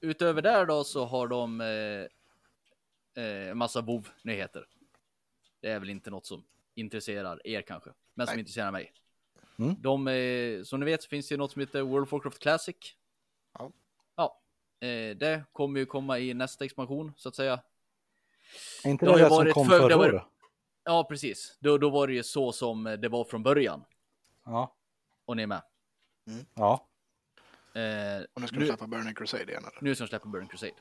utöver 0.00 0.42
där 0.42 0.66
då 0.66 0.84
så 0.84 1.04
har 1.04 1.28
de 1.28 1.60
eh, 1.60 3.24
eh, 3.24 3.54
massa 3.54 3.80
WoW-nyheter. 3.80 4.66
Det 5.60 5.68
är 5.70 5.78
väl 5.80 5.90
inte 5.90 6.10
något 6.10 6.26
som 6.26 6.44
intresserar 6.74 7.46
er 7.46 7.62
kanske, 7.62 7.90
men 8.14 8.26
som 8.26 8.34
Nej. 8.34 8.40
intresserar 8.40 8.70
mig. 8.72 8.92
Mm. 9.58 9.74
De, 9.78 10.08
eh, 10.08 10.62
som 10.62 10.80
ni 10.80 10.86
vet 10.86 11.02
så 11.02 11.08
finns 11.08 11.28
det 11.28 11.36
något 11.36 11.52
som 11.52 11.60
heter 11.60 11.82
World 11.82 12.02
of 12.02 12.12
Warcraft 12.12 12.38
Classic. 12.38 12.76
Ja. 13.58 13.70
Ja, 14.16 14.40
eh, 14.80 15.16
det 15.16 15.44
kommer 15.52 15.80
ju 15.80 15.86
komma 15.86 16.18
i 16.18 16.34
nästa 16.34 16.64
expansion 16.64 17.12
så 17.16 17.28
att 17.28 17.36
säga. 17.36 17.60
Är 18.84 18.90
inte 18.90 19.06
Det 19.06 19.12
det 19.12 19.18
det 19.18 19.28
som 19.28 19.36
varit 19.36 19.54
kom 19.54 19.66
förra 19.68 19.96
året? 19.98 20.22
Ja, 20.84 21.04
precis. 21.08 21.56
Då, 21.60 21.78
då 21.78 21.90
var 21.90 22.06
det 22.06 22.12
ju 22.12 22.22
så 22.22 22.52
som 22.52 22.84
det 23.00 23.08
var 23.08 23.24
från 23.24 23.42
början. 23.42 23.84
Ja. 24.44 24.74
Och 25.24 25.36
ni 25.36 25.42
är 25.42 25.46
med. 25.46 25.62
ja. 26.54 26.86
Och 26.86 26.88
Eh, 27.76 28.22
nu 28.36 28.46
ska 28.46 28.54
du 28.56 28.60
nu, 28.60 28.66
släppa 28.66 28.86
Burning 28.86 29.14
Crusade 29.14 29.42
igen 29.44 29.62
eller? 29.64 29.78
nu 29.80 29.94
ska 29.94 30.04
de 30.04 30.08
släppa 30.08 30.28
Burning 30.28 30.48
Crusade. 30.48 30.72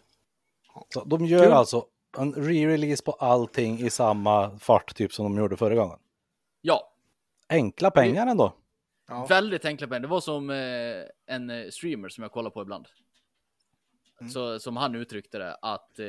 Så 0.89 1.03
de 1.03 1.25
gör 1.25 1.43
Kul. 1.43 1.51
alltså 1.53 1.85
en 2.17 2.35
re-release 2.35 3.05
på 3.05 3.11
allting 3.11 3.79
i 3.79 3.89
samma 3.89 4.59
fart 4.59 4.95
typ 4.95 5.13
som 5.13 5.25
de 5.25 5.41
gjorde 5.41 5.57
förra 5.57 5.75
gången. 5.75 5.99
Ja, 6.61 6.93
Enkla 7.49 7.91
pengar 7.91 8.27
ändå. 8.27 8.53
Ja. 9.07 9.25
Väldigt 9.25 9.65
enkla 9.65 9.87
pengar. 9.87 9.99
Det 9.99 10.07
var 10.07 10.21
som 10.21 10.49
eh, 10.49 11.35
en 11.35 11.49
eh, 11.49 11.69
streamer 11.69 12.09
som 12.09 12.21
jag 12.21 12.31
kollar 12.31 12.49
på 12.49 12.61
ibland. 12.61 12.87
Mm. 14.21 14.31
Så, 14.31 14.59
som 14.59 14.77
han 14.77 14.95
uttryckte 14.95 15.37
det 15.37 15.55
att 15.61 15.99
eh, 15.99 16.07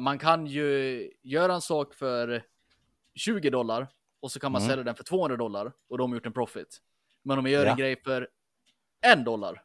man 0.00 0.18
kan 0.18 0.46
ju 0.46 1.10
göra 1.22 1.54
en 1.54 1.60
sak 1.60 1.94
för 1.94 2.42
20 3.18 3.50
dollar 3.50 3.88
och 4.20 4.32
så 4.32 4.40
kan 4.40 4.52
man 4.52 4.62
Mm. 4.62 4.70
sälja 4.70 4.84
den 4.84 4.94
för 4.94 5.04
200 5.04 5.36
dollar 5.36 5.72
och 5.88 5.98
de 5.98 6.10
har 6.10 6.16
gjort 6.16 6.26
en 6.26 6.32
profit. 6.32 6.78
Men 7.22 7.38
om 7.38 7.44
jag 7.46 7.52
gör 7.52 7.64
Ja. 7.66 7.70
en 7.72 7.76
grej 7.78 8.02
för 8.02 8.28
en 9.00 9.24
dollar 9.24 9.64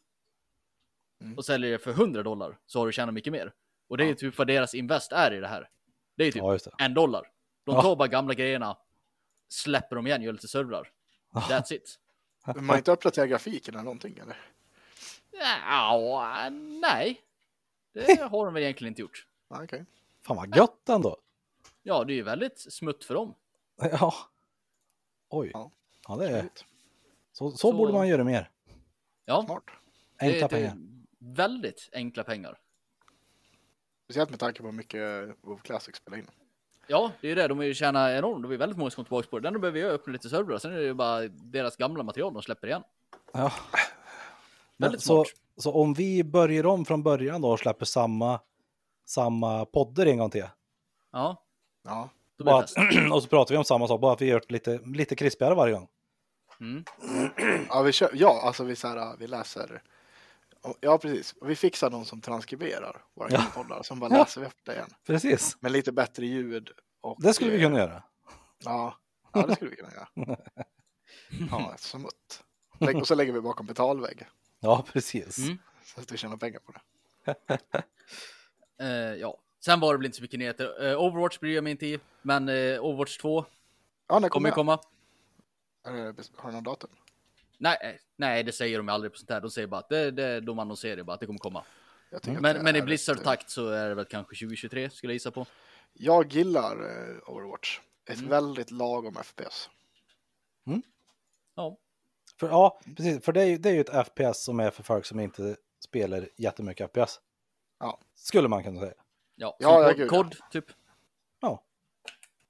Mm. 1.22 1.38
och 1.38 1.46
säljer 1.46 1.72
det 1.72 1.80
för 1.80 1.92
100 1.92 2.24
dollar 2.24 2.58
så 2.66 2.80
har 2.80 2.86
du 2.86 2.92
tjänat 2.92 3.14
mycket 3.14 3.34
mer. 3.34 3.54
Och 3.88 3.98
det 3.98 4.04
är 4.04 4.06
ju 4.06 4.12
Ja. 4.12 4.18
typ 4.18 4.38
vad 4.38 4.48
deras 4.48 4.74
invest 4.74 5.12
är 5.12 5.34
i 5.34 5.40
det 5.40 5.48
här. 5.48 5.70
Det 6.16 6.24
är 6.24 6.32
typ 6.32 6.42
Ja, 6.44 6.58
en 6.80 6.94
dollar. 6.94 7.32
De 7.64 7.76
Ja. 7.76 7.82
tar 7.82 7.96
bara 7.96 8.08
gamla 8.08 8.34
grejerna, 8.34 8.78
släpper 9.50 9.96
dem 9.96 10.08
igen, 10.08 10.22
gör 10.22 10.32
lite 10.34 10.48
servrar. 10.48 10.92
That's 11.34 11.74
it. 11.74 12.00
Man 12.56 12.70
har 12.70 12.78
inte 12.78 12.92
uppdaterat 12.92 13.30
grafiken 13.30 13.74
eller 13.74 13.84
någonting 13.84 14.18
eller? 14.18 14.38
Ja, 15.32 16.50
nej. 16.82 17.22
Det 17.94 18.22
har 18.32 18.46
de 18.46 18.54
väl 18.54 18.64
egentligen 18.64 18.92
inte 18.92 19.02
gjort. 19.02 19.28
Ja, 19.50 19.64
Okej. 19.64 19.86
Fan 20.22 20.38
vad 20.38 20.56
gött 20.58 20.90
ändå. 20.90 21.18
Ja, 21.84 22.04
det 22.04 22.14
är 22.14 22.16
ju 22.16 22.24
väldigt 22.24 22.60
smutt 22.60 23.04
för 23.04 23.14
dem. 23.14 23.36
Ja. 23.92 24.14
Oj. 25.30 25.52
Ja. 25.54 25.72
Ja, 26.08 26.16
det 26.16 26.30
är, 26.30 26.50
så, 27.32 27.52
så, 27.52 27.58
Så- 27.58 27.74
borde 27.74 27.94
man 27.94 28.08
göra 28.08 28.24
mer. 28.24 28.50
Ja, 29.26 29.44
Smart. 29.46 29.64
Enkla 30.20 30.48
det, 30.48 30.56
det 30.56 30.66
är 30.66 30.70
pengar. 30.70 30.78
väldigt 31.20 31.90
enkla 31.94 32.24
pengar. 32.24 32.58
Speciellt 34.04 34.30
med 34.30 34.40
tanke 34.40 34.60
på 34.62 34.66
hur 34.68 34.74
mycket 34.74 35.30
WoW 35.42 35.58
Classic 35.62 35.96
spelar 35.96 36.18
in. 36.18 36.28
Ja, 36.88 37.12
det 37.22 37.28
är 37.28 37.30
ju 37.30 37.36
det. 37.36 37.48
De 37.48 37.58
vill 37.58 37.68
ju 37.68 37.74
tjäna 37.74 38.18
enormt. 38.18 38.50
Det 38.50 38.56
är 38.56 38.58
väldigt 38.58 38.78
många 38.78 38.92
som 38.92 38.96
kommer 38.96 39.06
tillbaka 39.22 39.30
på 39.30 39.40
det. 39.40 39.44
Den 39.48 39.54
de 39.54 39.60
behöver 39.60 39.80
göra 39.80 39.92
öppna 39.92 40.14
lite 40.14 40.30
servrar. 40.30 40.58
Sen 40.58 40.72
är 40.72 40.76
det 40.78 40.84
ju 40.84 40.94
bara 40.94 41.28
deras 41.28 41.76
gamla 41.78 42.04
material 42.04 42.34
de 42.34 42.42
släpper 42.42 42.68
igen. 42.68 42.84
Ja. 43.34 43.52
Men, 44.78 44.88
Väldigt 44.88 45.02
så, 45.02 45.26
smart. 45.26 45.28
så 45.58 45.74
om 45.74 45.94
vi 45.94 46.24
börjar 46.24 46.66
om 46.66 46.86
från 46.86 47.04
början 47.04 47.42
då 47.42 47.52
och 47.52 47.60
släpper 47.60 47.86
samma, 47.86 48.40
samma 49.06 49.66
podder 49.66 50.06
en 50.06 50.18
gång 50.18 50.30
till. 50.30 50.46
Ja, 51.12 51.44
Ja. 51.84 52.10
Då 52.46 52.52
blir 52.52 52.54
det 52.54 52.58
Bara 52.58 52.62
fest. 52.62 52.78
att, 53.08 53.12
och 53.14 53.24
så 53.24 53.30
pratar 53.30 53.54
vi 53.54 53.58
om 53.58 53.64
samma 53.66 53.88
sak, 53.88 54.02
bara 54.02 54.14
att 54.14 54.22
vi 54.22 54.26
gör 54.26 54.40
det 54.48 54.52
lite, 54.54 54.80
lite 54.86 55.16
krispigare 55.16 55.56
varje 55.56 55.74
gång. 55.74 55.88
Mm. 56.60 56.84
Ja, 57.70 57.82
vi 57.82 57.92
kör, 57.92 58.10
ja, 58.14 58.42
alltså 58.44 58.64
vi, 58.64 58.76
så 58.76 58.88
här, 58.88 59.16
vi 59.20 59.28
läser. 59.28 59.82
Ja, 60.80 60.98
precis. 60.98 61.36
Vi 61.42 61.56
fixar 61.56 61.90
någon 61.90 62.06
som 62.06 62.22
transkriberar 62.22 63.02
våra 63.14 63.30
Ja. 63.32 63.46
poddar. 63.56 63.84
Som 63.84 64.00
bara 64.00 64.12
Ja. 64.14 64.18
läser 64.20 64.44
upp 64.46 64.58
det 64.66 64.74
igen. 64.74 64.90
Precis, 65.08 65.58
Med 65.60 65.72
lite 65.72 65.92
bättre 65.92 66.26
ljud. 66.26 66.70
Och, 67.02 67.22
det 67.22 67.34
skulle 67.34 67.52
vi 67.52 67.64
kunna 67.64 67.78
göra. 67.78 68.04
Ja, 68.64 68.98
ja 69.34 69.42
det 69.48 69.56
skulle 69.56 69.70
vi 69.70 69.76
kunna 69.76 69.92
göra. 69.94 70.38
Ja, 71.52 71.74
smutt. 71.78 72.44
Och 73.00 73.08
så 73.08 73.16
lägger 73.16 73.34
vi 73.34 73.42
bakom 73.42 73.66
betalvägg. 73.66 74.28
Ja, 74.60 74.86
precis. 74.94 75.38
Mm. 75.38 75.58
Så 75.84 76.02
att 76.02 76.12
vi 76.12 76.18
tjänar 76.18 76.38
pengar 76.38 76.60
på 76.60 76.72
det. 76.72 76.82
Eh, 78.80 78.88
ja, 79.20 79.38
sen 79.66 79.80
var 79.80 79.94
det 79.94 79.98
väl 79.98 80.06
inte 80.06 80.16
så 80.18 80.22
mycket 80.22 80.40
nyheter. 80.40 80.86
Eh, 80.92 81.02
Overwatch 81.02 81.40
bryr 81.40 81.56
jag 81.56 81.64
mig 81.64 81.72
inte 81.72 81.86
i, 81.86 82.00
men 82.22 82.50
eh, 82.50 82.84
Overwatch 82.86 83.18
2 83.18 83.46
Ja, 84.08 84.16
kommer 84.16 84.30
kommer 84.30 84.52
komma. 84.52 84.80
Har 85.84 86.48
du 86.48 86.52
någon 86.54 86.64
datum? 86.64 86.90
Nej, 87.58 87.78
eh, 87.82 87.92
nej, 88.16 88.44
det 88.44 88.52
säger 88.52 88.78
de 88.78 88.90
aldrig 88.90 89.12
på 89.12 89.18
sånt 89.18 89.30
här. 89.30 89.42
De 89.42 89.50
säger 89.52 89.68
bara 89.68 89.80
att 89.80 89.90
det, 89.90 90.12
det, 90.12 90.40
de 90.40 90.60
annonserar 90.60 91.04
bara 91.04 91.14
att 91.14 91.20
det 91.20 91.26
kommer 91.26 91.40
komma. 91.40 91.66
Att 92.12 92.28
Men, 92.28 92.44
det 92.44 92.64
men 92.64 92.76
i 92.76 92.82
Blizzard-takt 92.82 93.50
så 93.50 93.68
är 93.70 93.90
det 93.90 93.96
väl 93.96 94.06
kanske 94.06 94.36
2023 94.36 94.90
skulle 94.90 95.12
jag 95.12 95.16
gissa 95.16 95.32
på. 95.32 95.46
Jag 95.94 96.34
gillar 96.34 96.76
Overwatch. 97.30 97.80
Ett 98.10 98.18
Mm. 98.18 98.30
väldigt 98.30 98.72
lagom 98.72 99.16
FPS. 99.24 99.70
Ja, 101.56 101.78
För, 102.40 102.48
ja, 102.50 102.80
precis. 102.98 103.26
För 103.26 103.32
det 103.34 103.42
är, 103.42 103.46
ju- 103.46 103.58
det 103.58 103.70
är 103.70 103.74
ju 103.74 103.82
ett 103.82 104.08
FPS 104.08 104.44
som 104.44 104.60
är 104.60 104.72
för 104.72 104.84
folk 104.84 105.06
som 105.06 105.20
inte 105.20 105.56
spelar 105.86 106.30
jättemycket 106.38 106.92
FPS. 106.92 107.20
Ja. 107.80 108.00
Skulle 108.16 108.48
man 108.48 108.64
kunna 108.64 108.80
säga. 108.80 108.94
Ja, 109.36 109.56
Ja, 109.60 109.82
ja, 109.84 109.94
gud, 109.94 110.10
kod, 110.10 110.36
typ. 110.52 110.66
Ja. 111.42 111.64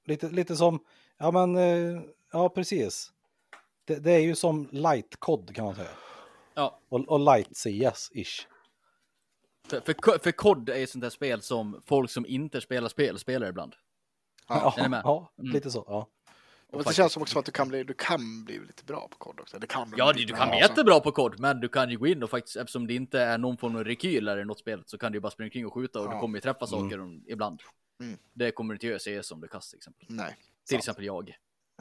Lite, 0.04 0.28
lite 0.28 0.56
som, 0.56 0.84
ja 1.18 1.30
men, 1.30 1.56
eh, 1.56 2.02
ja 2.32 2.48
precis. 2.48 3.12
Det, 3.84 3.94
det 3.98 4.10
är 4.12 4.20
ju 4.20 4.34
som 4.34 4.68
light-kod 4.72 5.54
kan 5.54 5.64
man 5.64 5.74
säga. 5.74 5.88
Ja, 6.54 6.78
Och, 6.88 7.00
och 7.08 7.20
light-CS-ish. 7.20 8.46
för, 9.68 9.80
för, 9.80 10.18
för 10.18 10.32
kod 10.32 10.68
är 10.68 10.76
ju 10.78 10.86
sånt 10.86 11.02
där 11.02 11.10
spel 11.10 11.42
som 11.42 11.82
folk 11.86 12.10
som 12.10 12.26
inte 12.26 12.60
spelar 12.60 12.88
spel 12.88 13.18
spelar 13.18 13.48
ibland. 13.48 13.74
Ja. 14.48 14.74
Ja, 14.76 15.32
Mm. 15.38 15.52
lite 15.52 15.70
så. 15.70 15.84
Ja. 15.88 16.08
Och 16.70 16.78
det 16.78 16.84
faktiskt- 16.84 16.96
känns 16.96 17.12
som 17.12 17.22
också 17.22 17.38
att 17.38 17.44
du 17.44 17.52
kan 17.52 17.68
bli, 17.68 17.84
du 17.84 17.94
kan 17.94 18.44
bli 18.44 18.58
lite 18.58 18.84
bra 18.84 19.08
på 19.10 19.18
kod 19.18 19.40
också. 19.40 19.58
Det 19.58 19.66
kan 19.66 19.92
Ja, 19.96 20.12
bli 20.12 20.22
du, 20.22 20.26
du 20.26 20.32
bra 20.32 20.40
kan 20.42 20.48
bli 20.50 20.58
jättebra 20.58 21.00
på 21.00 21.12
kod, 21.12 21.40
men 21.40 21.60
du 21.60 21.68
kan 21.68 21.90
ju 21.90 21.96
gå 21.98 22.06
in 22.06 22.22
och 22.22 22.30
faktiskt, 22.30 22.56
eftersom 22.56 22.86
det 22.86 22.94
inte 22.94 23.20
är 23.20 23.38
någon 23.38 23.56
form 23.56 23.76
av 23.76 23.84
rekyl 23.84 24.28
eller 24.28 24.44
något 24.44 24.58
spel, 24.58 24.82
så 24.86 24.98
kan 24.98 25.12
du 25.12 25.16
ju 25.16 25.20
bara 25.20 25.30
springa 25.30 25.46
omkring 25.46 25.66
och 25.66 25.74
skjuta 25.74 26.00
och 26.00 26.08
du 26.08 26.14
Ja. 26.14 26.20
kommer 26.20 26.36
ju 26.38 26.40
träffa 26.40 26.66
saker 26.66 27.00
om- 27.00 27.24
ibland. 27.28 27.60
Mm. 28.00 28.18
Det 28.32 28.50
kommer 28.50 28.74
du 28.74 28.76
inte 28.76 28.86
göra 28.86 28.96
i 28.96 29.20
CS 29.22 29.26
som 29.28 29.40
du 29.40 29.48
kastar 29.48 29.70
till 29.70 29.76
exempel. 29.78 30.06
Nej. 30.08 30.36
Till 30.66 30.68
sant. 30.76 30.78
exempel 30.78 31.04
jag. 31.04 31.36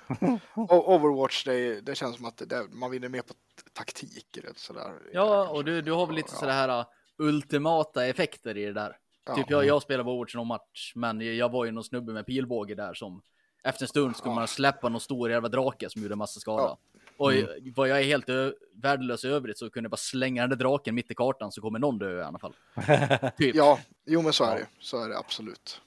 Och 0.56 0.94
Overwatch, 0.94 1.44
det, 1.44 1.82
det 1.82 1.96
känns 1.96 2.16
som 2.16 2.26
att 2.26 2.38
det, 2.38 2.46
det, 2.46 2.68
man 2.72 2.92
vinner 2.92 3.10
mer 3.10 3.22
på 3.22 3.34
t- 3.34 3.40
taktik. 3.74 4.38
Rätt, 4.44 4.58
sådär. 4.58 4.92
Ja, 5.14 5.50
och 5.50 5.66
du, 5.66 5.82
du 5.82 5.92
har 5.92 6.06
väl 6.08 6.16
lite 6.16 6.30
Ja. 6.32 6.38
sådär 6.40 6.54
här 6.54 6.80
uh, 6.80 6.86
ultimata 7.18 8.06
effekter 8.06 8.58
i 8.58 8.66
det 8.66 8.74
där. 8.74 8.98
Ja. 9.26 9.36
Typ 9.36 9.50
jag, 9.50 9.66
jag 9.66 9.82
spelar 9.82 10.04
Overwatch 10.08 10.36
någon 10.36 10.48
match, 10.48 10.94
men 10.96 11.38
jag 11.38 11.52
var 11.52 11.66
ju 11.66 11.72
någon 11.72 11.84
snubbe 11.84 12.14
med 12.14 12.26
pilbåge 12.26 12.76
där 12.76 12.94
som 12.94 13.22
efter 13.64 13.84
en 13.84 13.88
stund 13.88 14.16
skulle 14.16 14.32
Ja. 14.32 14.36
man 14.36 14.48
släppa 14.48 14.90
någon 14.90 15.02
stor 15.02 15.30
jävla 15.32 15.50
drake 15.50 15.90
som 15.90 16.02
gjorde 16.02 16.16
massa 16.16 16.40
skada. 16.40 16.78
Och 17.18 17.34
Mm. 17.34 17.74
vad 17.76 17.88
jag 17.90 18.00
är 18.00 18.04
helt 18.04 18.30
ö- 18.30 18.54
värdelös 18.74 19.26
i 19.26 19.28
övrigt 19.28 19.58
så 19.58 19.70
kunde 19.70 19.86
jag 19.86 19.92
bara 19.92 19.98
slänga 19.98 20.42
den 20.42 20.50
där 20.50 20.58
draken 20.58 20.96
mitt 20.96 21.12
i 21.12 21.16
kartan 21.16 21.52
så 21.52 21.62
kommer 21.62 21.80
någon 21.80 21.98
dö 21.98 22.20
i 22.20 22.24
alla 22.24 22.40
fall. 22.40 22.56
Typ. 23.38 23.56
Ja, 23.56 23.66
Ja, 23.66 23.80
jo 24.06 24.22
men 24.22 24.34
så 24.34 24.44
är 24.44 24.56
det. 24.56 24.68
Så 24.80 25.04
är 25.04 25.10
det 25.10 25.18
absolut. 25.18 25.82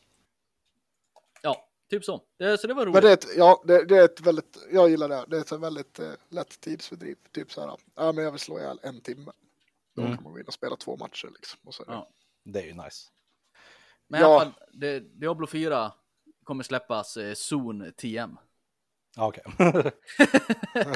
typ 1.91 2.05
så. 2.05 2.23
Det, 2.39 2.59
så 2.59 2.67
det 2.67 2.75
var 2.75 2.83
roligt. 2.87 2.95
Men 2.95 3.03
det 3.03 3.09
är 3.09 3.13
ett, 3.13 3.37
ja, 3.37 3.63
det, 3.67 3.85
det 3.85 3.97
är 3.97 4.05
ett 4.05 4.21
väldigt, 4.21 4.59
jag 4.73 4.91
gillar 4.91 5.09
det. 5.09 5.25
Det 5.29 5.37
är 5.37 5.41
ett 5.41 5.53
väldigt 5.53 5.99
eh, 5.99 6.11
lätt 6.29 6.61
tidsfördriv. 6.61 7.17
Typ 7.33 7.53
så 7.53 7.61
här, 7.61 7.77
ja 7.95 8.13
men 8.13 8.25
jag 8.25 8.31
vill 8.31 8.41
slå 8.41 8.59
ihjäl 8.59 8.81
en 8.83 9.01
timme. 9.01 9.33
Då 9.97 10.03
Mm. 10.03 10.15
kan 10.17 10.25
man 10.25 10.33
gå 10.33 10.39
in 10.39 10.47
och 10.47 10.55
spela 10.55 10.77
två 10.77 10.97
matcher 10.97 11.29
liksom. 11.35 11.61
Och 11.65 11.75
så 11.75 11.83
är 11.83 11.87
det. 11.87 11.93
Ja. 11.93 12.09
Det 12.45 12.61
är 12.61 12.65
ju 12.67 12.75
nice. 12.75 13.09
Men 14.09 14.21
i 14.21 14.25
alla 14.25 14.33
Ja. 14.35 14.41
fall, 14.41 14.53
det, 14.73 15.01
Diablo 15.01 15.47
4 15.47 15.93
kommer 16.47 16.65
släppas 16.65 17.17
eh, 17.17 17.35
soon 17.35 17.93
TM. 17.97 18.37
Ja, 19.17 19.27
Okej. 19.27 19.43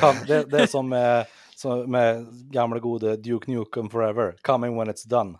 Kom, 0.01 0.16
det, 0.26 0.44
det 0.44 0.59
är 0.62 0.66
som 0.66 0.88
med, 0.88 1.26
som 1.55 1.90
med 1.90 2.26
gamla 2.53 2.78
gode 2.78 3.16
Duke 3.16 3.51
Nukem 3.51 3.90
Forever. 3.90 4.36
Coming 4.42 4.76
when 4.78 4.88
it's 4.90 5.09
done. 5.09 5.38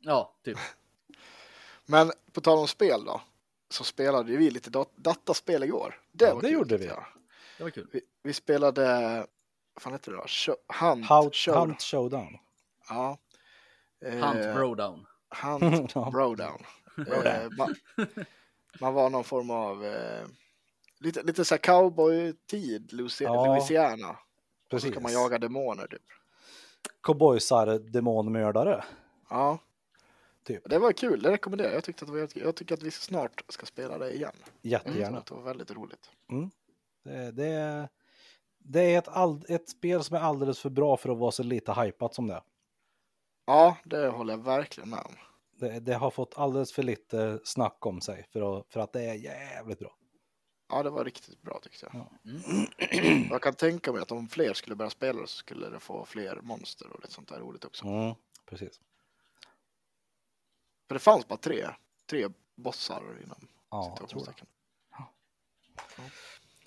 Ja, 0.00 0.34
typ. 0.44 0.58
Men 1.86 2.12
på 2.32 2.40
tal 2.40 2.58
om 2.58 2.68
spel 2.68 3.04
då. 3.04 3.20
Så 3.70 3.84
spelade 3.84 4.36
vi 4.36 4.50
lite 4.50 4.70
dat 4.70 4.90
dataspel 4.96 5.62
igår. 5.62 6.00
Det, 6.12 6.24
Ja, 6.24 6.34
var 6.34 6.42
det 6.42 6.48
kul, 6.48 6.54
gjorde 6.58 6.76
vi. 6.76 6.86
jag. 6.86 7.04
Det 7.58 7.62
var 7.64 7.70
kul. 7.70 7.88
Vi, 7.92 8.00
vi 8.22 8.32
spelade, 8.32 9.16
vad 9.74 9.82
fan 9.82 9.92
heter 9.92 10.10
det 10.12 10.16
då? 10.18 10.24
Show, 10.26 10.54
Hunt, 10.80 11.06
Hunt, 11.08 11.34
Show. 11.34 11.54
Hunt 11.54 11.82
Showdown. 11.82 12.36
Ja. 12.88 13.18
Eh, 14.04 14.12
Hunt 14.14 14.54
Brodown. 14.54 15.06
Hunt 15.42 15.92
Ja. 15.94 16.10
Browdown. 16.10 16.62
eh, 16.96 17.46
man, 18.80 18.94
var 18.94 19.10
någon 19.10 19.24
form 19.24 19.50
av 19.50 19.84
eh, 19.84 20.26
lite, 21.00 21.22
lite 21.22 21.44
så 21.44 21.58
cowboy-tid, 21.58 22.90
Luisi- 22.92 23.24
Ja, 23.24 23.46
Louisiana. 23.46 24.10
Och 24.10 24.16
så 24.16 24.68
Precis. 24.70 24.90
ska 24.90 25.00
man 25.00 25.12
jaga 25.12 25.38
demoner 25.38 25.86
typ. 25.86 26.02
Cowboysar, 27.02 27.66
demonmördare. 27.78 28.84
Ja. 29.30 29.58
Typ. 30.44 30.62
Det 30.70 30.78
var 30.78 30.92
kul, 30.92 31.22
det 31.22 31.30
rekommenderar 31.30 31.68
jag. 31.68 31.76
Jag, 31.76 31.84
tyckte 31.84 32.04
att 32.04 32.10
var, 32.10 32.28
jag 32.34 32.54
tycker 32.56 32.74
att 32.74 32.82
vi 32.82 32.90
snart 32.90 33.44
ska 33.48 33.66
spela 33.66 33.98
det 33.98 34.14
igen. 34.14 34.32
Jättegärna. 34.62 35.22
det 35.28 35.34
var 35.34 35.42
väldigt 35.42 35.70
roligt. 35.70 36.10
Det, 37.04 37.30
det, 37.30 37.88
det 38.58 38.80
är 38.94 38.98
ett, 38.98 39.08
all, 39.08 39.44
ett 39.48 39.68
spel 39.68 40.04
som 40.04 40.16
är 40.16 40.20
alldeles 40.20 40.60
för 40.60 40.70
bra 40.70 40.96
för 40.96 41.08
att 41.08 41.18
vara 41.18 41.30
så 41.30 41.42
lite 41.42 41.72
hypat 41.72 42.14
som 42.14 42.26
det. 42.26 42.42
Ja, 43.46 43.76
det 43.84 44.08
håller 44.08 44.32
jag 44.32 44.44
verkligen 44.44 44.90
med 44.90 44.98
om. 44.98 45.14
Det, 45.64 45.80
det 45.80 45.94
har 45.94 46.10
fått 46.10 46.38
alldeles 46.38 46.72
för 46.72 46.82
lite 46.82 47.40
snack 47.44 47.86
om 47.86 48.00
sig 48.00 48.26
för 48.32 48.58
att, 48.58 48.66
för 48.72 48.80
att 48.80 48.92
det 48.92 49.02
är 49.04 49.14
jävligt 49.14 49.78
bra. 49.78 49.96
Ja, 50.68 50.82
det 50.82 50.90
var 50.90 51.04
riktigt 51.04 51.42
bra 51.42 51.60
tyckte 51.62 51.86
jag. 51.92 52.06
Ja. 52.22 52.30
Mm. 52.30 53.26
Jag 53.30 53.42
kan 53.42 53.54
tänka 53.54 53.92
mig 53.92 54.02
att 54.02 54.12
om 54.12 54.28
fler 54.28 54.54
skulle 54.54 54.76
börja 54.76 54.90
spela 54.90 55.20
så 55.20 55.26
skulle 55.26 55.68
det 55.70 55.80
få 55.80 56.04
fler 56.04 56.40
monster 56.42 56.92
och 56.92 57.00
lite 57.00 57.12
sånt 57.12 57.28
där 57.28 57.40
roligt 57.40 57.64
också. 57.64 57.86
Mm, 57.86 58.14
precis. 58.46 58.80
För 60.88 60.94
det 60.94 60.98
fanns 60.98 61.28
bara 61.28 61.36
tre, 61.36 61.66
tre 62.10 62.28
bossar 62.56 63.02
inom 63.24 63.48
Ja, 63.70 63.96
jag 64.00 64.08
tror 64.08 64.20
det. 64.20 64.24
citationstecken. 64.24 64.46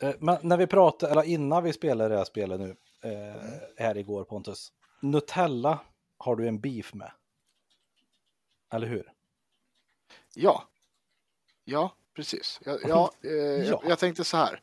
Eh, 0.01 0.15
Men 0.19 0.37
när 0.41 0.57
vi 0.57 0.67
pratar, 0.67 1.09
eller 1.11 1.23
innan 1.23 1.63
vi 1.63 1.73
spelade 1.73 2.09
det 2.09 2.17
här 2.17 2.25
spelet 2.25 2.59
nu, 2.59 2.75
eh, 3.03 3.41
här 3.77 3.97
igår 3.97 4.23
Pontus. 4.23 4.71
Nutella 5.01 5.79
har 6.17 6.35
du 6.35 6.47
en 6.47 6.59
beef 6.59 6.93
med. 6.93 7.11
Eller 8.73 8.87
hur? 8.87 9.11
Ja. 10.33 10.69
Ja, 11.63 11.95
precis. 12.15 12.59
Ja, 12.65 12.77
ja, 12.87 13.11
eh, 13.23 13.29
Ja. 13.31 13.63
Jag, 13.63 13.81
jag 13.85 13.99
tänkte 13.99 14.23
så 14.23 14.37
här. 14.37 14.61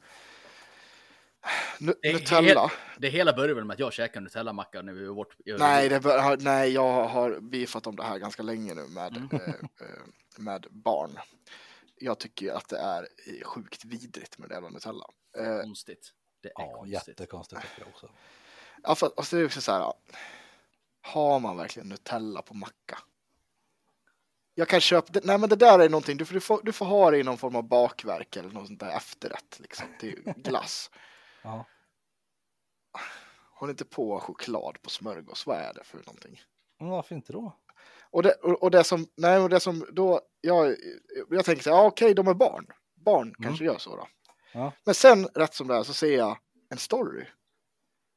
Nu, 1.79 1.95
Det 2.03 2.09
är 2.09 2.13
Nutella. 2.13 2.73
Det 2.99 3.09
hela 3.09 3.33
började 3.33 3.55
väl 3.55 3.65
med 3.65 3.75
att 3.75 3.81
jag 3.81 3.93
käkade 3.93 4.21
Nutella-macka 4.25 4.83
när 4.83 4.93
vi 4.93 5.07
var 5.07 5.15
bort. 5.15 5.37
Nej, 5.47 5.89
det 5.89 6.01
bör, 6.01 6.37
nej, 6.37 6.71
jag 6.73 7.05
har 7.09 7.41
beefat 7.41 7.87
om 7.87 7.97
det 7.97 8.03
här 8.05 8.19
ganska 8.19 8.43
länge 8.43 8.75
nu 8.75 8.87
med, 8.89 9.17
Mm. 9.17 9.29
eh, 9.33 9.49
eh, 9.49 10.03
med 10.39 10.67
barn. 10.71 11.19
Jag 11.97 12.19
tycker 12.19 12.53
att 12.53 12.69
det 12.69 12.79
är 12.79 13.09
sjukt 13.45 13.85
vidrigt 13.85 14.39
med 14.39 14.49
det 14.49 14.55
jävla 14.55 14.69
Nutella. 14.71 15.07
Eh, 15.39 15.61
Konstigt. 15.61 16.13
Det 16.43 16.49
är 16.49 16.53
Ja, 16.57 16.73
konstigt. 16.77 17.09
jättekonstigt 17.09 17.63
tycker 17.63 17.81
jag 17.81 17.89
också. 17.89 18.11
ja, 18.83 18.95
för, 18.95 19.11
alltså 19.17 19.37
det 19.37 19.43
är 19.43 19.47
också 19.47 19.61
så 19.61 19.73
här. 19.73 19.93
Har 21.03 21.41
man 21.41 21.57
verkligen 21.57 21.89
Nutella 21.89 22.43
på 22.43 22.55
macka? 22.55 22.99
Jag 24.55 24.69
kan 24.69 24.81
köpa, 24.81 25.13
det, 25.13 25.25
nej 25.25 25.39
men 25.39 25.49
det 25.49 25.57
där 25.57 25.79
är 25.79 25.89
någonting, 25.89 26.17
du 26.17 26.25
får, 26.25 26.35
du, 26.35 26.41
får, 26.41 26.61
du 26.63 26.73
får 26.73 26.87
ha 26.87 27.11
det 27.11 27.19
i 27.19 27.23
någon 27.23 27.39
form 27.39 27.57
av 27.57 27.69
bakverk 27.69 28.37
eller 28.37 28.51
något 28.51 28.67
sånt 28.67 28.81
där 28.81 28.97
efterrätt 28.97 29.61
liksom, 29.61 29.87
till 30.01 30.23
glass. 30.37 30.91
Ja. 31.43 31.67
Håll 33.55 33.71
inte 33.71 33.85
på 33.85 34.21
choklad 34.21 34.83
på 34.83 34.91
smörgås, 34.91 35.47
vad 35.47 35.57
är 35.57 35.75
det 35.75 35.85
för 35.85 35.99
någonting? 35.99 36.41
Men 36.79 36.89
varför 36.89 37.15
inte 37.15 37.33
då? 37.33 37.57
Och 38.11 38.23
det, 38.23 38.33
och, 38.33 38.63
och 38.63 38.71
det 38.71 38.85
som, 38.85 39.07
nej, 39.17 39.39
och 39.39 39.49
det 39.49 39.61
som 39.61 39.87
då, 39.93 40.21
jag, 40.41 40.77
jag 41.31 41.45
tänker 41.45 41.63
så 41.63 41.71
här, 41.71 41.77
ja, 41.77 41.87
okej, 41.87 42.15
de 42.15 42.29
är 42.29 42.35
barn. 42.35 42.67
Barn 42.95 43.35
kanske 43.43 43.65
gör 43.65 43.79
så 43.79 43.97
då. 43.97 44.09
Ja. 44.53 44.73
Men 44.85 44.95
sen, 44.95 45.27
rätt 45.35 45.55
som 45.55 45.67
det 45.67 45.75
är, 45.75 45.83
så 45.83 45.95
ser 45.95 46.17
jag 46.17 46.39
en 46.71 46.79
story. 46.79 47.27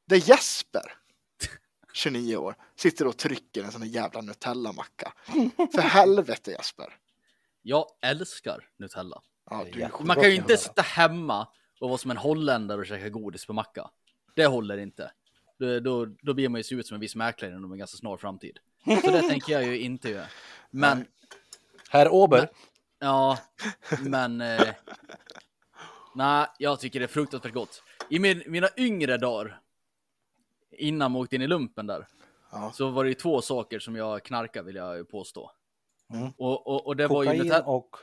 Där 0.06 0.16
Jesper, 0.16 0.97
29 1.92 2.36
år, 2.36 2.54
sitter 2.76 3.06
och 3.06 3.16
trycker 3.16 3.64
en 3.64 3.72
sån 3.72 3.82
här 3.82 3.88
jävla 3.88 4.20
Nutella-macka. 4.20 5.12
För 5.74 5.80
helvete 5.80 6.50
Jesper. 6.50 6.96
Jag 7.62 7.86
älskar 8.02 8.68
Nutella. 8.76 9.22
Ja. 9.50 9.66
Man 10.00 10.16
kan 10.16 10.30
ju 10.30 10.34
inte 10.34 10.56
sitta 10.56 10.82
hemma 10.82 11.48
och 11.80 11.88
vara 11.88 11.98
som 11.98 12.10
en 12.10 12.16
holländare 12.16 12.80
och 12.80 12.86
käka 12.86 13.08
godis 13.08 13.46
på 13.46 13.52
macka. 13.52 13.90
Det 14.34 14.46
håller 14.46 14.78
inte. 14.78 15.12
Då, 15.58 15.80
då, 15.80 16.06
då 16.06 16.34
blir 16.34 16.48
man 16.48 16.58
ju 16.58 16.62
se 16.62 16.74
ut 16.74 16.86
som 16.86 16.94
en 16.94 17.00
viss 17.00 17.16
mäklare 17.16 17.52
inom 17.52 17.72
en 17.72 17.78
ganska 17.78 17.96
snar 17.96 18.16
framtid. 18.16 18.58
Så 18.84 19.10
det 19.10 19.22
tänker 19.22 19.52
jag 19.52 19.64
ju 19.64 19.78
inte 19.78 20.10
göra. 20.10 20.26
Men, 20.70 21.06
Herr 21.90 22.08
Ober. 22.08 22.50
ja, 22.98 23.38
men... 24.00 24.40
Eh, 24.40 24.68
nej, 26.14 26.46
jag 26.58 26.80
tycker 26.80 27.00
det 27.00 27.06
är 27.06 27.08
fruktansvärt 27.08 27.52
gott. 27.52 27.82
I 28.08 28.18
min, 28.18 28.42
mina 28.46 28.68
yngre 28.76 29.16
dagar, 29.16 29.60
innan 30.78 31.12
man 31.12 31.22
åkte 31.22 31.36
in 31.36 31.42
i 31.42 31.46
lumpen 31.46 31.86
där, 31.86 32.06
Ja. 32.50 32.72
så 32.74 32.90
var 32.90 33.04
det 33.04 33.10
ju 33.10 33.14
två 33.14 33.42
saker 33.42 33.78
som 33.78 33.96
jag 33.96 34.22
knarkade 34.22 34.66
vill 34.66 34.76
jag 34.76 35.08
påstå. 35.08 35.50
Mm. 36.14 36.30
Och, 36.36 36.66
och, 36.66 36.86
och 36.86 36.96
det 36.96 37.06
var 37.06 37.22
ju 37.22 37.28
Kokain 37.28 37.42
Nutella, 37.46 37.64
och... 37.66 37.96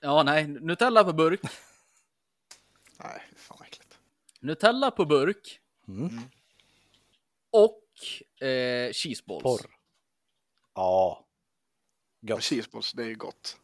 ja, 0.00 0.22
nej, 0.22 0.46
Nutella 0.48 1.04
på 1.04 1.12
burk, 1.12 1.40
Nej, 3.00 3.22
fan 3.36 3.56
vad 3.60 3.68
äckligt. 3.68 3.98
Nutella 4.40 4.90
på 4.90 5.04
burk 5.04 5.60
Mm. 5.88 6.20
och 7.50 7.82
eh, 8.48 8.92
cheeseballs. 8.92 9.42
Porr. 9.42 9.70
Ja. 10.74 11.24
Gött. 12.20 12.42
cheeseballs, 12.44 12.92
det 12.92 13.02
är 13.02 13.06
ju 13.06 13.14
gott. 13.14 13.56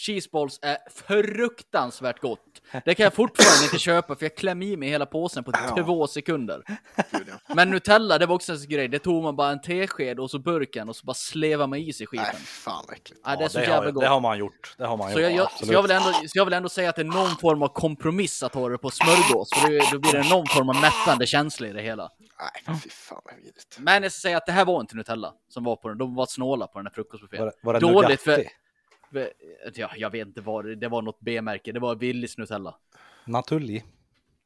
Cheeseballs 0.00 0.58
är 0.62 0.78
fruktansvärt 0.90 2.20
gott. 2.20 2.40
Det 2.84 2.94
kan 2.94 3.04
jag 3.04 3.14
fortfarande 3.14 3.64
inte 3.64 3.78
köpa 3.78 4.14
för 4.16 4.24
jag 4.24 4.36
klämmer 4.36 4.66
i 4.66 4.76
mig 4.76 4.88
hela 4.88 5.06
påsen 5.06 5.44
på 5.44 5.52
Ja. 5.76 5.82
två 5.84 6.06
sekunder. 6.06 6.62
Men 7.54 7.70
Nutella, 7.70 8.18
det 8.18 8.26
var 8.26 8.34
också 8.34 8.52
en 8.52 8.58
sån 8.58 8.68
grej. 8.68 8.88
Det 8.88 8.98
tog 8.98 9.22
man 9.22 9.36
bara 9.36 9.50
en 9.50 9.60
tesked 9.60 10.20
och 10.20 10.30
så 10.30 10.38
burken 10.38 10.88
och 10.88 10.96
så 10.96 11.06
bara 11.06 11.14
slevar 11.14 11.66
man 11.66 11.78
i 11.78 11.92
sig 11.92 12.06
Nej, 12.12 12.24
skiten. 12.24 12.40
fan 12.40 12.84
vad 12.88 12.96
äckligt. 12.96 13.20
Ja, 13.24 13.36
det 13.36 13.44
är 13.44 13.48
så 13.48 13.58
det, 13.58 13.64
jävla 13.64 13.76
har, 13.84 13.90
gott. 13.92 14.02
det 14.02 14.08
har 14.08 14.20
man 14.20 14.38
gjort. 14.38 14.74
Det 14.78 14.86
har 14.86 14.96
man 14.96 15.12
Så 15.12 15.20
gjort. 15.20 15.30
jag, 15.30 15.32
jag, 15.32 15.50
så, 15.66 15.72
jag 15.72 15.82
vill 15.82 15.90
ändå, 15.90 16.12
så 16.12 16.38
jag 16.38 16.44
vill 16.44 16.54
ändå 16.54 16.68
säga 16.68 16.88
att 16.88 16.96
det 16.96 17.02
är 17.02 17.04
någon 17.04 17.36
form 17.36 17.62
av 17.62 17.68
kompromiss 17.68 18.42
att 18.42 18.54
ha 18.54 18.68
det 18.68 18.78
på 18.78 18.90
smörgås. 18.90 19.48
För 19.54 19.68
det, 19.70 19.90
då 19.92 19.98
blir 19.98 20.12
det 20.12 20.28
någon 20.30 20.46
form 20.46 20.68
av 20.68 20.76
mättande 20.80 21.26
känsla 21.26 21.66
i 21.68 21.72
det 21.72 21.82
hela. 21.82 22.10
Nej, 22.66 22.76
fy 22.82 22.90
fan 22.90 23.20
vad 23.24 23.34
vidrigt. 23.36 23.76
Men 23.78 24.02
jag 24.02 24.12
ska 24.12 24.20
säga 24.20 24.36
att 24.36 24.46
det 24.46 24.52
här 24.52 24.64
var 24.64 24.80
inte 24.80 24.96
Nutella 24.96 25.32
som 25.48 25.64
var 25.64 25.76
på 25.76 25.88
den. 25.88 25.98
De 25.98 26.14
var 26.14 26.26
snåla 26.26 26.66
på 26.66 26.78
den 26.78 26.86
här 26.86 26.92
frukostbuffén. 26.94 27.38
Var 27.40 27.46
det, 27.46 27.52
var 27.62 27.72
det 27.74 27.80
Dåligt 27.80 28.22
för-? 28.22 28.44
Ja, 29.74 29.90
jag 29.96 30.10
vet 30.10 30.26
inte 30.26 30.40
vad 30.40 30.64
det 30.64 30.76
Det 30.76 30.88
var 30.88 31.02
något 31.02 31.20
B-märke. 31.20 31.72
Det 31.72 31.80
var 31.80 31.94
Willys 31.94 32.38
Nutella. 32.38 32.74
Naturlig. 33.24 33.84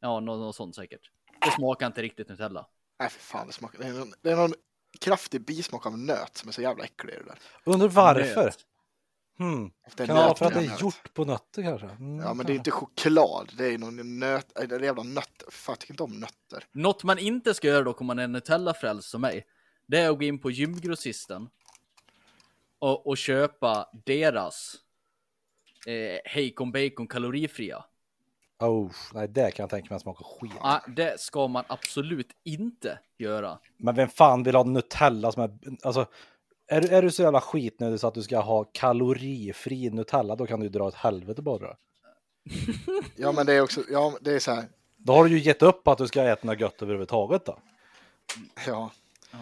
Ja, 0.00 0.20
något, 0.20 0.40
något 0.40 0.56
sånt 0.56 0.74
säkert. 0.74 1.10
Det 1.40 1.50
smakar 1.50 1.86
inte 1.86 2.02
riktigt 2.02 2.28
Nutella. 2.28 2.66
Nej, 3.00 3.10
för 3.10 3.20
fan, 3.20 3.46
det 3.46 3.52
smakar... 3.52 3.78
Det 3.78 3.86
är, 3.86 3.92
någon, 3.92 4.12
det 4.22 4.30
är 4.30 4.36
någon 4.36 4.54
kraftig 5.00 5.44
bismak 5.44 5.86
av 5.86 5.98
nöt 5.98 6.36
som 6.36 6.48
är 6.48 6.52
så 6.52 6.62
jävla 6.62 6.84
äcklig 6.84 7.14
det 7.14 7.24
där. 7.24 7.38
Undrar 7.64 7.88
varför? 7.88 8.44
Nöt. 8.44 8.58
Hmm. 9.38 9.70
Kan 9.96 10.06
det 10.06 10.12
vara 10.12 10.34
för 10.34 10.46
att 10.46 10.52
i 10.52 10.66
det 10.66 10.74
är 10.74 10.80
gjort 10.80 11.14
på 11.14 11.24
nötter 11.24 11.62
kanske? 11.62 11.86
Mm, 11.86 12.18
Ja, 12.18 12.34
men 12.34 12.46
det 12.46 12.52
är 12.52 12.54
inte 12.54 12.70
choklad. 12.70 13.52
Det 13.58 13.66
är 13.74 13.78
någon 13.78 14.18
nöt... 14.18 14.52
Det 14.54 14.74
är 14.74 14.80
jävla 14.80 15.02
nötter. 15.02 15.50
Fan, 15.50 15.72
jag 15.72 15.78
tycker 15.78 15.92
inte 15.92 16.02
om 16.02 16.20
nötter. 16.20 16.64
Något 16.72 17.04
man 17.04 17.18
inte 17.18 17.54
ska 17.54 17.68
göra 17.68 17.82
dock 17.82 18.00
om 18.00 18.06
man 18.06 18.18
är 18.18 18.28
Nutella-frälst 18.28 19.10
som 19.10 19.20
mig, 19.20 19.46
det 19.86 19.98
är 19.98 20.10
att 20.10 20.18
gå 20.18 20.24
in 20.24 20.38
på 20.38 20.50
gymgrossisten 20.50 21.48
och, 22.78 23.06
och 23.06 23.16
köpa 23.18 23.88
deras 24.04 24.74
eh, 25.86 26.18
Hejkon 26.24 26.72
Bacon 26.72 27.06
kalorifria. 27.08 27.84
Oh, 28.60 28.90
nej, 29.14 29.28
det 29.28 29.50
kan 29.50 29.62
jag 29.62 29.70
tänka 29.70 29.94
mig 29.94 30.00
smakar 30.00 30.24
skit. 30.24 30.52
Ah, 30.60 30.80
det 30.96 31.20
ska 31.20 31.48
man 31.48 31.64
absolut 31.66 32.28
inte 32.44 32.98
göra. 33.18 33.58
Men 33.76 33.94
vem 33.94 34.08
fan 34.08 34.42
vill 34.42 34.54
ha 34.54 34.64
Nutella 34.64 35.32
som 35.32 35.42
är... 35.42 35.58
Alltså, 35.82 36.06
är, 36.66 36.80
du- 36.80 36.88
är 36.88 37.02
du 37.02 37.10
så 37.10 37.22
jävla 37.22 37.40
skitnödig 37.40 38.00
så 38.00 38.06
att 38.08 38.14
du 38.14 38.22
ska 38.22 38.40
ha 38.40 38.64
kalorifri 38.64 39.90
Nutella, 39.90 40.36
då 40.36 40.46
kan 40.46 40.60
du 40.60 40.68
dra 40.68 40.88
ett 40.88 40.94
helvete 40.94 41.42
bara. 41.42 41.76
Ja, 43.16 43.32
men 43.32 43.46
det 43.46 43.52
är 43.52 43.60
också... 43.60 43.82
Ja, 43.90 44.18
det 44.20 44.32
är 44.32 44.38
så 44.38 44.50
här... 44.52 44.64
Då 44.96 45.12
har 45.12 45.24
du 45.24 45.30
ju 45.30 45.38
gett 45.38 45.62
upp 45.62 45.88
att 45.88 45.98
du 45.98 46.06
ska 46.06 46.22
äta 46.22 46.46
något 46.46 46.60
gött 46.60 46.82
överhuvudtaget 46.82 47.44
då. 47.46 47.58
Ja, 48.66 48.90
Ja. 49.32 49.38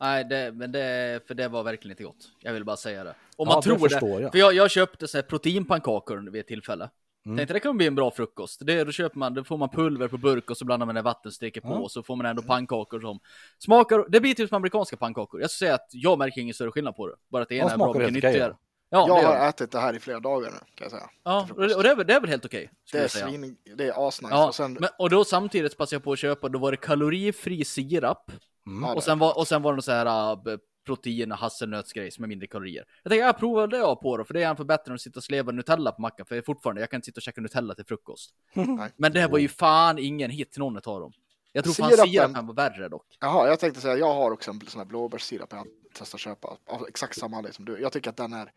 Nej, 0.00 0.24
det, 0.24 0.52
men 0.54 0.72
det, 0.72 1.20
för 1.26 1.34
det 1.34 1.48
var 1.48 1.62
verkligen 1.62 1.92
inte 1.92 2.02
gott. 2.04 2.28
Jag 2.40 2.52
vill 2.52 2.64
bara 2.64 2.76
säga 2.76 3.04
det. 3.04 3.10
Om 3.10 3.14
Ja, 3.36 3.44
man 3.44 3.56
det 3.56 3.62
tror 3.62 3.74
det. 3.74 3.80
förstår 3.90 4.22
jag. 4.22 4.32
För 4.32 4.38
jag, 4.38 4.54
jag 4.54 4.70
köpte 4.70 5.08
så 5.08 5.18
här 5.18 5.22
proteinpannkakor 5.22 6.30
vid 6.30 6.40
ett 6.40 6.46
tillfälle. 6.46 6.90
Mm. 7.26 7.36
Tänkte 7.38 7.54
det 7.54 7.60
kan 7.60 7.76
bli 7.76 7.86
en 7.86 7.94
bra 7.94 8.10
frukost. 8.10 8.66
Det, 8.66 8.84
då 8.84 8.92
köper 8.92 9.18
man, 9.18 9.34
då 9.34 9.44
får 9.44 9.56
man 9.56 9.68
pulver 9.68 10.08
på 10.08 10.18
burk 10.18 10.50
och 10.50 10.56
så 10.56 10.64
blandar 10.64 10.86
man 10.86 10.94
det 10.94 11.02
vatten, 11.02 11.32
steker 11.32 11.60
på 11.60 11.68
Ja. 11.68 11.78
och 11.78 11.90
så 11.90 12.02
får 12.02 12.16
man 12.16 12.26
ändå 12.26 12.42
pannkakor 12.42 13.00
som 13.00 13.20
smakar. 13.58 14.04
Det 14.08 14.20
blir 14.20 14.34
typ 14.34 14.48
som 14.48 14.56
amerikanska 14.56 14.96
pannkakor. 14.96 15.40
Jag 15.40 15.50
skulle 15.50 15.66
säga 15.68 15.74
att 15.74 15.88
jag 15.90 16.18
märker 16.18 16.40
ingen 16.40 16.54
större 16.54 16.70
skillnad 16.70 16.96
på 16.96 17.06
det. 17.08 17.14
Bara 17.30 17.42
att 17.42 17.48
det 17.48 17.54
De 17.54 17.60
ena 17.60 17.72
är 17.72 17.76
bra 17.78 17.94
mycket 17.94 18.12
nyttigare. 18.12 18.36
ja. 18.38 18.56
Ja, 18.92 19.08
jag 19.08 19.22
det, 19.22 19.26
har 19.26 19.34
det. 19.34 19.40
ätit 19.48 19.70
det 19.72 19.80
här 19.80 19.94
i 19.94 20.00
flera 20.00 20.20
dagar 20.20 20.50
nu 20.50 20.56
kan 20.74 20.84
jag 20.84 20.90
säga. 20.90 21.10
ja 21.24 21.48
och, 21.56 21.68
det, 21.68 21.74
och 21.74 21.82
det, 21.82 21.90
är, 21.90 21.96
väl- 21.96 22.06
det 22.06 22.14
är 22.14 22.20
väl 22.20 22.30
helt 22.30 22.44
okej. 22.44 22.70
Det 22.92 22.98
är 22.98 23.08
svin, 23.08 23.56
det 23.76 23.84
är 23.88 24.08
asnice. 24.08 24.34
Ja, 24.34 24.48
och 24.48 24.54
sen, 24.54 24.72
men, 24.80 24.88
och 24.98 25.10
då 25.10 25.24
samtidigt 25.24 25.76
passade 25.76 25.94
jag 25.96 26.02
på 26.04 26.12
att 26.12 26.18
köpa, 26.18 26.48
då 26.48 26.58
var 26.58 26.70
det 26.70 26.76
kalorifri 26.76 27.64
sirap. 27.64 28.32
Mm. 28.66 28.82
Ja, 28.88 28.94
Och 28.94 29.02
sen 29.02 29.18
var, 29.18 29.38
och 29.38 29.48
sen 29.48 29.62
var 29.62 29.76
det 29.76 29.82
så 29.82 29.92
här 29.92 30.32
uh, 30.48 30.56
protein 30.86 31.32
och 31.32 31.38
hasselnötsgrej 31.38 32.10
som 32.10 32.24
är 32.24 32.28
mindre 32.28 32.46
kalorier. 32.46 32.84
Jag 33.02 33.10
tänkte 33.10 33.26
jag 33.26 33.38
provar 33.38 33.66
det 33.66 33.76
jag 33.78 34.00
på 34.00 34.16
då, 34.16 34.24
för 34.24 34.34
det 34.34 34.42
är 34.42 34.48
en 34.50 34.56
för 34.56 34.64
bättre 34.64 34.90
än 34.90 34.94
att 34.94 35.00
sitta 35.00 35.18
och 35.18 35.24
sleva 35.24 35.52
Nutella 35.52 35.92
på 35.92 36.02
mackan, 36.02 36.26
för 36.26 36.34
jag 36.34 36.42
är 36.42 36.46
fortfarande, 36.46 36.80
jag 36.82 36.90
kan 36.90 36.98
inte 36.98 37.06
sitta 37.06 37.18
och 37.18 37.22
käka 37.22 37.40
Nutella 37.40 37.74
till 37.74 37.84
frukost. 37.84 38.34
Men 38.96 39.12
det 39.12 39.20
här 39.20 39.28
var 39.28 39.38
ju 39.38 39.48
fan 39.48 39.98
ingen 39.98 40.30
hit 40.30 40.52
till 40.52 40.60
någon 40.60 40.76
av 40.76 41.00
dem. 41.00 41.12
Jag 41.52 41.64
tror 41.64 41.74
fan 41.74 41.90
Sirapen- 41.90 42.06
sirapen 42.10 42.46
var 42.46 42.54
värre 42.54 42.88
dock. 42.88 43.06
Jaha, 43.20 43.48
jag 43.48 43.58
tänkte 43.60 43.80
säga, 43.80 43.96
jag 43.96 44.14
har 44.14 44.30
också 44.30 44.50
en 44.50 44.60
sån 44.66 44.78
här 44.80 44.86
blåbärssirap 44.86 45.52
jag 45.52 45.66
testar 45.94 46.16
att 46.16 46.20
köpa 46.20 46.56
av 46.66 46.86
exakt 46.88 47.18
samma 47.18 47.36
anledning 47.36 47.54
som 47.54 47.64
du. 47.64 47.80
Jag 47.80 47.92
tycker 47.92 48.10
att 48.10 48.16
den 48.16 48.32
är 48.32 48.52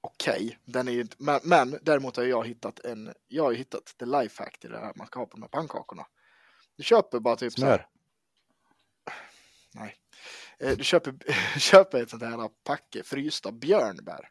okej. 0.00 0.58
Den 0.64 0.88
är 0.88 0.92
ju 0.92 1.00
inte, 1.00 1.16
men, 1.18 1.40
men 1.44 1.78
däremot 1.82 2.16
har 2.16 2.24
jag 2.24 2.46
hittat 2.46 2.84
en, 2.84 3.12
jag 3.28 3.44
har 3.44 3.50
ju 3.50 3.56
hittat 3.56 3.94
the 3.98 4.04
lifehack 4.06 4.58
till 4.58 4.70
det 4.70 4.78
här 4.78 4.92
man 4.96 5.06
ska 5.06 5.18
ha 5.18 5.26
på 5.26 5.36
de 5.36 5.42
här 5.42 5.48
pannkakorna. 5.48 6.06
Du 6.76 6.82
köper 6.82 7.20
bara 7.20 7.36
typ 7.36 7.52
så 7.52 7.66
här, 7.66 7.76
Smör. 7.76 7.86
Nej. 9.74 9.96
Eh, 10.58 10.76
Du 10.76 10.84
köper, 10.84 11.14
köper 11.58 12.02
ett 12.02 12.10
sånt 12.10 12.22
här 12.22 12.48
packe 12.64 13.02
frysta 13.02 13.52
björnbär. 13.52 14.30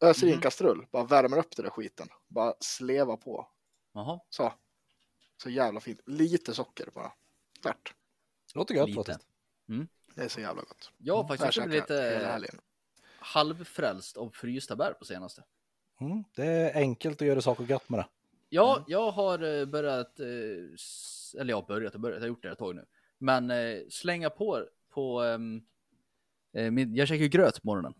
Öser 0.00 0.26
i 0.26 0.32
en 0.32 0.40
kastrull, 0.40 0.86
bara 0.92 1.04
värmer 1.04 1.38
upp 1.38 1.56
den 1.56 1.64
där 1.64 1.70
skiten. 1.70 2.08
Bara 2.28 2.54
sleva 2.60 3.16
på. 3.16 3.48
Jaha, 3.92 4.20
Så. 4.30 4.52
Så 5.42 5.50
jävla 5.50 5.80
fint. 5.80 6.00
Lite 6.06 6.54
socker 6.54 6.88
bara. 6.94 7.12
Klart. 7.62 7.94
Låter 8.54 8.74
gött 8.74 8.88
Lite. 8.88 8.98
faktiskt. 8.98 9.28
Det 10.14 10.22
är 10.24 10.28
så 10.28 10.40
jävla 10.40 10.62
gott. 10.62 10.92
jag 10.98 11.16
har 11.16 11.22
Där 11.22 11.36
faktiskt 11.36 11.64
blivit 11.66 11.90
jag 11.90 12.10
hela 12.12 12.38
lite 12.38 12.56
halvfrälst 13.18 14.16
av 14.16 14.30
frysta 14.30 14.76
bär 14.76 14.92
på 14.92 15.04
senaste. 15.04 15.44
Mm. 16.00 16.24
Det 16.34 16.44
är 16.46 16.74
enkelt 16.76 17.22
att 17.22 17.28
göra 17.28 17.40
saker 17.40 17.64
gött 17.64 17.88
med 17.88 18.00
det. 18.00 18.08
Ja, 18.48 18.84
jag 18.86 19.10
har 19.10 19.42
eh, 19.42 19.64
börjat, 19.64 20.20
eh, 20.20 20.26
eller 21.40 21.50
jag 21.50 21.56
har 21.56 21.66
börjat 21.66 21.94
och 21.94 22.00
börjat, 22.00 22.16
jag 22.16 22.22
har 22.22 22.28
gjort 22.28 22.42
det 22.42 22.50
ett 22.50 22.58
tag 22.58 22.74
nu. 22.74 22.86
Men 23.22 23.50
eh, 23.50 23.78
slänga 23.90 24.30
på, 24.30 24.66
på 24.94 25.20
ehm, 25.22 25.62
eh, 26.56 26.70
min, 26.70 26.94
jag 26.94 27.08
käkar 27.08 27.22
ju 27.22 27.28
gröt 27.28 27.62
på 27.62 27.66
morgonen. 27.66 27.94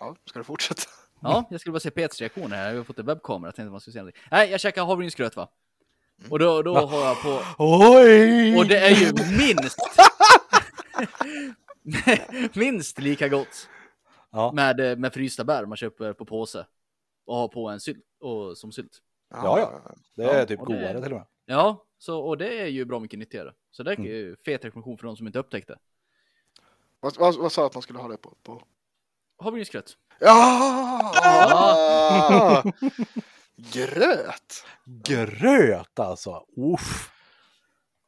Ja, 0.00 0.16
ska 0.24 0.38
du 0.38 0.44
fortsätta? 0.44 0.82
Ja, 1.22 1.44
jag 1.50 1.60
skulle 1.60 1.72
bara 1.72 1.80
se 1.80 1.90
Peters 1.90 2.20
reaktion 2.20 2.52
här. 2.52 2.70
Jag 2.70 2.76
har 2.76 2.84
fått 2.84 2.98
en 2.98 3.06
webbkamera. 3.06 3.48
Jag 3.48 3.54
tänkte 3.54 3.70
man 3.70 3.80
skulle 3.80 3.92
se 3.92 3.98
någonting. 3.98 4.22
Nej, 4.30 4.50
jag 4.50 4.60
käkar 4.60 4.84
havregrynsgröt 4.84 5.36
va? 5.36 5.48
Och 6.30 6.38
då, 6.38 6.62
då 6.62 6.74
har 6.86 7.04
jag 7.06 7.22
på... 7.22 7.40
Oj! 7.58 8.58
Och 8.58 8.66
det 8.66 8.78
är 8.78 8.90
ju 8.90 9.12
minst... 9.38 9.78
minst 12.56 12.98
lika 12.98 13.28
gott 13.28 13.68
Ja. 14.30 14.52
med, 14.54 14.80
eh, 14.80 14.96
med 14.96 15.14
frysta 15.14 15.44
bär 15.44 15.66
man 15.66 15.76
köper 15.76 16.12
på 16.12 16.24
påse. 16.24 16.66
Och 17.26 17.36
har 17.36 17.48
på 17.48 17.68
en 17.68 17.80
sylt, 17.80 18.04
och, 18.20 18.58
som 18.58 18.72
sylt. 18.72 18.98
Ja, 19.30 19.58
ja. 19.58 19.92
Det 20.16 20.22
är 20.24 20.38
Ja, 20.38 20.46
typ 20.46 20.60
och 20.60 20.66
det- 20.68 20.74
godare 20.74 21.02
till 21.02 21.12
och 21.12 21.18
med. 21.18 21.26
Ja, 21.50 21.84
så, 21.98 22.20
och 22.20 22.38
det 22.38 22.60
är 22.60 22.66
ju 22.66 22.84
bra 22.84 22.98
mycket 22.98 23.18
nyttigare. 23.18 23.54
Så 23.70 23.82
det 23.82 23.90
är 23.92 23.94
Mm. 23.96 24.06
ju 24.10 24.36
fet 24.36 24.64
rekommendation 24.64 24.98
för 24.98 25.06
de 25.06 25.16
som 25.16 25.26
inte 25.26 25.38
upptäckte. 25.38 25.78
Vad, 27.00 27.16
vad, 27.18 27.36
vad 27.36 27.52
sa 27.52 27.62
du 27.62 27.66
att 27.66 27.74
man 27.74 27.82
skulle 27.82 27.98
ha 27.98 28.08
det 28.08 28.16
på? 28.16 28.34
på? 28.42 28.62
Havregrynsgröt. 29.38 29.96
Ja! 30.20 31.12
Gröt! 33.56 34.64
Gröt 34.84 35.98
alltså! 35.98 36.44
Uff. 36.56 37.10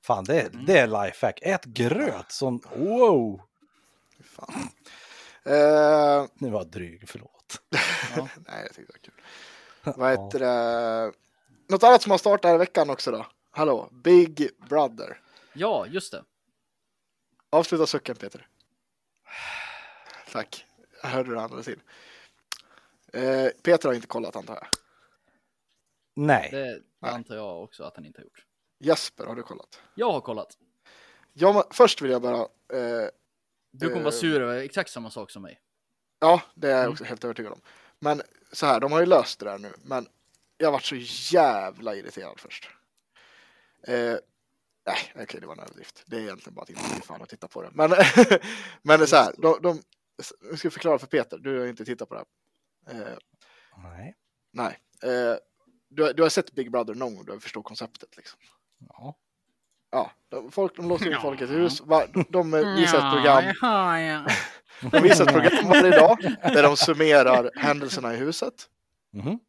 Fan, 0.04 0.24
det 0.24 0.40
är, 0.40 0.48
det 0.66 0.78
är 0.78 0.86
lifehack. 0.86 1.38
Ät 1.42 1.64
gröt 1.64 2.32
som... 2.32 2.60
Wow! 2.76 3.40
Fan. 4.24 4.68
Eh, 5.44 6.26
Nu 6.34 6.50
var 6.50 6.60
jag 6.60 6.66
dryg, 6.70 7.08
förlåt. 7.08 7.62
Ja. 8.16 8.28
nej, 8.48 8.62
jag 8.62 8.74
tyckte 8.74 8.92
det 8.92 8.92
var 8.92 8.98
kul. 9.02 9.14
Vad 10.00 10.10
heter 10.10 10.38
det? 10.38 11.12
Något 11.70 11.82
annat 11.82 12.02
som 12.02 12.10
har 12.10 12.18
startat 12.18 12.44
här 12.48 12.54
i 12.54 12.58
veckan 12.58 12.90
också 12.90 13.10
då? 13.10 13.26
Hallå, 13.50 13.88
Big 13.92 14.50
Brother. 14.68 15.20
Ja, 15.52 15.86
just 15.86 16.12
det. 16.12 16.24
Avsluta 17.50 17.86
sucken 17.86 18.16
Peter. 18.16 18.46
Tack. 20.32 20.66
Jag 21.02 21.08
hörde 21.08 21.30
du 21.30 21.38
andades 21.38 21.68
in. 21.68 21.80
Eh, 23.12 23.48
Peter 23.62 23.88
har 23.88 23.94
inte 23.94 24.06
kollat 24.06 24.36
antar 24.36 24.54
jag. 24.54 24.66
Nej. 26.16 26.48
Det 26.52 26.82
Nej. 26.98 27.10
antar 27.12 27.34
jag 27.34 27.62
också 27.62 27.84
att 27.84 27.96
han 27.96 28.04
inte 28.06 28.20
har 28.20 28.24
gjort. 28.24 28.44
Jesper, 28.78 29.26
har 29.26 29.34
du 29.34 29.42
kollat? 29.42 29.80
Jag 29.94 30.12
har 30.12 30.20
kollat. 30.20 30.56
Ja, 31.32 31.52
men 31.52 31.62
först 31.70 32.02
vill 32.02 32.10
jag 32.10 32.22
bara... 32.22 32.38
Eh, 32.40 33.08
Du 33.70 33.88
kommer 33.88 34.02
vara 34.02 34.14
Eh. 34.14 34.20
sur 34.20 34.40
över 34.40 34.56
exakt 34.56 34.90
samma 34.90 35.10
sak 35.10 35.30
som 35.30 35.42
mig. 35.42 35.60
ja, 36.18 36.42
det 36.54 36.70
är 36.72 36.82
jag 36.82 36.90
också 36.90 37.04
helt 37.04 37.24
övertygad 37.24 37.52
om. 37.52 37.60
Men 37.98 38.22
så 38.52 38.66
här, 38.66 38.80
de 38.80 38.92
har 38.92 39.00
ju 39.00 39.06
löst 39.06 39.38
det 39.40 39.44
där 39.46 39.58
nu. 39.58 39.72
Men 39.82 40.08
jag 40.60 40.72
varit 40.72 40.84
så 40.84 40.96
jävla 41.36 41.94
irriterad 41.96 42.40
först. 42.40 42.70
Eh, 43.86 43.94
nej, 44.86 45.12
okej, 45.14 45.40
det 45.40 45.46
var 45.46 45.54
en 45.54 45.60
överdrift. 45.60 46.02
Det 46.06 46.16
är 46.16 46.20
egentligen 46.20 46.54
bara 46.54 46.62
att 46.62 46.70
inte 46.70 47.06
fan 47.06 47.22
att 47.22 47.28
titta 47.28 47.48
på 47.48 47.62
det. 47.62 47.70
Men, 47.72 47.90
men 48.82 48.98
det 48.98 49.04
är 49.04 49.06
så 49.06 49.16
här, 49.16 49.34
de, 49.38 49.58
de, 49.62 49.82
jag 50.50 50.58
ska 50.58 50.70
förklara 50.70 50.98
för 50.98 51.06
Peter, 51.06 51.38
du 51.38 51.58
har 51.60 51.66
inte 51.66 51.84
tittat 51.84 52.08
på 52.08 52.14
det 52.14 52.24
här. 52.92 53.00
Eh, 53.10 53.16
Nej. 53.82 54.14
nej. 54.52 54.78
Eh, 55.02 55.36
du, 55.88 56.02
har- 56.02 56.12
du 56.12 56.22
har 56.22 56.28
sett 56.30 56.52
Big 56.52 56.70
Brother 56.70 56.94
någon 56.94 57.14
gång, 57.16 57.24
du 57.24 57.40
förstår 57.40 57.62
konceptet 57.62 58.16
liksom. 58.16 58.38
Ja. 58.88 59.16
Ja, 59.92 60.10
de, 60.28 60.50
folk, 60.50 60.76
de 60.76 60.88
låser 60.88 61.06
in 61.06 61.20
folk 61.20 61.40
i 61.40 61.44
ett 61.44 61.50
hus. 61.50 61.80
Va, 61.80 62.06
de, 62.12 62.24
de 62.28 62.50
visar 62.76 62.98
ett 63.08 63.14
program. 63.14 63.44
De 64.92 65.02
visar 65.02 65.26
ett 65.26 65.32
program 65.32 65.68
varje 65.68 65.90
dag 65.98 66.18
där 66.42 66.62
de 66.62 66.76
summerar 66.76 67.50
händelserna 67.56 68.14
i 68.14 68.16
huset. 68.16 68.54
Mhm. 69.12 69.40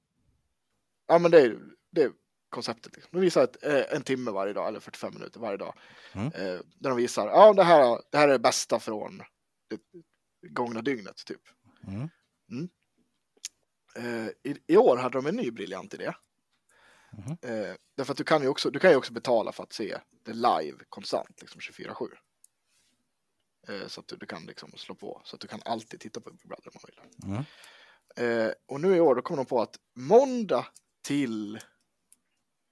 Ja, 1.11 1.19
men 1.19 1.31
det 1.31 1.41
är, 1.41 1.59
det 1.91 2.03
är 2.03 2.11
konceptet. 2.49 2.95
Liksom. 2.95 3.09
De 3.11 3.21
visar 3.21 3.43
ett, 3.43 3.63
eh, 3.63 3.95
en 3.95 4.03
timme 4.03 4.31
varje 4.31 4.53
dag, 4.53 4.67
eller 4.67 4.79
45 4.79 5.13
minuter 5.13 5.39
varje 5.39 5.57
dag. 5.57 5.75
Mm. 6.13 6.27
Eh, 6.27 6.59
där 6.79 6.89
de 6.89 6.95
visar, 6.95 7.27
ja 7.27 7.53
det 7.53 7.63
här, 7.63 8.01
det 8.11 8.17
här 8.17 8.27
är 8.27 8.31
det 8.31 8.39
bästa 8.39 8.79
från 8.79 9.21
det 9.69 9.77
gångna 10.47 10.81
dygnet, 10.81 11.25
typ. 11.25 11.41
Mm. 11.87 12.09
Eh, 13.95 14.51
i, 14.51 14.57
I 14.67 14.77
år 14.77 14.97
hade 14.97 15.17
de 15.17 15.25
en 15.25 15.35
ny 15.35 15.51
briljant 15.51 15.93
idé. 15.93 16.13
Eh, 17.41 17.75
därför 17.97 18.11
att 18.11 18.17
du 18.17 18.23
kan 18.23 18.41
ju 18.41 18.47
också, 18.47 18.69
du 18.69 18.79
kan 18.79 18.91
ju 18.91 18.97
också 18.97 19.13
betala 19.13 19.51
för 19.51 19.63
att 19.63 19.73
se 19.73 19.97
det 20.25 20.33
live 20.33 20.77
konstant, 20.89 21.41
liksom 21.41 21.61
24-7. 21.61 22.07
Eh, 23.67 23.87
så 23.87 24.01
att 24.01 24.07
du, 24.07 24.15
du 24.15 24.25
kan 24.25 24.45
liksom 24.45 24.71
slå 24.77 24.95
på, 24.95 25.21
så 25.25 25.35
att 25.35 25.41
du 25.41 25.47
kan 25.47 25.61
alltid 25.65 25.99
titta 25.99 26.21
på 26.21 26.31
Big 26.31 26.47
Brother 26.47 26.67
om 26.67 26.73
man 26.73 26.83
vill. 26.87 27.31
Mm. 27.31 27.43
Och 28.65 28.81
nu 28.81 28.95
i 28.95 28.99
år 28.99 29.15
då 29.15 29.21
kom 29.21 29.37
de 29.37 29.45
på 29.45 29.61
att 29.61 29.75
måndag 29.95 30.67
till 31.01 31.59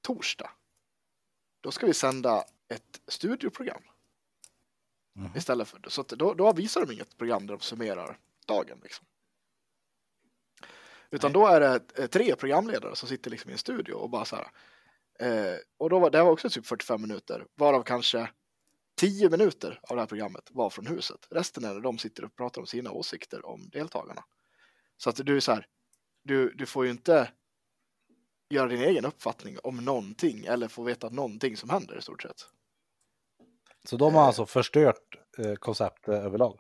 torsdag, 0.01 0.51
då 1.61 1.71
ska 1.71 1.85
vi 1.85 1.93
sända 1.93 2.43
ett 2.67 3.01
studioprogram 3.07 3.81
Mhm. 5.15 5.37
istället 5.37 5.67
för 5.67 5.81
så 5.87 6.01
att 6.01 6.07
då, 6.07 6.33
då 6.33 6.53
visar 6.53 6.85
de 6.85 6.93
inget 6.93 7.17
program 7.17 7.47
där 7.47 7.53
de 7.57 7.61
summerar 7.61 8.19
dagen 8.47 8.79
liksom. 8.83 9.05
Utan 11.11 11.33
då 11.33 11.47
är 11.47 11.59
det 11.59 12.07
tre 12.07 12.35
programledare 12.35 12.95
som 12.95 13.09
sitter 13.09 13.31
liksom 13.31 13.49
i 13.49 13.53
en 13.53 13.57
studio 13.59 13.93
och 13.93 14.09
bara 14.09 14.25
så 14.25 14.35
här. 14.35 14.51
Eh, 15.19 15.57
och 15.77 15.89
då 15.89 15.99
var 15.99 16.09
det 16.09 16.23
var 16.23 16.31
också 16.31 16.49
typ 16.49 16.65
45 16.65 17.01
minuter, 17.01 17.47
varav 17.55 17.83
kanske 17.83 18.29
10 18.95 19.29
minuter 19.29 19.79
av 19.83 19.95
det 19.95 20.01
här 20.01 20.07
programmet 20.07 20.49
var 20.51 20.69
från 20.69 20.87
huset. 20.87 21.27
Resten 21.29 21.63
är 21.65 21.73
när 21.73 21.81
de 21.81 21.97
sitter 21.97 22.25
och 22.25 22.35
pratar 22.35 22.61
om 22.61 22.67
sina 22.67 22.91
åsikter 22.91 23.45
om 23.45 23.69
deltagarna. 23.69 24.23
Så 24.97 25.09
att 25.09 25.25
du 25.25 25.35
är 25.35 25.39
så 25.39 25.51
här, 25.51 25.67
du, 26.23 26.53
du 26.53 26.65
får 26.65 26.85
ju 26.85 26.91
inte 26.91 27.31
göra 28.49 28.67
din 28.67 28.81
egen 28.81 29.05
uppfattning 29.05 29.57
om 29.63 29.77
någonting 29.77 30.45
eller 30.45 30.67
få 30.67 30.83
veta 30.83 31.09
någonting 31.09 31.57
som 31.57 31.69
händer 31.69 31.97
i 31.97 32.01
stort 32.01 32.21
sett. 32.21 32.45
Så 33.83 33.97
de 33.97 34.15
har 34.15 34.23
alltså 34.23 34.45
förstört 34.45 35.17
eh, 35.37 35.55
konceptet 35.55 36.13
överlag? 36.13 36.59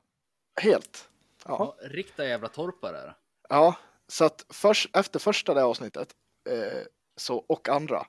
Helt. 0.61 1.09
Ja. 1.45 1.75
Ja, 1.81 1.87
riktiga 1.87 2.27
jävla 2.27 2.47
torpare. 2.47 3.15
Ja, 3.49 3.75
så 4.07 4.25
att 4.25 4.45
först, 4.49 4.97
efter 4.97 5.19
första 5.19 5.53
det 5.53 5.63
avsnittet 5.63 6.15
eh, 6.49 6.81
så, 7.15 7.37
och 7.37 7.69
andra, 7.69 8.05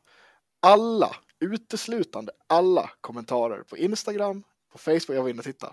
alla, 0.60 1.16
uteslutande 1.40 2.32
alla 2.46 2.90
kommentarer 3.00 3.62
på 3.62 3.76
Instagram, 3.76 4.42
på 4.72 4.78
Facebook, 4.78 5.16
jag 5.16 5.22
var 5.22 5.28
inne 5.28 5.38
och 5.38 5.44
tittade, 5.44 5.72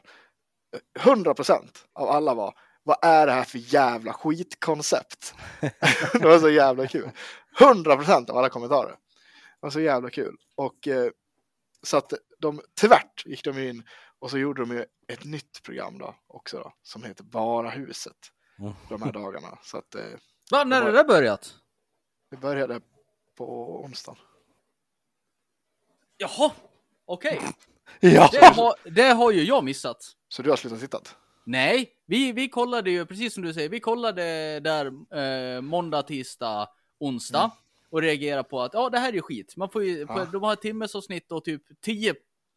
100 0.99 1.33
procent 1.33 1.85
av 1.93 2.09
alla 2.09 2.33
var 2.33 2.53
vad 2.87 2.97
är 3.01 3.27
det 3.27 3.31
här 3.31 3.43
för 3.43 3.73
jävla 3.73 4.13
skitkoncept? 4.13 5.35
det 6.13 6.23
var 6.23 6.39
så 6.39 6.49
jävla 6.49 6.87
kul. 6.87 7.09
100 7.61 7.95
procent 7.97 8.29
av 8.29 8.37
alla 8.37 8.49
kommentarer. 8.49 8.91
Det 8.91 8.97
var 9.59 9.69
så 9.69 9.79
jävla 9.79 10.09
kul. 10.09 10.37
Och 10.55 10.87
eh, 10.87 11.11
så 11.83 11.97
att 11.97 12.13
de 12.39 12.61
tvärt 12.81 13.25
gick 13.25 13.43
de 13.43 13.59
in 13.69 13.83
och 14.19 14.31
så 14.31 14.37
gjorde 14.37 14.61
de 14.61 14.71
ju 14.71 14.85
ett 15.07 15.23
nytt 15.23 15.63
program 15.63 15.97
då 15.97 16.15
också 16.27 16.57
då, 16.57 16.73
som 16.83 17.03
heter 17.03 17.23
Bara 17.23 17.69
huset 17.69 18.17
Mm. 18.59 18.73
de 18.89 19.01
här 19.01 19.11
dagarna. 19.11 19.57
Så 19.63 19.77
att 19.77 19.95
eh, 19.95 20.03
Va, 20.51 20.63
när 20.63 20.81
har 20.81 20.91
det 20.91 20.97
där 20.97 21.03
börjat? 21.07 21.55
det 22.31 22.37
började 22.37 22.81
på 23.37 23.75
onsdagen. 23.83 24.19
Jaha, 26.17 26.51
okej. 27.05 27.41
Ja. 27.99 28.29
Det, 28.31 28.45
har, 28.55 28.75
det 28.91 29.09
har 29.09 29.31
ju 29.31 29.43
jag 29.43 29.63
missat. 29.63 29.97
Så 30.27 30.41
du 30.41 30.49
har 30.49 30.57
slutat 30.57 30.79
titta? 30.79 30.99
Nej, 31.45 31.93
vi, 32.05 32.31
vi 32.31 32.49
kollade 32.49 32.91
ju, 32.91 33.05
precis 33.05 33.33
som 33.33 33.43
du 33.43 33.53
säger, 33.53 33.69
vi 33.69 33.79
kollade 33.79 34.59
där 34.59 34.85
eh, 35.17 35.61
måndag, 35.61 36.03
tisdag, 36.03 36.69
onsdag 36.99 37.39
Mm. 37.39 37.51
och 37.89 38.01
reagerade 38.01 38.43
på 38.43 38.61
att 38.61 38.73
ja, 38.73 38.89
det 38.89 38.99
här 38.99 39.09
är 39.09 39.13
ju 39.13 39.21
skit. 39.21 39.53
Man 39.57 39.69
får 39.69 39.83
ju, 39.83 40.07
på, 40.07 40.13
Ja. 40.13 40.25
de 40.25 40.43
har 40.43 40.53
ett 40.53 40.61
timmes 40.61 40.95
avsnitt 40.95 41.31
och 41.31 41.43
typ 41.43 41.61
10 41.81 42.15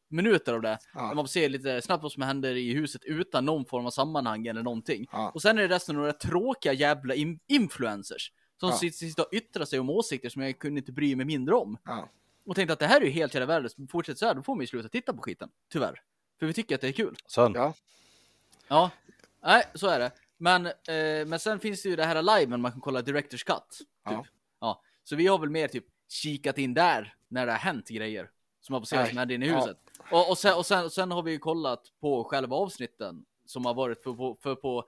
minuter 0.08 0.54
av 0.54 0.62
det. 0.62 0.78
Ja. 0.94 1.00
Där 1.00 1.14
man 1.14 1.24
får 1.24 1.28
se 1.28 1.48
lite 1.48 1.82
snabbt 1.82 2.02
vad 2.02 2.12
som 2.12 2.22
händer 2.22 2.54
i 2.54 2.72
huset 2.72 3.04
utan 3.04 3.44
någon 3.44 3.64
form 3.64 3.86
av 3.86 3.90
sammanhang 3.90 4.46
eller 4.46 4.62
någonting. 4.62 5.06
Ja. 5.12 5.30
Och 5.34 5.42
sen 5.42 5.58
är 5.58 5.62
det 5.68 5.74
resten 5.74 5.94
några 5.96 6.12
tråkiga 6.12 6.72
jävla 6.72 7.14
in- 7.14 7.40
influencers 7.46 8.32
som 8.60 8.68
Ja. 8.68 8.76
sitter, 8.76 8.96
sitter 8.96 9.22
och 9.22 9.32
yttrar 9.32 9.64
sig 9.64 9.78
om 9.80 9.90
åsikter 9.90 10.28
som 10.28 10.42
jag 10.42 10.58
kunde 10.58 10.78
inte 10.78 10.92
bry 10.92 11.16
mig 11.16 11.26
mindre 11.26 11.54
om. 11.54 11.78
Ja. 11.84 12.08
Och 12.46 12.54
tänkte 12.56 12.72
att 12.72 12.78
det 12.78 12.86
här 12.86 13.00
är 13.00 13.04
ju 13.04 13.10
helt 13.10 13.34
jävla 13.34 13.46
värdelöst. 13.46 13.76
Fortsätter 13.90 14.18
så 14.18 14.26
här, 14.26 14.34
då 14.34 14.42
får 14.42 14.54
man 14.54 14.60
ju 14.60 14.66
sluta 14.66 14.88
titta 14.88 15.12
på 15.12 15.22
skiten. 15.22 15.50
Tyvärr. 15.72 16.02
För 16.38 16.46
vi 16.46 16.52
tycker 16.52 16.74
att 16.74 16.80
det 16.80 16.88
är 16.88 16.92
kul. 16.92 17.16
Sönd. 17.26 17.56
Ja. 17.56 17.74
Ja, 18.68 18.90
nej, 19.42 19.64
så 19.74 19.86
är 19.86 19.98
det. 19.98 20.10
Men, 20.40 20.66
eh, 20.66 20.72
men 21.26 21.38
sen 21.38 21.60
finns 21.60 21.82
det 21.82 21.88
ju 21.88 21.96
det 21.96 22.04
här 22.04 22.22
liven 22.38 22.60
man 22.60 22.72
kan 22.72 22.80
kolla 22.80 23.02
Directors 23.02 23.44
Cut. 23.44 23.56
Typ. 23.78 23.88
Ja. 24.04 24.24
Ja. 24.60 24.82
Så 25.04 25.16
vi 25.16 25.26
har 25.26 25.38
väl 25.38 25.50
mer 25.50 25.68
typ 25.68 25.84
kikat 26.08 26.58
in 26.58 26.74
där 26.74 27.14
när 27.28 27.46
det 27.46 27.52
har 27.52 27.58
hänt 27.58 27.88
grejer. 27.88 28.30
Som 28.60 28.72
har 28.72 28.80
passerat 28.80 29.08
hände 29.08 29.34
inne 29.34 29.46
i 29.46 29.48
Ja. 29.48 29.56
huset. 29.60 29.78
Och, 30.10 30.30
och, 30.30 30.38
sen, 30.38 30.56
och 30.56 30.66
sen, 30.66 30.90
sen 30.90 31.10
har 31.10 31.22
vi 31.22 31.30
ju 31.32 31.38
kollat 31.38 31.82
på 32.00 32.24
själva 32.24 32.56
avsnitten 32.56 33.24
som 33.46 33.64
har 33.64 33.74
varit 33.74 34.02
för, 34.02 34.12
på- 34.14 34.38
för 34.42 34.54
på 34.54 34.84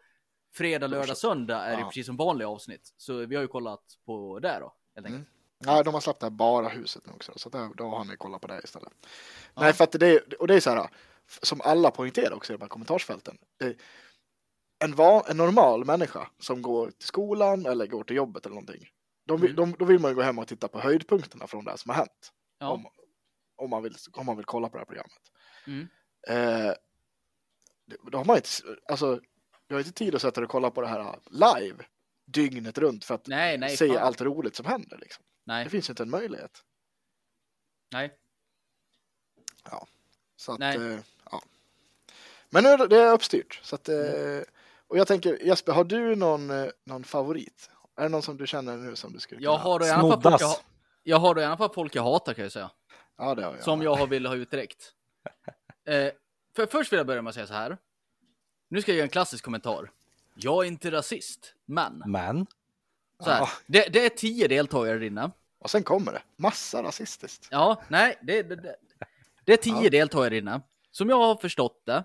fredag, 0.54 0.86
lördag, 0.86 1.16
söndag 1.16 1.64
är 1.64 1.74
det 1.76 1.80
Ja. 1.80 1.86
precis 1.86 2.06
som 2.06 2.16
vanliga 2.16 2.48
avsnitt. 2.48 2.94
Så 2.96 3.26
vi 3.26 3.34
har 3.36 3.42
ju 3.42 3.48
kollat 3.48 3.82
på 4.06 4.38
det 4.38 4.58
då, 4.60 4.74
helt 4.94 5.06
enkelt. 5.06 5.28
Nej, 5.58 5.84
de 5.84 5.94
har 5.94 6.00
släppt 6.00 6.20
det 6.20 6.26
här 6.26 6.30
bara 6.30 6.68
huset 6.68 7.06
nu 7.06 7.12
också, 7.12 7.32
så 7.36 7.48
där, 7.48 7.70
då 7.76 7.88
har 7.88 8.04
ni 8.04 8.16
kollat 8.16 8.40
på 8.40 8.46
det 8.48 8.60
istället. 8.64 8.92
Nej, 9.54 9.72
för 9.72 9.84
att 9.84 9.92
det 9.92 10.06
är, 10.08 10.40
och 10.40 10.46
det 10.46 10.54
är 10.54 10.60
så 10.60 10.70
här, 10.70 10.88
som 11.42 11.60
alla 11.60 11.90
poängterar 11.90 12.32
också 12.34 12.52
i 12.52 12.56
de 12.56 12.60
här 12.62 12.68
kommentarsfälten. 12.68 13.38
En, 14.84 14.94
va, 14.94 15.24
en 15.28 15.36
normal 15.36 15.84
människa 15.84 16.30
som 16.38 16.62
går 16.62 16.90
till 16.90 17.06
skolan 17.08 17.66
eller 17.66 17.86
går 17.86 18.04
till 18.04 18.16
jobbet 18.16 18.46
eller 18.46 18.54
någonting. 18.54 18.88
De, 19.26 19.42
Mm. 19.42 19.56
de, 19.56 19.72
då 19.78 19.84
vill 19.84 19.98
man 19.98 20.10
ju 20.10 20.14
gå 20.14 20.22
hem 20.22 20.38
och 20.38 20.48
titta 20.48 20.68
på 20.68 20.80
höjdpunkterna 20.80 21.46
från 21.46 21.64
det 21.64 21.78
som 21.78 21.88
har 21.90 21.96
hänt. 21.96 22.32
Ja. 22.58 22.68
Om, 22.70 22.86
om, 23.56 23.70
man 23.70 23.82
vill, 23.82 23.96
om 24.12 24.26
man 24.26 24.36
vill 24.36 24.44
kolla 24.46 24.68
på 24.68 24.76
det 24.76 24.80
här 24.80 24.84
programmet. 24.86 25.20
Mm. 25.66 25.88
Eh, 26.28 26.74
då 28.10 28.18
har 28.18 28.24
man 28.24 28.36
inte, 28.36 28.48
alltså, 28.88 29.20
du 29.66 29.74
har 29.74 29.80
inte 29.80 29.92
tid 29.92 30.14
att 30.14 30.22
sätta 30.22 30.42
och 30.42 30.48
kolla 30.48 30.70
på 30.70 30.80
det 30.80 30.86
här 30.88 31.18
live 31.30 31.84
dygnet 32.26 32.78
runt 32.78 33.04
för 33.04 33.14
att 33.14 33.26
Nej, 33.26 33.58
nej, 33.58 33.76
se 33.76 33.88
fan. 33.88 33.96
allt 33.96 34.20
roligt 34.20 34.56
som 34.56 34.66
händer. 34.66 34.98
Liksom. 34.98 35.24
Nej, 35.44 35.64
Det 35.64 35.70
finns 35.70 35.90
inte 35.90 36.02
en 36.02 36.10
möjlighet. 36.10 36.62
nej. 37.92 38.18
Så 40.36 40.52
att, 40.52 40.58
Nej. 40.58 40.76
eh, 40.76 40.98
ja. 41.30 41.42
Men 42.50 42.64
nu 42.64 42.70
är 42.70 42.86
det, 42.88 43.10
uppstyrt. 43.10 43.60
Så 43.62 43.74
att, 43.74 43.88
eh, 43.88 44.40
och 44.92 44.98
jag 44.98 45.06
tänker, 45.06 45.42
Jesper, 45.46 45.72
har 45.72 45.84
du 45.84 46.16
någon, 46.16 46.50
eh, 46.50 46.66
någon 46.86 47.04
favorit? 47.04 47.70
Är 47.96 48.02
det 48.02 48.08
någon 48.08 48.22
som 48.22 48.36
du 48.36 48.46
känner 48.46 48.76
nu 48.76 48.96
som 48.96 49.12
du 49.12 49.18
skulle 49.18 49.38
kunna? 49.40 49.52
Jag 49.52 49.58
har 49.58 49.78
då 49.78 49.86
i 49.86 49.90
alla 49.90 50.10
fall 50.10 50.22
folk 50.22 50.40
jag, 50.40 50.56
jag 51.02 51.16
har 51.16 51.34
då 51.34 51.40
i 51.40 51.44
alla 51.44 51.56
fall 51.56 51.70
folk 51.74 51.94
jag 51.94 52.02
hatar 52.02 52.34
kan 52.34 52.42
jag 52.42 52.52
säga. 52.52 52.70
Ja, 53.18 53.34
det 53.34 53.44
har 53.44 53.54
jag. 53.54 53.62
Som 53.64 53.82
jag 53.82 53.94
har 53.94 54.06
vill 54.06 54.26
ha 54.26 54.34
ut 54.34 54.50
direkt. 54.50 54.92
Eh, 55.84 56.12
för 56.56 56.66
först 56.66 56.92
vill 56.92 56.96
jag 56.96 57.06
börja 57.06 57.22
med 57.22 57.28
att 57.28 57.34
säga 57.34 57.46
så 57.46 57.52
här. 57.54 57.78
Nu 58.70 58.82
ska 58.82 58.90
jag 58.90 58.96
göra 58.96 59.04
en 59.04 59.10
klassisk 59.10 59.44
kommentar. 59.44 59.90
Jag 60.34 60.64
är 60.64 60.68
inte 60.68 60.90
rasist, 60.90 61.54
men 61.66 62.02
Men. 62.06 62.46
så 63.24 63.30
här, 63.30 63.38
Ja. 63.40 63.48
det, 63.66 63.92
det 63.92 64.04
är 64.06 64.08
tio 64.08 64.48
deltagare 64.48 64.98
där 64.98 65.06
inne. 65.06 65.30
Och 65.58 65.70
sen 65.70 65.82
kommer 65.82 66.12
det. 66.12 66.22
Massa 66.36 66.82
rasistiskt. 66.82 67.48
Ja, 67.50 67.82
nej, 67.88 68.18
det, 68.22 68.42
det, 68.42 68.56
det, 68.56 68.76
det 69.44 69.52
är 69.52 69.56
tio 69.56 69.82
Ja. 69.84 69.90
deltagare 69.90 70.30
där 70.30 70.36
inne. 70.36 70.60
Som 70.90 71.08
jag 71.08 71.16
har 71.16 71.36
förstått 71.36 71.82
det 71.86 72.04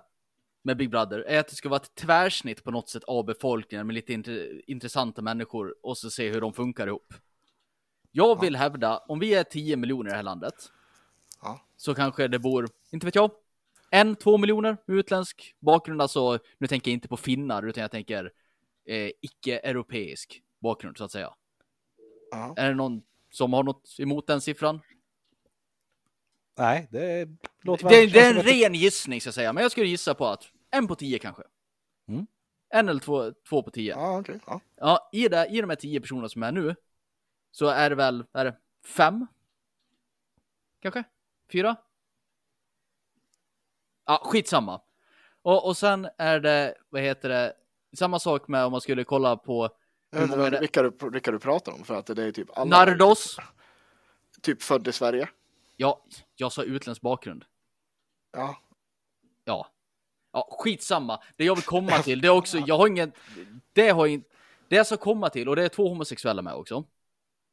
med 0.68 0.78
Big 0.78 0.90
Brother 0.90 1.20
är 1.20 1.40
att 1.40 1.48
det 1.48 1.56
ska 1.56 1.70
vara 1.70 1.80
ett 1.82 1.96
tvärsnitt 1.96 2.64
på 2.64 2.72
något 2.72 2.90
sätt 2.90 3.04
av 3.04 3.26
befolkningen 3.26 3.88
med 3.88 3.94
lite 3.94 4.14
int- 4.14 4.62
intressanta 4.68 5.22
människor 5.22 5.76
och 5.84 5.98
så 5.98 6.10
se 6.10 6.30
hur 6.30 6.42
de 6.42 6.54
funkar 6.54 6.88
ihop. 6.88 7.14
Jag 8.12 8.42
vill 8.42 8.56
hävda, 8.56 8.98
om 8.98 9.20
vi 9.20 9.34
är 9.34 9.44
10 9.44 9.76
miljoner 9.78 10.10
i 10.10 10.12
det 10.12 10.16
här 10.16 10.24
landet, 10.24 10.54
Ja. 11.42 11.66
så 11.78 11.96
kanske 11.96 12.28
det 12.28 12.40
bor, 12.40 12.68
inte 12.92 13.06
vet 13.06 13.16
jag, 13.16 13.32
en, 13.92 14.16
två 14.16 14.38
miljoner 14.38 14.78
med 14.86 14.98
utländsk 14.98 15.56
bakgrund. 15.60 16.02
Alltså, 16.02 16.40
nu 16.58 16.68
tänker 16.68 16.92
jag 16.92 16.94
inte 16.94 17.08
på 17.08 17.18
finnar, 17.18 17.64
utan 17.68 17.82
jag 17.82 17.92
tänker 17.92 18.32
eh, 18.86 19.12
icke-europeisk 19.22 20.42
bakgrund 20.60 20.98
så 20.98 21.04
att 21.04 21.12
säga. 21.12 21.34
Ja. 22.32 22.54
Är 22.58 22.70
det 22.70 22.76
någon 22.76 23.02
som 23.32 23.54
har 23.54 23.64
något 23.64 23.96
emot 24.00 24.28
den 24.28 24.42
siffran? 24.42 24.80
Nej, 26.58 26.88
det 26.92 27.28
låter 27.62 27.90
Det, 27.90 28.06
det 28.08 28.20
är 28.20 28.36
en 28.36 28.44
ren 28.44 28.74
gissning 28.74 29.22
ska 29.22 29.28
jag 29.28 29.34
säga, 29.36 29.54
men 29.54 29.62
jag 29.62 29.72
skulle 29.72 29.88
gissa 29.88 30.14
på 30.14 30.26
att 30.28 30.44
en 30.72 30.88
på 30.88 30.96
tio 30.96 31.20
kanske. 31.20 31.44
Mm. 32.08 32.28
En 32.70 32.90
eller 32.90 33.00
två, 33.00 33.32
två 33.50 33.64
på 33.64 33.72
tio. 33.72 33.96
Ja, 33.96 34.20
okej. 34.20 34.40
Ja. 34.48 34.62
Ja, 34.76 35.10
i, 35.12 35.28
det, 35.28 35.48
i 35.48 35.62
de 35.62 35.70
här 35.70 35.78
tio 35.78 36.02
personerna 36.02 36.30
som 36.30 36.44
är 36.44 36.52
nu 36.52 36.76
så 37.52 37.68
är 37.68 37.90
det 37.90 37.96
väl, 37.96 38.26
är 38.34 38.46
det 38.46 38.56
fem? 38.86 39.28
Kanske? 40.80 41.04
Fyra? 41.52 41.76
Ja, 44.06 44.22
skitsamma. 44.26 44.82
Och, 45.42 45.66
och 45.68 45.78
sen 45.78 46.08
är 46.18 46.40
det, 46.40 46.76
vad 46.90 47.02
heter 47.02 47.30
det, 47.30 47.54
samma 47.98 48.20
sak 48.20 48.48
med 48.48 48.66
om 48.66 48.72
man 48.72 48.82
skulle 48.82 49.04
kolla 49.04 49.38
på 49.38 49.70
Jag 50.10 50.20
vet 50.20 50.30
många 50.30 50.50
det? 50.50 50.60
vilka 50.60 50.82
du, 50.82 51.10
vilka 51.10 51.32
du 51.32 51.40
pratar 51.40 51.72
om 51.72 51.84
för 51.84 51.96
att 51.96 52.06
det 52.06 52.24
är 52.24 52.32
typ 52.32 52.58
alla. 52.58 52.78
Nardos. 52.78 53.38
Typ 54.42 54.64
född 54.64 54.88
i 54.88 54.92
Sverige. 54.92 55.30
Ja, 55.76 56.06
jag 56.36 56.52
sa 56.52 56.64
utländsk 56.64 57.02
bakgrund. 57.02 57.46
Ja. 58.32 58.58
Ja. 59.46 59.68
Ja, 60.38 60.48
skitsamma. 60.52 61.20
Det 61.36 61.46
jag 61.46 61.56
vill 61.56 61.64
komma 61.64 61.92
till, 62.04 62.22
det 62.22 62.28
är 62.28 62.32
också, 62.32 62.58
jag 62.58 62.78
har 62.78 62.88
ingen, 62.88 63.12
det 63.74 63.90
har 63.90 64.08
inte, 64.08 64.30
det 64.68 64.76
jag 64.76 64.86
ska 64.86 64.98
komma 64.98 65.30
till, 65.30 65.50
och 65.50 65.56
det 65.56 65.64
är 65.64 65.70
två 65.70 65.90
homosexuella 65.90 66.42
med 66.42 66.54
också. 66.54 66.84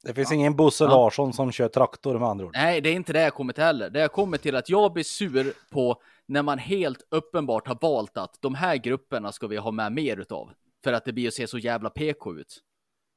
Det 0.03 0.14
finns 0.14 0.32
ingen 0.32 0.57
Bosse 0.57 0.85
Ja. 0.85 0.91
Larsson 0.91 1.32
som 1.32 1.53
kör 1.53 1.68
traktor 1.68 2.18
med 2.18 2.28
andra 2.28 2.47
ord. 2.47 2.53
Nej, 2.55 2.80
det 2.80 2.89
är 2.89 2.95
inte 2.95 3.12
det 3.12 3.20
jag 3.20 3.35
kommer 3.35 3.53
till 3.53 3.64
heller. 3.64 3.91
Det 3.91 4.01
jag 4.01 4.12
kommer 4.12 4.39
till 4.39 4.57
att 4.57 4.68
jag 4.68 4.93
blir 4.93 5.05
sur 5.05 5.53
på 5.70 6.03
när 6.26 6.43
man 6.43 6.59
helt 6.59 7.07
uppenbart 7.11 7.68
har 7.68 7.78
valt 7.80 8.16
att 8.16 8.37
de 8.41 8.55
här 8.55 8.76
grupperna 8.76 9.32
ska 9.32 9.47
vi 9.47 9.57
ha 9.57 9.70
med 9.70 9.93
mer 9.93 10.16
utav. 10.16 10.51
För 10.85 10.93
att 10.93 11.05
det 11.05 11.12
blir 11.12 11.28
att 11.28 11.35
se 11.35 11.47
så 11.47 11.59
jävla 11.59 11.91
PK 11.91 12.37
ut. 12.37 12.59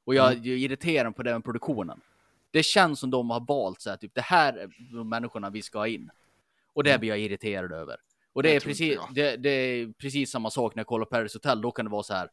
Och 0.06 0.14
jag, 0.14 0.34
jag 0.34 0.58
irriterar 0.58 1.04
mig 1.04 1.14
på 1.14 1.22
med 1.22 1.44
produktionen. 1.44 2.00
Det 2.50 2.62
känns 2.62 3.00
som 3.00 3.10
de 3.10 3.30
har 3.30 3.40
valt 3.40 3.80
så 3.80 3.90
här, 3.90 3.96
typ 3.96 4.14
det 4.14 4.20
här 4.20 4.52
är 4.52 4.70
de 4.96 5.08
människorna 5.08 5.50
vi 5.50 5.62
ska 5.62 5.78
ha 5.78 5.86
in. 5.86 6.10
Och 6.72 6.84
det 6.84 6.98
blir 6.98 7.08
jag 7.08 7.18
irriterad 7.18 7.72
över. 7.72 7.96
Och 8.32 8.42
det, 8.42 8.56
är 8.56 8.60
precis, 8.60 8.98
det, 9.14 9.36
det 9.36 9.50
är 9.50 9.92
precis 9.92 10.30
samma 10.30 10.50
sak 10.50 10.74
när 10.74 10.80
jag 10.80 10.86
kollar 10.86 11.04
Paris 11.06 11.34
Hotel. 11.34 11.60
Då 11.62 11.70
kan 11.70 11.84
det 11.84 11.90
vara 11.90 12.02
så 12.02 12.14
här. 12.14 12.28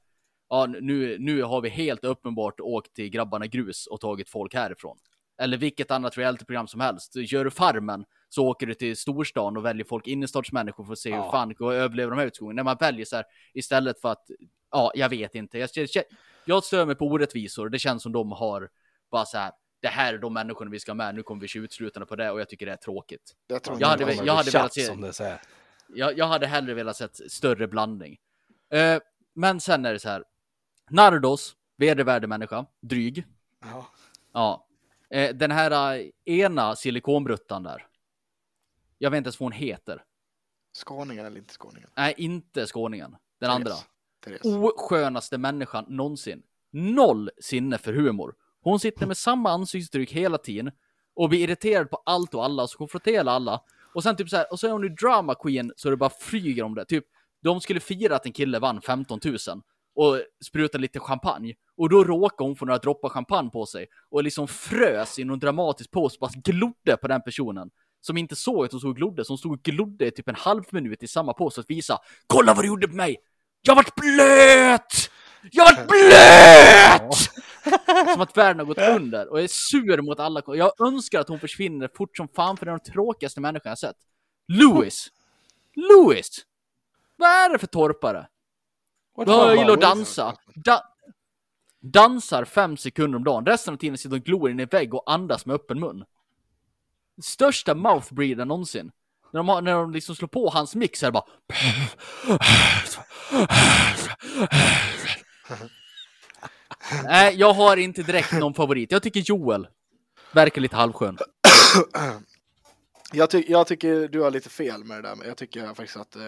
Ja, 0.49 0.65
nu, 0.65 1.17
nu 1.19 1.43
har 1.43 1.61
vi 1.61 1.69
helt 1.69 2.03
uppenbart 2.03 2.59
åkt 2.59 2.93
till 2.93 3.09
Grabbarna 3.09 3.47
Grus 3.47 3.87
och 3.87 4.01
tagit 4.01 4.29
folk 4.29 4.53
härifrån. 4.53 4.97
Eller 5.41 5.57
vilket 5.57 5.91
annat 5.91 6.17
realityprogram 6.17 6.67
som 6.67 6.79
helst. 6.81 7.15
Gör 7.15 7.43
du 7.45 7.51
Farmen 7.51 8.05
så 8.29 8.47
åker 8.47 8.67
du 8.67 8.73
till 8.73 8.97
storstan 8.97 9.57
och 9.57 9.65
väljer 9.65 9.85
folk 9.85 10.07
innerstadsmänniskor 10.07 10.83
för 10.85 10.91
att 10.93 10.99
se 10.99 11.09
hur 11.09 11.17
Ja. 11.17 11.31
fan 11.31 11.53
går 11.53 11.73
överlever 11.73 12.11
de 12.11 12.19
här 12.19 12.27
utgången. 12.27 12.55
När 12.55 12.63
man 12.63 12.77
väljer 12.79 13.05
så 13.05 13.15
här 13.15 13.25
istället 13.53 14.01
för 14.01 14.11
att, 14.11 14.23
ja, 14.71 14.91
jag 14.95 15.09
vet 15.09 15.35
inte. 15.35 15.57
Jag, 15.59 15.69
jag, 15.73 16.03
jag 16.45 16.63
stör 16.63 16.85
mig 16.85 16.95
på 16.95 17.05
orättvisor. 17.05 17.69
Det 17.69 17.79
känns 17.79 18.03
som 18.03 18.11
de 18.11 18.31
har 18.31 18.69
bara 19.11 19.25
så 19.25 19.37
här. 19.37 19.51
Det 19.81 19.87
här 19.87 20.13
är 20.13 20.17
de 20.17 20.33
människorna 20.33 20.71
vi 20.71 20.79
ska 20.79 20.91
ha 20.91 20.95
med. 20.95 21.15
Nu 21.15 21.23
kommer 21.23 21.41
vi 21.41 21.47
se 21.47 21.59
utslutande 21.59 22.05
på 22.05 22.15
det 22.15 22.31
och 22.31 22.39
jag 22.39 22.49
tycker 22.49 22.65
det 22.65 22.71
är 22.71 22.75
tråkigt. 22.77 23.33
Jag 23.47 23.63
tror 23.63 23.77
Jag 23.79 23.87
hade 23.87 24.13
jag 24.13 24.33
hade 24.35 24.51
velat 24.51 24.73
se- 24.73 24.81
som 24.81 25.01
det 25.01 25.13
säger. 25.13 25.41
Jag, 25.87 26.17
jag 26.17 26.27
hade 26.27 26.47
hellre 26.47 26.73
velat 26.73 26.97
sett 26.97 27.31
större 27.31 27.67
blandning. 27.67 28.17
Eh, 28.69 28.99
men 29.33 29.59
sen 29.59 29.85
är 29.85 29.93
det 29.93 29.99
så 29.99 30.09
här. 30.09 30.23
Nardos, 30.89 31.55
vedervärdig 31.77 32.29
dryg. 32.81 33.25
Ja. 33.61 33.85
Ja. 34.33 34.67
Eh, 35.09 35.35
den 35.35 35.51
här 35.51 35.97
eh, 35.97 36.09
ena 36.25 36.75
silikonbruttan 36.75 37.63
där. 37.63 37.87
Jag 38.97 39.11
vet 39.11 39.17
inte 39.17 39.27
ens 39.27 39.39
vad 39.39 39.45
hon 39.45 39.51
heter. 39.51 40.03
Skåningen 40.73 41.25
eller 41.25 41.37
inte 41.37 41.53
skåningen? 41.53 41.89
Nej, 41.95 42.13
inte 42.17 42.65
skåningen. 42.67 43.15
Den 43.39 43.49
andra. 43.49 43.73
Therese. 44.23 44.45
Oskönaste 44.45 45.37
människan 45.37 45.85
någonsin. 45.87 46.43
Noll 46.71 47.29
sinne 47.41 47.77
för 47.77 47.93
humor. 47.93 48.35
Hon 48.61 48.79
sitter 48.79 49.07
med 49.07 49.17
samma 49.17 49.51
ansiktsuttryck 49.51 50.11
hela 50.11 50.37
tiden 50.37 50.71
och 51.13 51.29
blir 51.29 51.39
irriterad 51.39 51.89
på 51.89 52.01
allt 52.05 52.33
och 52.33 52.45
alla, 52.45 52.67
så 52.67 52.77
konfronterar 52.77 53.25
alla. 53.25 53.61
Och 53.95 54.03
sen 54.03 54.15
typ 54.15 54.29
så 54.29 54.37
här, 54.37 54.51
och 54.51 54.59
så 54.59 54.67
är 54.67 54.71
hon 54.71 54.83
ju 54.83 54.89
drama 54.89 55.35
queen 55.35 55.71
så 55.75 55.89
det 55.89 55.97
bara 55.97 56.09
flyger 56.19 56.63
om 56.63 56.75
det. 56.75 56.85
Typ, 56.85 57.05
de 57.43 57.61
skulle 57.61 57.79
fira 57.79 58.15
att 58.15 58.25
en 58.25 58.31
kille 58.31 58.59
vann 58.59 58.81
15 58.81 59.19
000. 59.25 59.37
och 59.95 60.21
sprutade 60.45 60.81
lite 60.81 60.99
champagne. 60.99 61.53
Och 61.77 61.89
då 61.89 62.03
råkade 62.03 62.47
hon 62.47 62.55
få 62.55 62.65
några 62.65 62.77
droppar 62.77 63.09
champagne 63.09 63.49
på 63.49 63.65
sig 63.65 63.87
och 64.11 64.23
liksom 64.23 64.47
frös 64.47 65.19
i 65.19 65.23
någon 65.23 65.39
dramatisk 65.39 65.91
pose, 65.91 66.17
bara 66.19 66.31
glodde 66.43 66.97
på 67.01 67.07
den 67.07 67.21
personen. 67.21 67.69
Som 68.01 68.17
inte 68.17 68.35
såg 68.35 68.65
att 68.65 68.71
hon 68.71 68.79
stod 68.79 68.89
och 68.91 68.95
glodde, 68.95 69.25
som 69.25 69.37
stod 69.37 69.51
och 69.51 69.63
glodde 69.63 70.07
i 70.07 70.11
typ 70.11 70.29
en 70.29 70.35
halv 70.35 70.63
minut 70.71 71.03
i 71.03 71.07
samma 71.07 71.33
pose 71.33 71.61
att 71.61 71.69
visa 71.69 71.97
Kolla 72.27 72.53
vad 72.53 72.63
du 72.63 72.67
gjorde 72.67 72.87
på 72.87 72.95
mig! 72.95 73.17
Jag 73.61 73.75
vart 73.75 73.95
blöt! 73.95 75.09
Jag 75.51 75.65
vart 75.65 75.87
blöt! 75.87 77.13
Som 78.13 78.21
att 78.21 78.37
världen 78.37 78.59
har 78.59 78.65
gått 78.65 78.77
under 79.01 79.31
och 79.31 79.41
är 79.41 79.47
sur 79.47 80.01
mot 80.01 80.19
alla. 80.19 80.41
Jag 80.47 80.81
önskar 80.81 81.19
att 81.19 81.27
hon 81.27 81.39
försvinner 81.39 81.89
fort 81.95 82.17
som 82.17 82.27
fan 82.27 82.57
för 82.57 82.65
det 82.65 82.71
är 82.71 82.77
den 82.77 82.93
tråkigaste 82.93 83.41
människan 83.41 83.69
jag 83.69 83.79
sett. 83.79 83.95
Louis! 84.47 85.07
Louis! 85.75 86.45
Vad 87.17 87.29
är 87.29 87.49
det 87.49 87.59
för 87.59 87.67
torpare? 87.67 88.27
What 89.17 89.27
Jag 89.27 89.57
gillar 89.57 89.73
att 89.73 89.81
dansa. 89.81 90.35
Da 90.55 90.81
dansar 91.81 92.45
fem 92.45 92.77
sekunder 92.77 93.17
om 93.17 93.23
dagen. 93.23 93.45
Resten 93.45 93.73
av 93.73 93.77
tiden 93.77 93.97
sitter 93.97 94.15
och 94.15 94.23
glor 94.23 94.49
in 94.49 94.59
i 94.59 94.63
en 94.63 94.69
vägg 94.69 94.93
och 94.93 95.11
andas 95.11 95.45
med 95.45 95.53
öppen 95.53 95.79
mun. 95.79 96.05
Största 97.21 97.75
mouthbreeden 97.75 98.47
någonsin. 98.47 98.91
När 99.31 99.39
de, 99.39 99.49
har, 99.49 99.61
när 99.61 99.73
de 99.73 99.91
liksom 99.91 100.15
slår 100.15 100.27
på 100.27 100.49
hans 100.49 100.75
mix 100.75 101.01
här 101.01 101.11
bara... 101.11 101.23
Nej, 107.03 107.35
jag 107.35 107.53
har 107.53 107.77
inte 107.77 108.03
direkt 108.03 108.31
någon 108.31 108.53
favorit. 108.53 108.91
Jag 108.91 109.03
tycker 109.03 109.19
Joel 109.19 109.67
verkar 110.31 110.61
lite 110.61 110.75
halvskön. 110.75 111.17
Jag, 113.13 113.29
ty 113.29 113.45
jag 113.47 113.67
tycker 113.67 114.07
du 114.07 114.21
har 114.21 114.31
lite 114.31 114.49
fel 114.49 114.83
med 114.83 114.97
det 114.97 115.09
där, 115.09 115.15
men 115.15 115.27
jag 115.27 115.37
tycker 115.37 115.73
faktiskt 115.73 115.97
att 115.97 116.15
eh, 116.15 116.23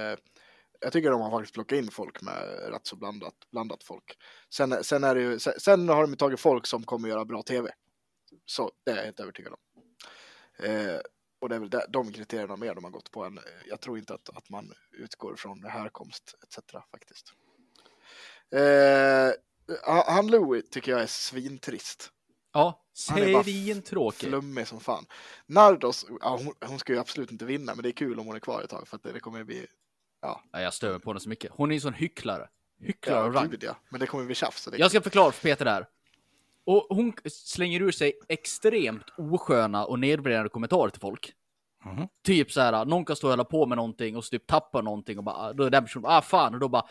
jag 0.80 0.92
tycker 0.94 1.12
de 1.12 1.22
har 1.22 1.32
faktiskt 1.32 1.54
plockat 1.54 1.78
in 1.78 1.92
folk 1.92 2.22
med 2.22 2.70
rätt 2.72 2.88
så 2.88 2.96
blandat, 2.96 3.34
blandat 3.52 3.84
folk. 3.84 4.18
Sen, 4.54 4.84
sen, 4.84 5.04
är 5.04 5.16
det 5.16 5.22
ju, 5.22 5.40
sen, 5.40 5.54
sen 5.60 5.90
har 5.90 6.02
de 6.02 6.10
ju 6.10 6.16
tagit 6.16 6.40
folk 6.40 6.68
som 6.68 6.84
kommer 6.84 7.10
göra 7.10 7.26
bra 7.26 7.44
tv. 7.44 7.72
Så 8.46 8.72
det 8.86 8.92
är 8.92 8.96
jag 8.96 9.04
helt 9.04 9.20
övertygad 9.20 9.54
om. 9.54 9.60
Eh, 10.66 11.00
och 11.42 11.50
det 11.50 11.56
är 11.56 11.60
väl 11.60 11.70
där- 11.70 11.86
de 11.90 12.14
kriterierna 12.14 12.56
mer 12.56 12.76
de 12.76 12.84
har 12.84 12.92
gått 12.92 13.12
på 13.12 13.24
än, 13.24 13.38
eh, 13.38 13.44
jag 13.70 13.82
tror 13.82 13.98
inte 13.98 14.14
att, 14.14 14.30
att 14.30 14.50
man 14.50 14.74
utgår 14.92 15.36
från 15.36 15.64
härkomst 15.64 16.36
etc. 16.44 16.58
faktiskt. 16.92 17.34
Eh, 18.56 19.32
han 20.06 20.28
Louis 20.28 20.70
tycker 20.70 20.92
jag 20.92 21.02
är 21.02 21.08
svintrist. 21.08 22.12
Ja, 22.54 22.84
svintråkig. 22.94 24.30
Flummig 24.30 24.68
som 24.68 24.80
fan. 24.80 25.06
Nardos, 25.46 26.06
ja, 26.22 26.40
hon, 26.44 26.54
hon 26.70 26.80
ska 26.80 26.94
ju 26.94 27.00
absolut 27.00 27.32
inte 27.32 27.46
vinna, 27.46 27.76
men 27.76 27.84
det 27.84 27.90
är 27.90 27.94
kul 27.94 28.20
om 28.20 28.28
hon 28.28 28.36
är 28.36 28.40
kvar 28.40 28.62
ett 28.62 28.70
tag 28.70 28.88
för 28.88 28.96
att 28.96 29.04
det, 29.04 29.12
det 29.12 29.20
kommer 29.20 29.44
bli, 29.44 29.68
Ja, 30.22 30.42
jag 30.52 30.74
stör 30.74 30.92
mig 30.92 31.00
på 31.00 31.10
henne 31.10 31.20
så 31.20 31.30
mycket. 31.30 31.52
Hon 31.56 31.72
är 31.72 31.76
en 31.76 31.82
sån 31.82 31.94
hycklare. 31.94 32.48
Hycklare 32.80 33.26
ja, 33.26 33.42
rang. 33.42 33.56
ja. 33.62 33.76
men 33.90 34.00
det 34.00 34.08
kommer 34.08 34.26
bli 34.26 34.36
tjafs. 34.36 34.70
Jag 34.78 34.90
ska 34.90 35.02
förklara 35.02 35.32
för 35.32 35.42
Peter 35.42 35.66
där. 35.66 35.88
Och 36.66 36.88
hon 36.90 37.14
slänger 37.32 37.82
ur 37.82 37.92
sig 37.92 38.14
extremt 38.28 39.06
osköna 39.18 39.86
och 39.86 40.00
nedvärderande 40.00 40.50
kommentarer 40.50 40.90
till 40.90 41.02
folk. 41.02 41.34
Mhm. 41.86 42.08
Typ 42.24 42.52
så 42.52 42.62
här, 42.62 42.86
någon 42.86 43.06
kan 43.06 43.16
stå 43.16 43.28
och 43.28 43.32
hålla 43.32 43.44
på 43.44 43.66
med 43.66 43.76
någonting 43.76 44.18
och 44.18 44.26
så 44.26 44.30
typ 44.30 44.48
tappar 44.48 44.82
någonting 44.82 45.18
och 45.18 45.24
bara, 45.24 45.54
då 45.54 45.64
är 45.64 45.70
den 45.70 45.84
personen, 45.84 46.06
ah 46.12 46.22
fan, 46.22 46.54
och 46.54 46.60
då 46.60 46.70
bara, 46.70 46.86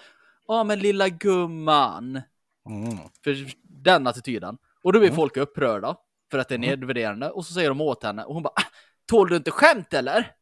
ja 0.48 0.64
men 0.64 0.78
lilla 0.78 1.08
gumman. 1.08 2.20
Mm. 2.68 2.98
För 3.24 3.36
den 3.62 4.06
attityden. 4.06 4.58
Och 4.82 4.92
då 4.92 5.00
blir 5.00 5.10
folk 5.10 5.36
upprörda 5.36 5.96
för 6.30 6.38
att 6.38 6.48
det 6.48 6.54
är 6.54 6.58
nedvärderande 6.58 7.30
och 7.30 7.46
så 7.46 7.52
säger 7.54 7.68
de 7.68 7.80
åt 7.80 8.02
henne 8.02 8.24
och 8.24 8.34
hon 8.34 8.42
bara, 8.42 8.52
ah, 8.56 8.64
tål 9.06 9.28
du 9.28 9.36
inte 9.36 9.50
skämt 9.50 9.94
eller? 9.94 10.32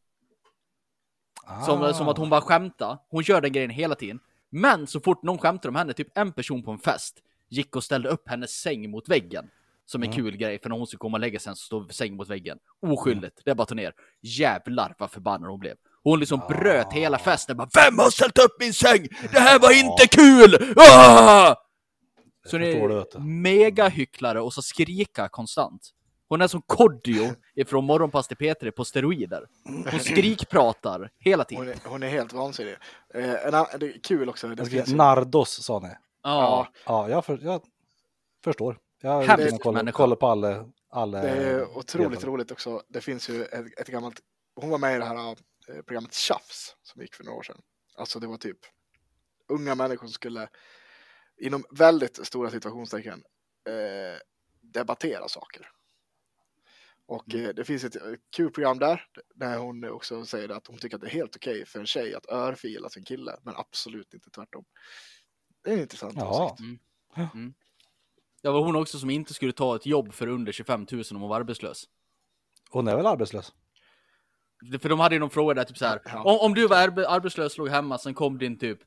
Som, 1.67 1.83
Ah. 1.83 1.93
som 1.93 2.09
att 2.09 2.19
hon 2.19 2.31
bara 2.31 2.41
skämtar. 2.41 2.99
Hon 3.09 3.23
gör 3.23 3.41
den 3.41 3.53
grejen 3.53 3.71
hela 3.71 3.95
tiden. 3.95 4.21
Men 4.51 4.87
så 4.87 5.01
fort 5.01 5.23
någon 5.23 5.39
skämtar 5.39 5.69
om 5.69 5.75
henne, 5.75 5.93
typ 5.93 6.19
en 6.19 6.33
person 6.33 6.63
på 6.63 6.71
en 6.71 6.79
fest, 6.79 7.23
gick 7.49 7.77
och 7.77 7.85
ställde 7.85 8.09
upp 8.09 8.29
hennes 8.29 8.51
säng 8.51 8.91
mot 8.91 9.09
väggen. 9.09 9.51
Som 9.87 10.03
en 10.03 10.13
kul 10.13 10.37
grej, 10.37 10.59
för 10.59 10.69
när 10.69 10.77
hon 10.77 10.87
skulle 10.87 10.99
komma 10.99 11.17
och 11.17 11.21
lägga 11.21 11.39
sig 11.39 11.57
så 11.57 11.65
stod 11.65 11.95
sängen 11.95 12.17
mot 12.17 12.29
väggen. 12.29 12.59
Oskyldigt, 12.81 13.41
det 13.45 13.51
är 13.51 13.55
bara 13.55 13.63
att 13.63 13.69
ta 13.69 13.75
ner. 13.75 13.95
Jävlar 14.21 14.95
vad 14.99 15.11
förbannad 15.11 15.51
hon 15.51 15.61
blev. 15.61 15.75
Hon 16.05 16.21
liksom 16.21 16.41
bröt 16.49 16.93
hela 16.93 17.19
festen, 17.19 17.57
bara 17.57 17.69
Vem 17.75 17.99
har 17.99 18.11
ställt 18.11 18.39
upp 18.39 18.57
min 18.61 18.75
säng? 18.75 19.09
Det 19.33 19.39
här 19.41 19.59
var 19.59 19.73
inte 19.73 20.07
kul! 20.07 20.75
Ah! 20.77 21.55
Så 22.47 22.59
vet 22.59 23.15
är 23.15 23.21
mega 23.21 23.89
hycklare 23.89 24.41
och 24.41 24.53
så 24.53 24.63
skrika 24.63 25.29
konstant. 25.29 25.91
Hon 26.29 26.41
är 26.41 26.49
som 26.49 26.63
Kodjo 26.63 27.35
ifrån 27.55 27.85
Morgonpass 27.85 28.29
till 28.29 28.37
P3 28.37 28.71
på 28.71 28.85
steroider. 28.85 29.47
Hon 29.91 30.01
skrikpratar 30.01 31.11
hela 31.19 31.43
hon, 31.43 31.47
tiden. 31.47 31.69
är, 31.69 31.89
hon 31.89 32.03
är 32.03 32.09
helt 32.09 32.33
vansinnig. 32.33 32.73
Eh, 33.15 33.21
det 33.23 33.27
är 33.87 34.03
kul 34.03 34.29
också. 34.29 34.49
Det 34.49 34.73
ju- 34.73 34.97
Nardos 34.97 35.63
sa 35.65 35.79
ni. 35.79 35.89
Ja, 36.23 36.69
Ja, 36.87 37.09
jag, 37.09 37.25
för, 37.25 37.39
jag 37.43 37.61
förstår. 38.45 38.79
Jag 39.03 39.11
har 39.11 39.23
Hemskt 39.23 39.47
inte 39.53 39.63
koll, 39.63 39.75
människa. 39.75 39.97
koll 39.97 40.17
på 40.17 40.27
alla. 40.27 40.65
alla 40.91 41.21
Det 41.21 41.29
är 41.29 41.63
otroligt 41.79 42.11
deltagare. 42.11 42.31
roligt 42.31 42.51
också. 42.51 42.83
Det 42.89 43.01
finns 43.01 43.29
ju 43.29 43.45
ett, 43.45 43.81
ett 43.81 43.89
gammalt, 43.89 44.21
hon 44.61 44.71
var 44.71 44.79
med 44.79 44.97
i 44.97 44.99
det 44.99 45.05
här 45.05 45.37
programmet 45.67 46.15
Tjafs 46.15 46.77
som 46.83 47.03
gick 47.03 47.15
för 47.15 47.25
några 47.25 47.39
år 47.39 47.43
sedan. 47.43 47.63
Alltså 47.95 48.21
det 48.21 48.27
var 48.27 48.37
typ 48.37 48.59
unga 49.49 49.75
människor 49.75 50.07
som 50.07 50.13
skulle 50.13 50.49
inom 51.41 51.65
väldigt 51.71 52.27
stora 52.27 52.51
situationstecken 52.51 53.25
eh, 53.69 54.19
debattera 54.61 55.29
saker. 55.29 55.71
Och 57.07 57.35
Mm. 57.35 57.47
eh, 57.47 57.55
det 57.55 57.65
finns 57.65 57.85
ett 57.85 57.97
eh, 57.97 58.13
kul 58.37 58.51
program 58.51 58.79
där, 58.79 59.07
där 59.35 59.59
hon 59.59 59.85
också 59.85 60.25
säger 60.27 60.49
att 60.49 60.67
hon 60.67 60.79
tycker 60.79 60.97
att 60.97 61.01
det 61.01 61.07
är 61.09 61.11
helt 61.11 61.37
okej 61.37 61.67
för 61.67 61.81
en 61.81 61.87
tjej 61.87 62.15
att 62.15 62.27
örfila 62.29 62.89
sin 62.89 63.05
kille, 63.05 63.37
men 63.43 63.55
absolut 63.57 64.15
inte 64.15 64.31
tvärtom. 64.31 64.65
Det 65.63 65.71
är 65.71 65.75
en 65.75 65.81
intressant 65.81 66.15
Ja. 66.17 66.53
åsikt. 66.53 66.81
det 68.43 68.51
var 68.51 68.65
hon 68.65 68.77
också 68.77 68.99
som 68.99 69.11
inte 69.11 69.35
skulle 69.35 69.53
ta 69.53 69.77
ett 69.77 69.87
jobb 69.87 70.13
för 70.15 70.27
under 70.27 70.53
25 70.53 70.87
000 70.93 71.03
om 71.11 71.21
hon 71.21 71.29
var 71.31 71.41
arbetslös. 71.41 71.85
Hon 72.71 72.89
är 72.89 72.97
väl 72.97 73.07
arbetslös? 73.07 73.53
För 74.83 74.89
de 74.89 75.01
hade 75.01 75.15
ju 75.15 75.19
någon 75.19 75.31
fråga 75.31 75.55
där 75.55 75.65
typ 75.65 75.79
så 75.79 75.87
här. 75.87 76.01
Ja. 76.05 76.23
Om, 76.23 76.39
om 76.41 76.55
du 76.55 76.67
var 76.69 76.77
arbe 76.77 77.09
arbetslös, 77.09 77.59
låg 77.59 77.69
hemma, 77.69 77.99
sen 77.99 78.15
kom 78.15 78.39
din 78.39 78.59
typ 78.59 78.79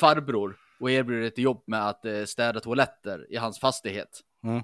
farbror 0.00 0.56
och 0.80 0.90
erbjöd 0.90 1.24
ett 1.24 1.38
jobb 1.38 1.62
med 1.66 1.88
att 1.88 2.04
eh, 2.04 2.24
städa 2.24 2.60
toaletter 2.60 3.26
i 3.32 3.36
hans 3.36 3.60
fastighet. 3.60 4.20
Mm. 4.44 4.62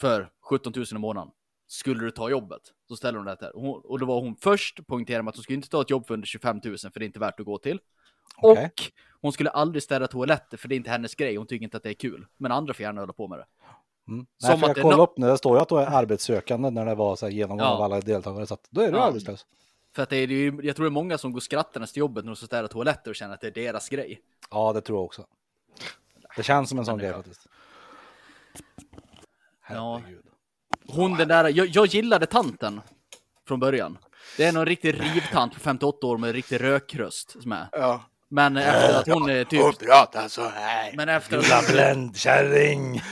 För 0.00 0.28
17 0.50 0.72
000 0.76 0.86
i 0.92 0.98
månaden. 0.98 1.32
Skulle 1.68 2.04
du 2.04 2.10
ta 2.10 2.30
jobbet? 2.30 2.60
Så 2.88 2.96
ställer 2.96 3.18
hon 3.18 3.26
det 3.26 3.36
här. 3.40 3.52
Hon, 3.54 3.80
och 3.84 3.98
då 3.98 4.06
var 4.06 4.20
hon 4.20 4.36
först 4.36 4.86
poängterade 4.86 5.22
med 5.22 5.28
att 5.30 5.36
hon 5.36 5.42
skulle 5.42 5.56
inte 5.56 5.68
ta 5.68 5.80
ett 5.82 5.90
jobb 5.90 6.06
för 6.06 6.14
under 6.14 6.26
25 6.26 6.60
000 6.64 6.78
för 6.78 6.90
det 7.00 7.04
är 7.04 7.06
inte 7.06 7.18
värt 7.18 7.40
att 7.40 7.46
gå 7.46 7.58
till. 7.58 7.80
Okej. 8.36 8.64
Och 8.64 8.72
hon 9.20 9.32
skulle 9.32 9.50
aldrig 9.50 9.82
städa 9.82 10.06
toaletter 10.06 10.56
för 10.56 10.68
det 10.68 10.74
är 10.74 10.76
inte 10.76 10.90
hennes 10.90 11.14
grej. 11.14 11.36
Hon 11.36 11.46
tycker 11.46 11.64
inte 11.64 11.76
att 11.76 11.82
det 11.82 11.88
är 11.90 11.94
kul. 11.94 12.26
Men 12.36 12.52
andra 12.52 12.74
får 12.74 12.82
gärna 12.82 13.00
hålla 13.00 13.12
på 13.12 13.28
med 13.28 13.38
det. 13.38 13.46
Mm. 14.08 14.26
Som 14.38 14.50
Nej, 14.50 14.58
för 14.60 14.66
jag 14.66 14.76
kollade 14.76 14.96
nå- 14.96 15.02
upp 15.02 15.18
nu, 15.18 15.26
det 15.26 15.38
står 15.38 15.56
ju 15.56 15.62
att 15.62 15.68
du 15.68 15.78
är 15.78 15.86
arbetssökande 15.86 16.70
när 16.70 16.86
det 16.86 16.94
var 16.94 17.16
så 17.16 17.26
här 17.26 17.32
genomgång 17.32 17.66
Ja. 17.66 17.74
av 17.74 17.82
alla 17.82 18.00
deltagare. 18.00 18.46
Så 18.46 18.54
att 18.54 18.66
då 18.70 18.80
är 18.80 18.92
du 18.92 18.96
Ja. 18.98 19.04
arbetslös. 19.04 19.46
För 19.96 20.02
att 20.02 20.08
det 20.10 20.16
är, 20.16 20.26
det 20.26 20.34
är 20.34 20.38
ju- 20.38 20.60
jag 20.62 20.76
tror 20.76 20.84
det 20.84 20.88
är 20.88 20.90
många 20.90 21.18
som 21.18 21.32
går 21.32 21.40
skrattandes 21.40 21.92
till 21.92 22.00
jobbet 22.00 22.24
när 22.24 22.30
de 22.32 22.36
ska 22.36 22.46
städa 22.46 22.68
toaletter 22.68 23.10
och 23.10 23.16
känner 23.16 23.34
att 23.34 23.40
det 23.40 23.46
är 23.46 23.50
deras 23.50 23.88
grej. 23.88 24.20
Ja, 24.50 24.72
det 24.72 24.80
tror 24.80 24.98
jag 24.98 25.04
också. 25.04 25.26
Det 26.36 26.42
känns 26.42 26.68
som 26.68 26.78
en 26.78 26.84
sån 26.84 26.98
grej 26.98 27.12
faktiskt. 27.12 27.46
Ja. 29.68 30.00
Herregud. 30.04 30.24
Hon 30.88 31.16
den 31.16 31.28
där, 31.28 31.44
jag, 31.48 31.66
jag 31.66 31.86
gillade 31.86 32.26
tanten 32.26 32.80
från 33.48 33.60
början. 33.60 33.98
Det 34.36 34.44
är 34.44 34.52
någon 34.52 34.66
riktig 34.66 35.00
rivtant 35.00 35.54
på 35.54 35.60
58 35.60 36.06
år 36.06 36.18
med 36.18 36.32
riktig 36.32 36.60
rökröst 36.62 37.42
som 37.42 37.52
är. 37.52 37.68
Ja. 37.72 38.04
Men 38.28 38.56
efter 38.56 38.98
att 39.00 39.08
hon 39.08 39.30
är 39.30 39.44
typ, 39.44 39.64
Och 39.64 39.78
prata 39.78 40.28
så 40.28 40.48
här. 40.48 40.92
men 40.96 41.08
efter 41.08 41.42
Lilla 41.42 41.56
att, 41.58 41.68
bländkärring! 41.72 43.02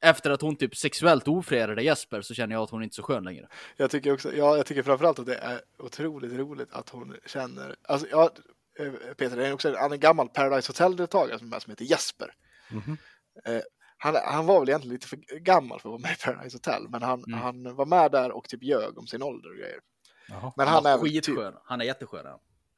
Efter 0.00 0.30
att 0.30 0.42
hon 0.42 0.56
typ 0.56 0.76
sexuellt 0.76 1.28
ofredade 1.28 1.82
Jesper 1.82 2.22
så 2.22 2.34
känner 2.34 2.54
jag 2.54 2.62
att 2.62 2.70
hon 2.70 2.82
inte 2.82 2.92
är 2.92 2.94
så 2.94 3.02
skön 3.02 3.24
längre. 3.24 3.48
Jag 3.76 3.90
tycker 3.90 4.12
också, 4.12 4.34
ja, 4.34 4.56
jag 4.56 4.66
tycker 4.66 4.82
framförallt 4.82 5.18
att 5.18 5.26
det 5.26 5.36
är 5.36 5.60
otroligt 5.78 6.32
roligt 6.32 6.72
att 6.72 6.88
hon 6.88 7.16
känner, 7.26 7.76
alltså 7.82 8.06
ja, 8.10 8.30
eh, 8.78 8.92
Peter, 9.14 9.36
det 9.36 9.46
är 9.46 9.52
också 9.52 9.76
en, 9.76 10.00
gammal 10.00 10.28
Paradise 10.28 10.70
Hotel-deltagare 10.70 11.38
som 11.38 11.46
är 11.46 11.50
med 11.50 11.62
som 11.62 11.70
heter 11.70 11.84
Jesper. 11.84 12.34
Mhm. 12.70 12.96
Eh, 13.44 13.60
han, 13.98 14.16
han 14.24 14.46
var 14.46 14.60
väl 14.60 14.68
egentligen 14.68 14.92
lite 14.94 15.06
för 15.06 15.16
gammal 15.38 15.80
för 15.80 15.88
att 15.88 15.92
vara 15.92 16.02
med 16.02 16.12
i 16.12 16.24
Paradise 16.24 16.56
Hotel, 16.56 16.88
men 16.88 17.02
han, 17.02 17.24
Mm. 17.24 17.38
han 17.40 17.76
var 17.76 17.86
med 17.86 18.10
där 18.12 18.30
och 18.32 18.48
typ 18.48 18.62
ljög 18.62 18.98
om 18.98 19.06
sin 19.06 19.22
ålder 19.22 19.50
och 19.50 19.56
grejer. 19.56 19.80
Jaha. 20.28 20.52
Men 20.56 20.68
Han, 20.68 20.84
han, 20.84 20.92
är 20.92 20.98
typ, 20.98 21.12
skitskön. 21.12 21.54
Han 21.64 21.80
är 21.80 21.84
jätteskön 21.84 22.26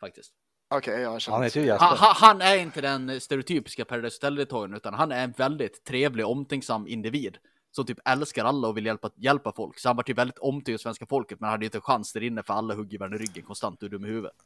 faktiskt. 0.01 0.33
Okej, 0.71 1.01
jag 1.01 1.11
Han 1.11 1.21
känner 1.21 1.43
heter 1.43 1.61
ju 1.61 1.71
Han, 1.71 1.91
Jesper. 1.91 2.07
han, 2.07 2.15
han 2.17 2.43
är 2.43 2.57
inte 2.57 2.81
den 2.81 3.21
stereotypiska 3.21 3.85
Paradise 3.85 4.17
Hotel-deltagaren 4.17 4.75
utan 4.75 4.95
han 4.95 5.13
är 5.13 5.25
en 5.25 5.33
väldigt 5.33 5.85
trevlig, 5.85 6.27
omtänksam 6.27 6.87
individ. 6.87 7.39
Som 7.73 7.87
typ 7.87 7.99
älskar 8.09 8.45
alla 8.45 8.69
och 8.69 8.77
vill 8.77 8.87
hjälpa, 8.87 9.11
hjälpa 9.17 9.53
folk. 9.53 9.79
Så 9.79 9.89
han 9.89 9.97
var 9.97 10.03
typ 10.03 10.19
väldigt 10.19 10.39
omtyckt 10.39 10.75
av 10.75 10.79
svenska 10.79 11.07
folket 11.07 11.41
men 11.41 11.51
hade 11.51 11.65
ju 11.65 11.67
inte 11.67 11.79
en 11.79 11.83
chans 11.83 12.13
där 12.13 12.23
inne 12.23 12.43
för 12.43 12.55
alla 12.55 12.75
hugger 12.75 12.99
varandra 12.99 13.19
i 13.19 13.21
ryggen 13.21 13.45
konstant 13.45 13.83
och 13.83 13.87
är 13.87 13.91
dum 13.91 14.05
i 14.05 14.09
huvudet. 14.09 14.37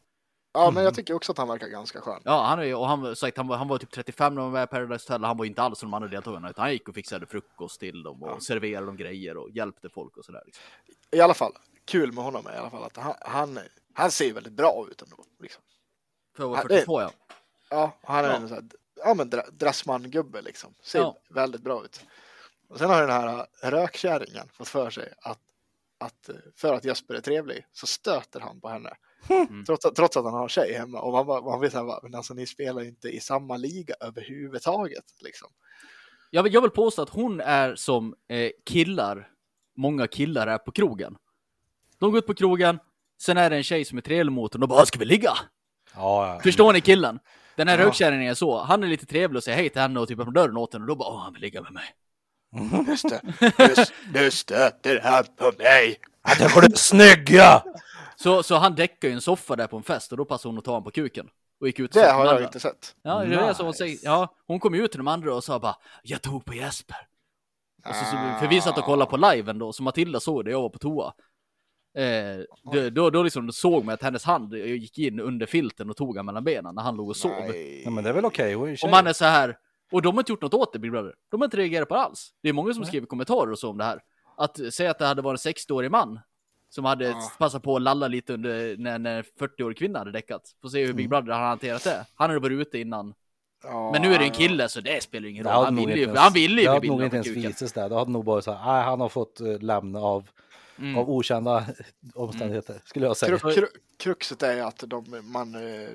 Ja, 0.56 0.70
men 0.70 0.84
jag 0.84 0.94
tycker 0.94 1.14
också 1.14 1.32
att 1.32 1.38
han 1.38 1.48
verkar 1.48 1.68
ganska 1.68 2.00
skön. 2.00 2.20
Ja, 2.24 2.44
han 2.44 2.58
är 2.58 2.74
och 2.74 2.88
han 2.88 3.00
var 3.00 3.14
sagt, 3.14 3.36
han 3.36 3.46
var, 3.46 3.56
han 3.56 3.68
var 3.68 3.78
typ 3.78 3.90
35 3.90 4.34
när 4.34 4.42
han 4.42 4.52
var 4.52 4.58
med 4.60 4.64
i 4.64 4.70
Paradise 4.70 5.12
Hotel, 5.12 5.24
han 5.24 5.36
var 5.36 5.44
inte 5.44 5.62
alls 5.62 5.78
som 5.78 5.90
de 5.90 5.94
andra 5.94 6.08
deltagarna, 6.08 6.50
utan 6.50 6.62
han 6.62 6.72
gick 6.72 6.88
och 6.88 6.94
fixade 6.94 7.26
frukost 7.26 7.80
till 7.80 8.02
dem 8.02 8.22
och 8.22 8.42
serverade 8.42 8.86
dem 8.86 8.96
grejer 8.96 9.36
och 9.36 9.50
hjälpte 9.50 9.88
folk 9.88 10.16
och 10.16 10.24
sådär. 10.24 10.42
Liksom. 10.46 10.62
I 11.10 11.20
alla 11.20 11.34
fall, 11.34 11.52
kul 11.84 12.12
med 12.12 12.24
honom 12.24 12.46
är 12.46 12.54
i 12.54 12.56
alla 12.56 12.70
fall 12.70 12.84
att 12.84 12.96
han, 12.96 13.14
han, 13.20 13.58
han 13.94 14.10
ser 14.10 14.32
väldigt 14.32 14.52
bra 14.52 14.86
ut 14.90 15.02
ändå. 15.02 15.16
Liksom. 15.40 15.62
För 16.36 16.44
att 16.44 16.50
vara 16.50 16.58
Ja, 16.60 16.68
det- 16.68 16.74
42 16.74 17.00
ja. 17.00 17.10
Ja, 17.70 17.98
han 18.02 18.24
är 18.24 18.28
Ja. 18.28 18.36
en 18.36 18.48
så 18.48 18.54
här, 18.54 18.64
ja, 18.96 19.14
men 19.14 19.30
dra- 19.30 19.50
Dressman-gubbe 19.52 20.42
liksom. 20.42 20.74
Ser 20.82 20.98
Ja. 20.98 21.18
väldigt 21.30 21.62
bra 21.62 21.84
ut. 21.84 22.00
Och 22.68 22.78
sen 22.78 22.90
har 22.90 23.00
den 23.00 23.10
här 23.10 23.46
rökkärringen 23.62 24.48
fått 24.52 24.68
för 24.68 24.90
sig 24.90 25.12
att, 25.22 25.38
att 25.98 26.28
eh, 26.28 26.34
för 26.56 26.74
att 26.74 26.84
Jesper 26.84 27.14
är 27.14 27.20
trevlig 27.20 27.66
så 27.72 27.86
stöter 27.86 28.40
han 28.40 28.60
på 28.60 28.68
henne. 28.68 28.90
Mm. 29.28 29.64
Trots, 29.64 29.84
att, 29.86 29.94
trots 29.94 30.16
att 30.16 30.24
han 30.24 30.34
har 30.34 30.48
tjej 30.48 30.72
hemma. 30.74 31.00
Och 31.00 31.12
man, 31.12 31.26
bara- 31.26 31.40
man 31.40 31.60
vet 31.60 31.72
bara, 31.72 32.00
men 32.02 32.14
alltså 32.14 32.34
ni 32.34 32.46
spelar 32.46 32.82
inte 32.82 33.08
i 33.08 33.20
samma 33.20 33.56
liga 33.56 33.94
överhuvudtaget. 34.00 35.04
Liksom. 35.20 35.48
Jag 36.30 36.42
vill, 36.42 36.54
jag 36.54 36.60
vill 36.62 36.70
påstå 36.70 37.02
att 37.02 37.08
hon 37.10 37.40
är 37.40 37.74
som 37.74 38.14
eh, 38.28 38.50
killar, 38.66 39.28
många 39.76 40.06
killar 40.06 40.46
är 40.46 40.58
på 40.58 40.72
krogen. 40.72 41.16
De 41.98 42.10
går 42.10 42.18
ut 42.18 42.26
på 42.26 42.34
krogen, 42.34 42.78
sen 43.20 43.36
är 43.36 43.50
det 43.50 43.56
en 43.56 43.62
tjej 43.62 43.84
som 43.84 43.98
är 43.98 44.02
trevlig 44.02 44.32
mot 44.32 44.54
och 44.54 44.60
bara 44.68 44.86
ska 44.86 44.98
vi 44.98 45.04
ligga? 45.04 45.32
Ja. 45.96 46.40
Förstår 46.42 46.72
ni 46.72 46.80
killen? 46.80 47.18
Den 47.56 47.68
här 47.68 47.78
Ja. 47.78 47.86
rökkärringen 47.86 48.30
är 48.30 48.34
så, 48.34 48.62
han 48.62 48.82
är 48.82 48.86
lite 48.86 49.06
trevlig 49.06 49.36
och 49.36 49.44
säger 49.44 49.58
hej 49.58 49.68
till 49.70 49.80
henne 49.80 50.00
och 50.00 50.08
typ 50.08 50.18
öppnar 50.18 50.32
dörren 50.32 50.56
åt 50.56 50.72
henne 50.72 50.82
och 50.82 50.88
då 50.88 50.94
bara 50.94 51.08
åh 51.08 51.22
han 51.22 51.32
vill 51.32 51.42
ligga 51.42 51.62
med 51.62 51.72
mig. 51.72 51.84
Just 52.88 53.08
det. 53.08 53.20
Nu, 53.58 53.74
nu 54.14 54.30
stöter 54.30 55.00
han 55.04 55.24
på 55.36 55.52
mig. 55.58 55.96
Du 56.38 56.44
är 56.44 56.76
snygg 56.76 57.30
ja! 57.30 57.64
Så, 58.16 58.42
så 58.42 58.56
han 58.56 58.74
däckar 58.74 59.08
ju 59.08 59.14
en 59.14 59.20
soffa 59.20 59.56
där 59.56 59.66
på 59.66 59.76
en 59.76 59.82
fest 59.82 60.12
och 60.12 60.18
då 60.18 60.24
passade 60.24 60.48
hon 60.48 60.58
att 60.58 60.64
ta 60.64 60.70
honom 60.70 60.84
på 60.84 60.90
kuken. 60.90 61.28
Och 61.60 61.66
gick 61.66 61.78
ut 61.78 61.96
och 61.96 62.02
Det 62.02 62.10
har 62.12 62.24
jag 62.24 62.28
andra. 62.34 62.44
inte 62.44 62.60
sett. 62.60 62.94
Ja, 63.02 63.18
det 63.24 63.34
är 63.34 63.52
så 63.52 63.62
hon 63.62 63.68
Nice. 63.70 63.78
säger. 63.78 63.98
Ja, 64.02 64.34
hon 64.46 64.60
kom 64.60 64.74
ut 64.74 64.90
till 64.90 64.98
de 64.98 65.08
andra 65.08 65.34
och 65.34 65.44
sa 65.44 65.58
bara 65.58 65.76
jag 66.02 66.22
tog 66.22 66.44
på 66.44 66.54
Jesper. 66.54 66.96
Och 67.88 67.94
så, 67.94 68.04
så, 68.04 68.16
Ah. 68.16 68.38
för 68.40 68.46
vi 68.46 68.60
satt 68.60 68.78
och 68.78 68.84
kollade 68.84 69.10
på 69.10 69.16
liven 69.16 69.58
då, 69.58 69.72
så 69.72 69.82
Matilda 69.82 70.20
såg 70.20 70.44
det, 70.44 70.50
jag 70.50 70.62
var 70.62 70.68
på 70.68 70.78
toa. 70.78 71.12
Eh, 71.96 72.44
då, 72.72 72.90
då, 72.90 73.10
då 73.10 73.22
liksom 73.22 73.52
såg 73.52 73.84
man 73.84 73.94
att 73.94 74.02
hennes 74.02 74.24
hand 74.24 74.54
gick 74.54 74.98
in 74.98 75.20
under 75.20 75.46
filten 75.46 75.90
och 75.90 75.96
tog 75.96 76.16
han 76.16 76.26
mellan 76.26 76.44
benen 76.44 76.74
när 76.74 76.82
han 76.82 76.96
låg 76.96 77.08
och 77.08 77.16
sov. 77.16 77.32
Nej. 77.48 77.82
ja 77.84 77.90
men 77.90 78.04
det 78.04 78.10
är 78.10 78.14
väl 78.14 78.24
okej, 78.24 78.76
tjej. 78.76 78.78
Och 78.82 78.90
man 78.90 79.06
är 79.06 79.12
så 79.12 79.24
här, 79.24 79.56
och 79.92 80.02
de 80.02 80.14
har 80.14 80.20
inte 80.20 80.32
gjort 80.32 80.42
något 80.42 80.54
åt 80.54 80.72
det 80.72 80.78
Big 80.78 80.90
Brother. 80.90 81.14
De 81.30 81.40
har 81.40 81.44
inte 81.44 81.56
reagerat 81.56 81.88
på 81.88 81.94
det 81.94 82.00
alls. 82.00 82.30
Det 82.42 82.48
är 82.48 82.52
många 82.52 82.74
som 82.74 82.84
skriver 82.84 83.06
kommentarer 83.06 83.52
och 83.52 83.58
så 83.58 83.70
om 83.70 83.78
det 83.78 83.84
här. 83.84 84.00
Att 84.36 84.74
säga 84.74 84.90
att 84.90 84.98
det 84.98 85.06
hade 85.06 85.22
varit 85.22 85.46
en 85.46 85.52
60-årig 85.52 85.90
man 85.90 86.20
som 86.68 86.84
hade 86.84 87.04
Ja. 87.08 87.30
passat 87.38 87.62
på 87.62 87.76
att 87.76 87.82
lalla 87.82 88.08
lite 88.08 88.32
under 88.32 88.76
när, 88.76 88.98
när 88.98 89.22
40-årig 89.40 89.78
kvinna 89.78 89.98
hade 89.98 90.12
däckat. 90.12 90.42
Får 90.62 90.68
se 90.68 90.86
hur 90.86 90.92
Big 90.92 91.08
Brother 91.08 91.32
har 91.32 91.46
hanterat 91.46 91.84
det. 91.84 92.06
Han 92.14 92.30
hade 92.30 92.40
varit 92.40 92.60
ute 92.60 92.78
innan. 92.78 93.14
Ja, 93.64 93.92
Men 93.92 94.02
nu 94.02 94.14
är 94.14 94.18
det 94.18 94.24
en 94.24 94.30
kille 94.30 94.68
så 94.68 94.80
det 94.80 95.02
spelar 95.02 95.28
ingen 95.28 95.44
roll. 95.44 95.64
Han 95.64 95.74
nog 95.74 95.86
ville 95.86 95.98
inte 96.00 96.10
ju, 96.12 96.16
han 96.16 96.32
ville 96.32 96.60
ju 96.60 96.66
Det 96.66 96.72
hade 96.72 96.86
nog 96.86 97.02
inte 97.02 97.16
ens 97.16 97.28
visats 97.28 97.72
där. 97.72 97.88
Det 97.88 97.94
hade 97.94 98.10
nog 98.10 98.24
bara 98.24 98.42
så 98.42 98.52
här, 98.52 98.72
nej 98.72 98.84
han 98.84 99.00
har 99.00 99.08
fått 99.08 99.40
uh, 99.40 99.58
lämna 99.60 99.98
av, 99.98 100.28
Mm. 100.78 100.98
av 100.98 101.10
okända 101.10 101.66
omständigheter, 102.14 102.82
skulle 102.84 103.06
jag 103.06 103.16
säga. 103.16 103.38
Kru, 103.38 103.52
kru, 103.54 103.66
kruxet 103.98 104.42
är 104.42 104.62
att 104.62 104.84
de, 104.86 105.20
man, 105.32 105.54
eh, 105.54 105.90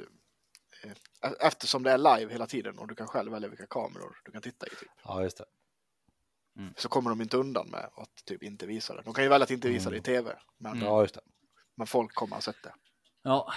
eh, 0.84 1.32
eftersom 1.40 1.84
det 1.84 1.92
är 1.92 1.98
live 1.98 2.32
hela 2.32 2.48
tiden 2.48 2.80
och 2.80 2.88
du 2.88 2.96
kan 2.96 3.08
själv 3.08 3.32
välja 3.32 3.50
vilka 3.50 3.66
kameror 3.68 4.22
du 4.26 4.32
kan 4.32 4.42
titta 4.42 4.68
i, 4.68 4.70
typ, 4.70 4.90
Ja, 5.04 5.24
just 5.24 5.38
det. 5.38 5.46
så 6.78 6.90
kommer 6.90 7.10
de 7.10 7.22
inte 7.22 7.38
undan 7.38 7.70
med 7.70 7.90
att 7.96 8.26
typ 8.26 8.44
inte 8.44 8.66
visa 8.68 8.96
det. 8.96 9.02
De 9.02 9.14
kan 9.14 9.24
ju 9.24 9.30
välja 9.30 9.44
att 9.44 9.52
inte 9.52 9.68
visa 9.68 9.90
det 9.90 9.98
i 9.98 10.02
tv, 10.02 10.38
men, 10.58 10.72
Mm. 10.72 10.86
Ja, 10.86 11.02
just 11.02 11.16
det. 11.16 11.22
men 11.76 11.88
folk 11.88 12.14
kommer 12.14 12.36
ha 12.36 12.42
sett 12.42 12.64
det. 12.64 12.74
Ja. 13.24 13.54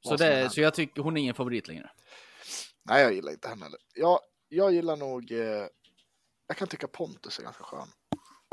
Så, 0.00 0.16
det, 0.16 0.50
så 0.50 0.60
jag 0.60 0.74
tycker 0.74 1.02
hon 1.02 1.16
är 1.16 1.20
ingen 1.20 1.34
favorit 1.34 1.68
längre. 1.68 1.90
Nej, 2.82 3.02
jag 3.02 3.12
gillar 3.14 3.32
inte 3.32 3.48
henne 3.48 3.64
heller. 3.64 3.80
Jag, 3.94 4.18
jag 4.48 4.72
gillar 4.72 4.96
nog, 4.96 5.32
eh, 5.32 5.66
jag 6.46 6.56
kan 6.56 6.68
tycka 6.68 6.88
Pontus 6.88 7.38
är 7.38 7.42
ganska 7.42 7.64
skön. 7.64 7.88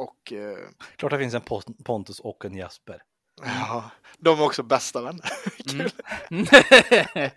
Och 0.01 0.33
eh, 0.33 0.57
Klart 0.95 1.11
det 1.11 1.17
finns 1.17 1.33
en 1.33 1.41
Pon- 1.41 1.83
Pontus 1.83 2.19
och 2.19 2.45
en 2.45 2.53
Jasper. 2.55 3.01
ja, 3.41 3.91
de 4.17 4.39
är 4.39 4.43
också 4.45 4.63
bästa 4.63 5.01
vänner. 5.01 5.29
Mm. 6.31 6.45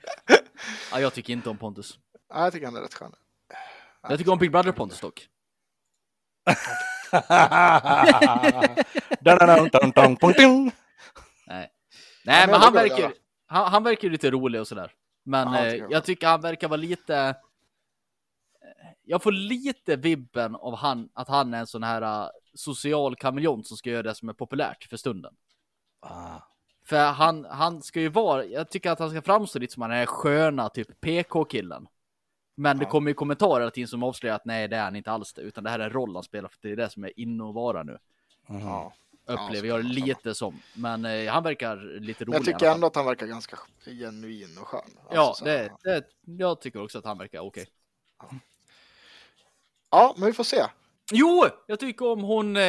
ja, 0.92 1.00
jag 1.00 1.14
tycker 1.14 1.32
inte 1.32 1.50
om 1.50 1.56
Pontus. 1.58 1.98
Ja, 2.28 2.44
jag 2.44 2.52
tycker 2.52 2.66
han 2.66 2.76
är 2.76 2.80
rätt 2.80 2.94
skön. 2.94 3.12
Jag 4.08 4.18
tycker 4.18 4.32
om 4.32 4.38
Big 4.38 4.52
Brother 4.52 4.72
Pontus 4.72 5.00
dock. 5.00 5.28
Nej, 11.46 11.70
men 12.24 12.34
Nej 12.34 12.46
men 12.46 12.50
jag 12.50 12.58
han 12.58 12.72
verkar, 12.72 13.12
han, 13.46 13.72
han 13.72 13.82
verkar 13.84 14.08
lite 14.10 14.30
rolig 14.30 14.60
och 14.60 14.68
sådär. 14.68 14.92
Men 15.24 15.52
Ja, 15.52 15.58
eh, 15.58 15.70
tycker 15.70 15.82
jag. 15.84 15.92
jag 15.92 16.04
tycker 16.04 16.26
han 16.26 16.40
verkar 16.40 16.68
vara 16.68 16.76
lite... 16.76 17.16
eh, 17.16 17.34
Jag 19.02 19.22
får 19.22 19.32
lite 19.32 19.96
vibben 19.96 20.54
av 20.56 20.76
han, 20.76 21.08
att 21.14 21.28
han 21.28 21.54
är 21.54 21.58
en 21.58 21.66
sån 21.66 21.82
här 21.82 22.02
eh, 22.02 22.28
social 22.54 23.16
kameleont 23.16 23.66
som 23.66 23.76
ska 23.76 23.90
göra 23.90 24.02
det 24.02 24.14
som 24.14 24.28
är 24.28 24.32
populärt 24.32 24.84
för 24.84 24.96
stunden. 24.96 25.34
Ah. 26.00 26.38
För 26.86 27.06
han, 27.12 27.44
han 27.44 27.82
ska 27.82 28.00
ju 28.00 28.08
vara, 28.08 28.44
jag 28.44 28.70
tycker 28.70 28.90
att 28.90 28.98
han 28.98 29.10
ska 29.10 29.22
framstå 29.22 29.58
lite 29.58 29.72
som 29.74 29.80
den 29.80 29.90
här 29.90 30.06
sköna 30.06 30.68
typ 30.68 31.00
PK-killen. 31.00 31.86
Men 32.56 32.78
det 32.78 32.84
Ja. 32.84 32.90
kommer 32.90 33.10
ju 33.10 33.14
kommentarer 33.14 33.60
hela 33.60 33.70
tiden 33.70 33.88
som 33.88 34.02
avslöjar 34.02 34.36
att 34.36 34.44
nej 34.44 34.68
det 34.68 34.76
är 34.76 34.84
han 34.84 34.96
inte 34.96 35.10
alls 35.10 35.32
det, 35.32 35.42
utan 35.42 35.64
det 35.64 35.70
här 35.70 35.78
är 35.78 35.84
en 35.84 35.90
roll 35.92 36.14
han 36.14 36.22
spelar 36.24 36.48
för 36.48 36.58
det 36.62 36.70
är 36.72 36.76
det 36.76 36.90
som 36.90 37.04
är 37.04 37.20
inne 37.20 37.42
och 37.44 37.54
vara 37.54 37.82
nu. 37.82 37.98
Mhm. 38.46 38.60
Ja. 38.60 38.92
Upplever 39.26 39.68
Ja, 39.68 39.74
jag 39.76 39.84
lite 39.84 40.34
som. 40.34 40.60
Men 40.76 41.04
eh, 41.04 41.32
han 41.32 41.42
verkar 41.42 41.76
lite 42.00 42.24
rolig. 42.24 42.36
Jag 42.38 42.44
tycker 42.44 42.70
ändå 42.70 42.86
att 42.86 42.96
han 42.96 43.06
verkar 43.06 43.26
ganska 43.26 43.58
genuin 43.86 44.58
och 44.60 44.66
skön. 44.68 44.80
Alltså, 44.80 45.14
Ja, 45.14 45.34
så 45.38 45.44
det, 45.44 45.70
det, 45.82 46.04
jag 46.24 46.60
tycker 46.60 46.82
också 46.82 46.98
att 46.98 47.04
han 47.04 47.18
verkar 47.18 47.40
okej. 47.40 47.66
ja, 49.90 50.14
men 50.16 50.26
vi 50.26 50.32
får 50.32 50.44
se. 50.44 50.62
Jo, 51.12 51.44
jag 51.66 51.80
tycker 51.80 52.06
om 52.06 52.20
hon 52.22 52.56
eh, 52.56 52.62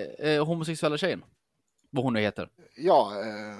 eh, 0.00 0.44
homosexuella 0.46 0.96
tjejen. 0.98 1.24
Vad 1.90 2.04
hon 2.04 2.12
nu 2.12 2.20
heter. 2.20 2.48
Ja, 2.76 3.12
eh, 3.20 3.56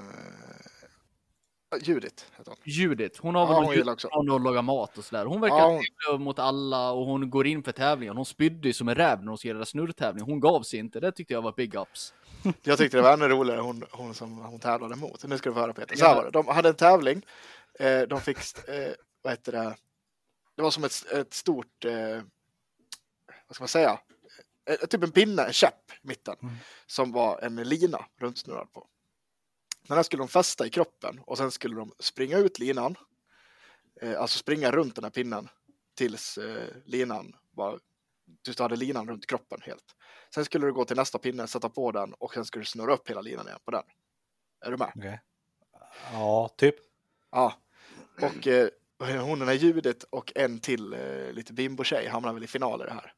Judit 1.82 2.26
heter 2.38 2.50
hon. 2.50 2.56
Judith. 2.64 3.20
Hon 3.22 3.34
har 3.34 3.42
Ja, 3.42 3.46
väl 3.46 3.54
hon 3.54 3.64
någon 3.64 3.74
gillar 3.74 3.92
också. 3.92 4.08
hon 4.12 4.30
och 4.30 4.40
lagar 4.40 4.62
mat 4.62 4.98
och 4.98 5.04
sådär. 5.04 5.24
Hon 5.24 5.40
verkar 5.40 5.56
Ja, 5.58 5.66
hon- 5.68 5.82
trevlig 6.06 6.24
mot 6.24 6.38
alla 6.38 6.90
och 6.92 7.06
hon 7.06 7.30
går 7.30 7.46
in 7.46 7.62
för 7.62 7.72
tävlingen. 7.72 8.16
Hon 8.16 8.26
spydde 8.26 8.68
ju 8.68 8.72
som 8.74 8.88
en 8.88 8.94
räv 8.94 9.18
när 9.20 9.28
hon 9.28 9.38
skulle 9.38 9.54
göra 9.54 9.64
snurrtävling. 9.64 10.24
Hon 10.24 10.40
gav 10.40 10.62
sig 10.62 10.78
inte. 10.78 11.00
Det 11.00 11.12
tyckte 11.12 11.34
jag 11.34 11.42
var 11.42 11.52
big 11.52 11.74
ups. 11.74 12.14
Jag 12.62 12.78
tyckte 12.78 12.96
det 12.96 13.02
var 13.02 13.12
ännu 13.12 13.28
roligare 13.28 13.60
hon, 13.60 13.84
hon 13.90 14.14
som 14.14 14.38
hon 14.38 14.60
tävlade 14.60 14.96
mot. 14.96 15.24
Nu 15.24 15.38
ska 15.38 15.50
du 15.50 15.54
få 15.54 15.60
höra 15.60 15.72
Peter. 15.72 15.96
Så 15.96 16.04
här 16.04 16.14
var 16.16 16.24
det. 16.24 16.30
De 16.30 16.46
hade 16.48 16.68
en 16.68 16.74
tävling. 16.74 17.22
Eh, 17.78 18.00
de 18.00 18.20
fick, 18.20 18.36
eh, 18.68 18.92
vad 19.22 19.32
heter 19.32 19.52
det? 19.52 19.76
Det 20.56 20.62
var 20.62 20.70
som 20.70 20.84
ett, 20.84 21.12
ett 21.12 21.34
stort, 21.34 21.84
eh, 21.84 22.22
vad 23.50 23.54
ska 23.54 23.62
man 23.62 23.68
säga? 23.68 24.00
Eh, 24.70 24.76
typ 24.76 25.02
en 25.02 25.12
pinne, 25.12 25.42
en 25.42 25.52
käpp 25.52 25.90
i 26.02 26.06
mitten. 26.06 26.36
Som 26.86 27.12
var 27.12 27.40
en 27.40 27.56
lina 27.56 28.06
runtsnurrad 28.20 28.72
på. 28.72 28.86
Den 29.88 29.96
här 29.96 30.02
skulle 30.02 30.22
de 30.22 30.28
fästa 30.28 30.66
i 30.66 30.70
kroppen 30.70 31.20
och 31.26 31.38
sen 31.38 31.50
skulle 31.50 31.76
de 31.76 31.92
springa 31.98 32.38
ut 32.38 32.58
linan. 32.58 32.94
Eh, 34.02 34.20
alltså 34.20 34.38
springa 34.38 34.70
runt 34.70 34.94
den 34.94 35.04
här 35.04 35.10
pinnen 35.10 35.48
tills 35.94 36.38
eh, 36.38 36.68
linan 36.84 37.36
var, 37.50 37.80
tills 38.44 38.56
du 38.56 38.62
hade 38.62 38.76
linan 38.76 39.08
runt 39.08 39.26
kroppen 39.26 39.60
helt. 39.62 39.96
Sen 40.34 40.44
skulle 40.44 40.66
du 40.66 40.72
gå 40.72 40.84
till 40.84 40.96
nästa 40.96 41.18
pinne, 41.18 41.46
sätta 41.46 41.68
på 41.68 41.92
den 41.92 42.14
och 42.14 42.34
sen 42.34 42.44
skulle 42.44 42.62
du 42.62 42.66
snurra 42.66 42.92
upp 42.92 43.10
hela 43.10 43.20
linan 43.20 43.46
igen 43.46 43.60
på 43.64 43.70
den. 43.70 43.84
Är 44.66 44.70
du 44.70 44.76
med? 44.76 44.92
Okej. 44.94 45.20
Ja, 46.12 46.48
typ. 46.56 46.74
Ja. 47.30 47.54
Och 48.22 48.46
eh, 48.46 48.68
hon 48.98 49.38
den 49.38 49.48
här 49.48 49.54
ljudet 49.54 50.02
och 50.04 50.32
en 50.34 50.60
till 50.60 50.92
eh, 50.92 51.32
lite 51.32 51.52
bimbo-tjej 51.52 52.08
hamnar 52.08 52.32
väl 52.32 52.44
i 52.44 52.46
final 52.46 52.82
i 52.82 52.84
det 52.84 52.92
här. 52.92 53.14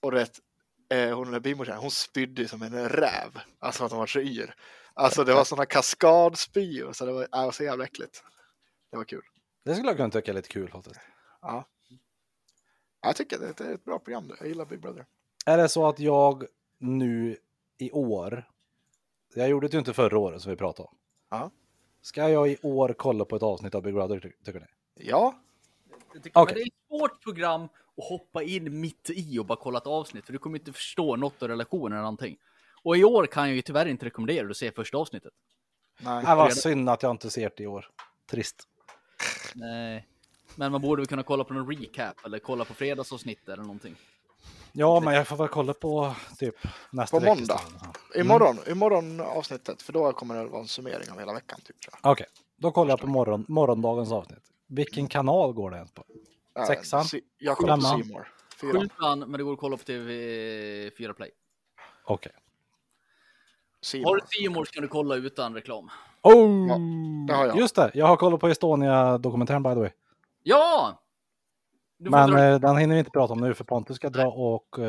Och 0.00 0.10
du 0.10 0.16
vet, 0.18 0.40
eh, 0.88 1.16
hon 1.16 1.42
bimbo-tjejen, 1.42 1.80
hon 1.80 1.90
spydde 1.90 2.48
som 2.48 2.62
en 2.62 2.88
räv. 2.88 3.40
Alltså 3.58 3.84
att 3.84 3.90
hon 3.90 3.98
var 4.00 4.06
så 4.06 4.20
yr. 4.20 4.54
Alltså 4.94 5.24
det 5.24 5.34
var 5.34 5.44
sådana 5.44 5.66
kaskadspyor 5.66 6.92
så 6.92 7.06
det 7.06 7.12
var, 7.12 7.20
det 7.20 7.28
var 7.32 7.52
så 7.52 7.64
jävla 7.64 7.84
äckligt. 7.84 8.24
Det 8.90 8.96
var 8.96 9.04
kul. 9.04 9.22
Det 9.64 9.74
skulle 9.74 9.88
jag 9.88 9.96
kunna 9.96 10.10
tycka 10.10 10.30
är 10.30 10.34
lite 10.34 10.48
kul 10.48 10.68
faktiskt. 10.70 11.00
Ja. 11.42 11.64
Jag 13.00 13.16
tycker 13.16 13.38
det 13.38 13.52
det 13.58 13.64
är 13.64 13.74
ett 13.74 13.84
bra 13.84 13.98
program. 13.98 14.28
det. 14.28 14.34
Jag 14.40 14.48
gillar 14.48 14.64
Big 14.64 14.80
Brother. 14.80 15.06
Är 15.46 15.56
det 15.56 15.68
så 15.68 15.86
att 15.86 15.98
jag 15.98 16.46
nu 16.78 17.36
i 17.78 17.90
år, 17.90 18.50
jag 19.34 19.48
gjorde 19.48 19.68
det 19.68 19.72
ju 19.72 19.78
inte 19.78 19.92
förra 19.92 20.18
året 20.18 20.42
som 20.42 20.50
vi 20.50 20.56
pratade 20.56 20.88
om. 20.88 20.96
Ja. 21.30 21.50
Ska 22.02 22.28
jag 22.28 22.48
i 22.50 22.58
år 22.62 22.94
kolla 22.98 23.24
på 23.24 23.36
ett 23.36 23.42
avsnitt 23.42 23.74
av 23.74 23.82
Big 23.82 23.94
Brother 23.94 24.20
ty- 24.20 24.32
tycker 24.44 24.60
ni? 24.60 24.66
Ja. 24.94 25.34
Okej. 26.14 26.30
Men 26.34 26.46
det 26.54 26.60
är 26.60 26.66
ett 26.66 26.72
svårt 26.88 27.22
program 27.22 27.68
att 27.98 28.04
hoppa 28.08 28.42
in 28.42 28.80
mitt 28.80 29.10
i 29.10 29.38
och 29.38 29.46
bara 29.46 29.58
kolla 29.62 29.78
ett 29.78 29.86
avsnitt. 29.86 30.26
För 30.26 30.32
du 30.32 30.38
kommer 30.38 30.58
inte 30.58 30.72
förstå 30.72 31.16
något 31.16 31.42
av 31.42 31.48
relationen 31.48 31.92
eller 31.92 32.02
någonting. 32.02 32.36
Och 32.82 32.96
i 32.96 33.04
år 33.04 33.26
kan 33.26 33.46
jag 33.48 33.56
ju 33.56 33.62
tyvärr 33.62 33.86
inte 33.86 34.06
rekommendera 34.06 34.50
att 34.50 34.56
se 34.56 34.72
första 34.72 34.98
avsnittet. 34.98 35.32
nej. 36.00 36.24
Det 36.24 36.34
var 36.34 36.50
synd 36.50 36.88
att 36.90 37.02
jag 37.02 37.10
inte 37.10 37.30
ser 37.30 37.50
det 37.56 37.62
i 37.62 37.66
år. 37.66 37.88
Trist. 38.30 38.68
Nej. 39.54 40.06
Men 40.54 40.72
man 40.72 40.80
borde 40.80 41.00
väl 41.00 41.06
kunna 41.06 41.22
kolla 41.22 41.44
på 41.44 41.54
någon 41.54 41.76
recap 41.76 42.24
eller 42.24 42.38
kolla 42.38 42.64
på 42.64 42.74
fredagsavsnitt 42.74 43.48
eller 43.48 43.62
någonting. 43.62 43.96
Ja, 44.72 45.00
men 45.00 45.14
jag 45.14 45.28
får 45.28 45.36
väl 45.36 45.48
kolla 45.48 45.74
på 45.74 46.14
typ 46.38 46.54
nästa 46.90 47.16
På 47.16 47.20
vecka 47.20 47.34
måndag. 47.34 47.60
istället. 47.66 48.16
Imorgon, 48.26 48.58
imorgon 48.66 49.20
avsnittet, 49.20 49.82
för 49.82 49.92
då 49.92 50.12
kommer 50.12 50.34
det 50.36 50.44
vara 50.44 50.60
en 50.62 50.68
summering 50.68 51.10
av 51.10 51.18
hela 51.18 51.32
veckan. 51.34 51.60
Typ. 51.64 51.76
Okej, 52.02 52.26
då 52.56 52.70
kollar 52.70 52.90
jag 52.92 53.00
på 53.00 53.06
morgon, 53.06 53.44
morgondagens 53.48 54.12
avsnitt. 54.12 54.52
Vilken 54.66 55.08
kanal 55.08 55.52
går 55.52 55.70
det 55.70 55.76
ens 55.76 55.92
på? 55.92 56.04
Sexan? 56.66 57.04
se- 57.04 57.20
Jag 57.38 57.56
kollar 57.56 57.76
på. 57.76 58.24
Fyran. 58.60 58.88
Sjuan, 58.98 59.18
men 59.18 59.32
det 59.32 59.42
går 59.44 59.52
att 59.52 59.58
kolla 59.58 59.76
på 59.76 59.82
TV4 59.82 61.12
Play. 61.12 61.30
Okej. 62.04 62.32
C 63.82 64.02
Har 64.04 64.16
du 64.16 64.64
så 64.66 64.72
kan 64.72 64.82
du 64.82 64.88
kolla 64.88 65.14
utan 65.14 65.54
reklam. 65.54 65.90
Oh! 66.22 66.66
Ja, 66.68 66.78
det 67.28 67.34
har 67.34 67.46
jag. 67.46 67.58
Just 67.58 67.76
det, 67.76 67.90
jag 67.94 68.06
har 68.06 68.16
kollat 68.16 68.40
på 68.40 68.48
Estonia-dokumentären 68.48 69.62
by 69.62 69.68
the 69.70 69.74
way. 69.80 69.90
Ja! 70.42 71.02
Men 71.98 72.30
dra... 72.30 72.44
eh, 72.44 72.60
den 72.60 72.76
hinner 72.76 72.94
vi 72.94 72.98
inte 72.98 73.10
prata 73.10 73.32
om 73.32 73.40
nu 73.40 73.54
för 73.54 73.64
Pontus 73.64 73.96
ska 73.96 74.10
dra 74.10 74.26
och... 74.26 74.78
Eh, 74.78 74.84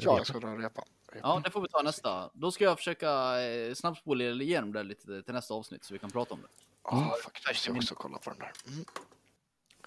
Ja, 0.00 0.16
jag 0.16 0.26
ska 0.26 0.38
dra 0.38 0.48
en 0.48 0.62
repa. 0.62 0.84
Ja, 1.22 1.40
det 1.44 1.50
får 1.50 1.60
vi 1.60 1.68
ta 1.68 1.82
nästa. 1.82 2.30
Då 2.34 2.50
ska 2.50 2.64
jag 2.64 2.76
försöka 2.78 3.40
eh, 3.42 3.74
snabbspola 3.74 4.24
igenom 4.24 4.72
det 4.72 4.82
lite 4.82 5.22
till 5.22 5.34
nästa 5.34 5.54
avsnitt 5.54 5.84
så 5.84 5.94
vi 5.94 5.98
kan 5.98 6.10
prata 6.10 6.34
om 6.34 6.40
det. 6.40 6.48
Ja, 6.84 7.14
faktiskt. 7.24 7.66
Jag 7.66 7.76
också 7.76 7.94
kolla 7.94 8.18
på 8.18 8.30
den 8.30 8.38
där. 8.38 8.52
Mm. 8.68 8.84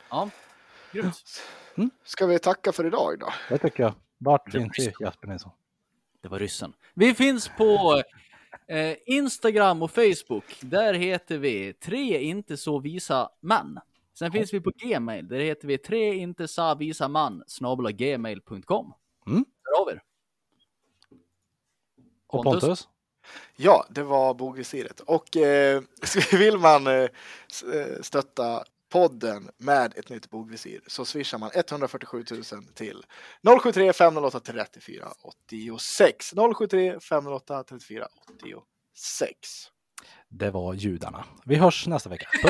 Ja, 0.09 0.29
grymt. 0.91 1.23
Ska 2.03 2.25
vi 2.25 2.39
tacka 2.39 2.71
för 2.71 2.85
idag 2.85 3.19
då? 3.19 3.33
Det 3.49 3.57
tycker 3.57 3.83
jag. 3.83 3.93
Vart 4.17 4.45
Det 4.45 4.51
finns 4.51 4.77
vi 4.77 4.93
Jasper 4.99 5.27
Nilsson? 5.27 5.51
Det 6.21 6.27
var 6.27 6.39
ryssen. 6.39 6.73
Vi 6.93 7.13
finns 7.13 7.51
på 7.57 8.03
eh, 8.67 8.95
Instagram 9.05 9.81
och 9.83 9.91
Facebook. 9.91 10.43
Där 10.61 10.93
heter 10.93 11.37
vi 11.37 11.73
tre 11.73 12.19
inte 12.19 12.57
så 12.57 12.79
visa 12.79 13.29
män. 13.39 13.79
Sen 14.13 14.31
finns 14.31 14.53
vi 14.53 14.61
på 14.61 14.71
Gmail. 14.75 15.27
Där 15.27 15.39
heter 15.39 15.67
vi 15.67 15.77
tre 15.77 16.13
inte 16.13 16.47
så 16.47 16.75
visa 16.75 17.07
man 17.07 17.43
snabel 17.47 17.91
gmail.com. 17.91 18.93
Mm. 19.27 19.45
Hör 19.63 19.81
av 19.81 19.89
er. 19.89 20.01
Och 22.27 22.43
Pontus? 22.43 22.87
Ja, 23.55 23.85
det 23.89 24.03
var 24.03 24.33
bogvisiret. 24.33 24.99
Och 24.99 25.37
eh, 25.37 25.81
vill 26.31 26.57
man 26.57 26.87
eh, 26.87 26.93
eh, 26.93 28.01
stötta 28.01 28.63
podden 28.89 29.49
med 29.57 29.93
ett 29.97 30.09
nytt 30.09 30.29
bogvisir 30.29 30.81
så 30.87 31.05
swishar 31.05 31.37
man 31.37 31.51
147 31.55 32.25
000 32.31 32.43
till 32.73 33.03
073 33.61 33.93
508 33.93 34.39
34 34.39 35.07
86. 35.23 36.33
073 36.57 36.99
508 36.99 37.63
34 37.63 38.07
86. 38.93 39.69
Det 40.29 40.51
var 40.51 40.73
judarna. 40.73 41.25
Vi 41.45 41.55
hörs 41.55 41.87
nästa 41.87 42.09
vecka. 42.09 42.27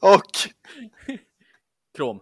Och 0.00 0.22
Krom. 1.96 2.20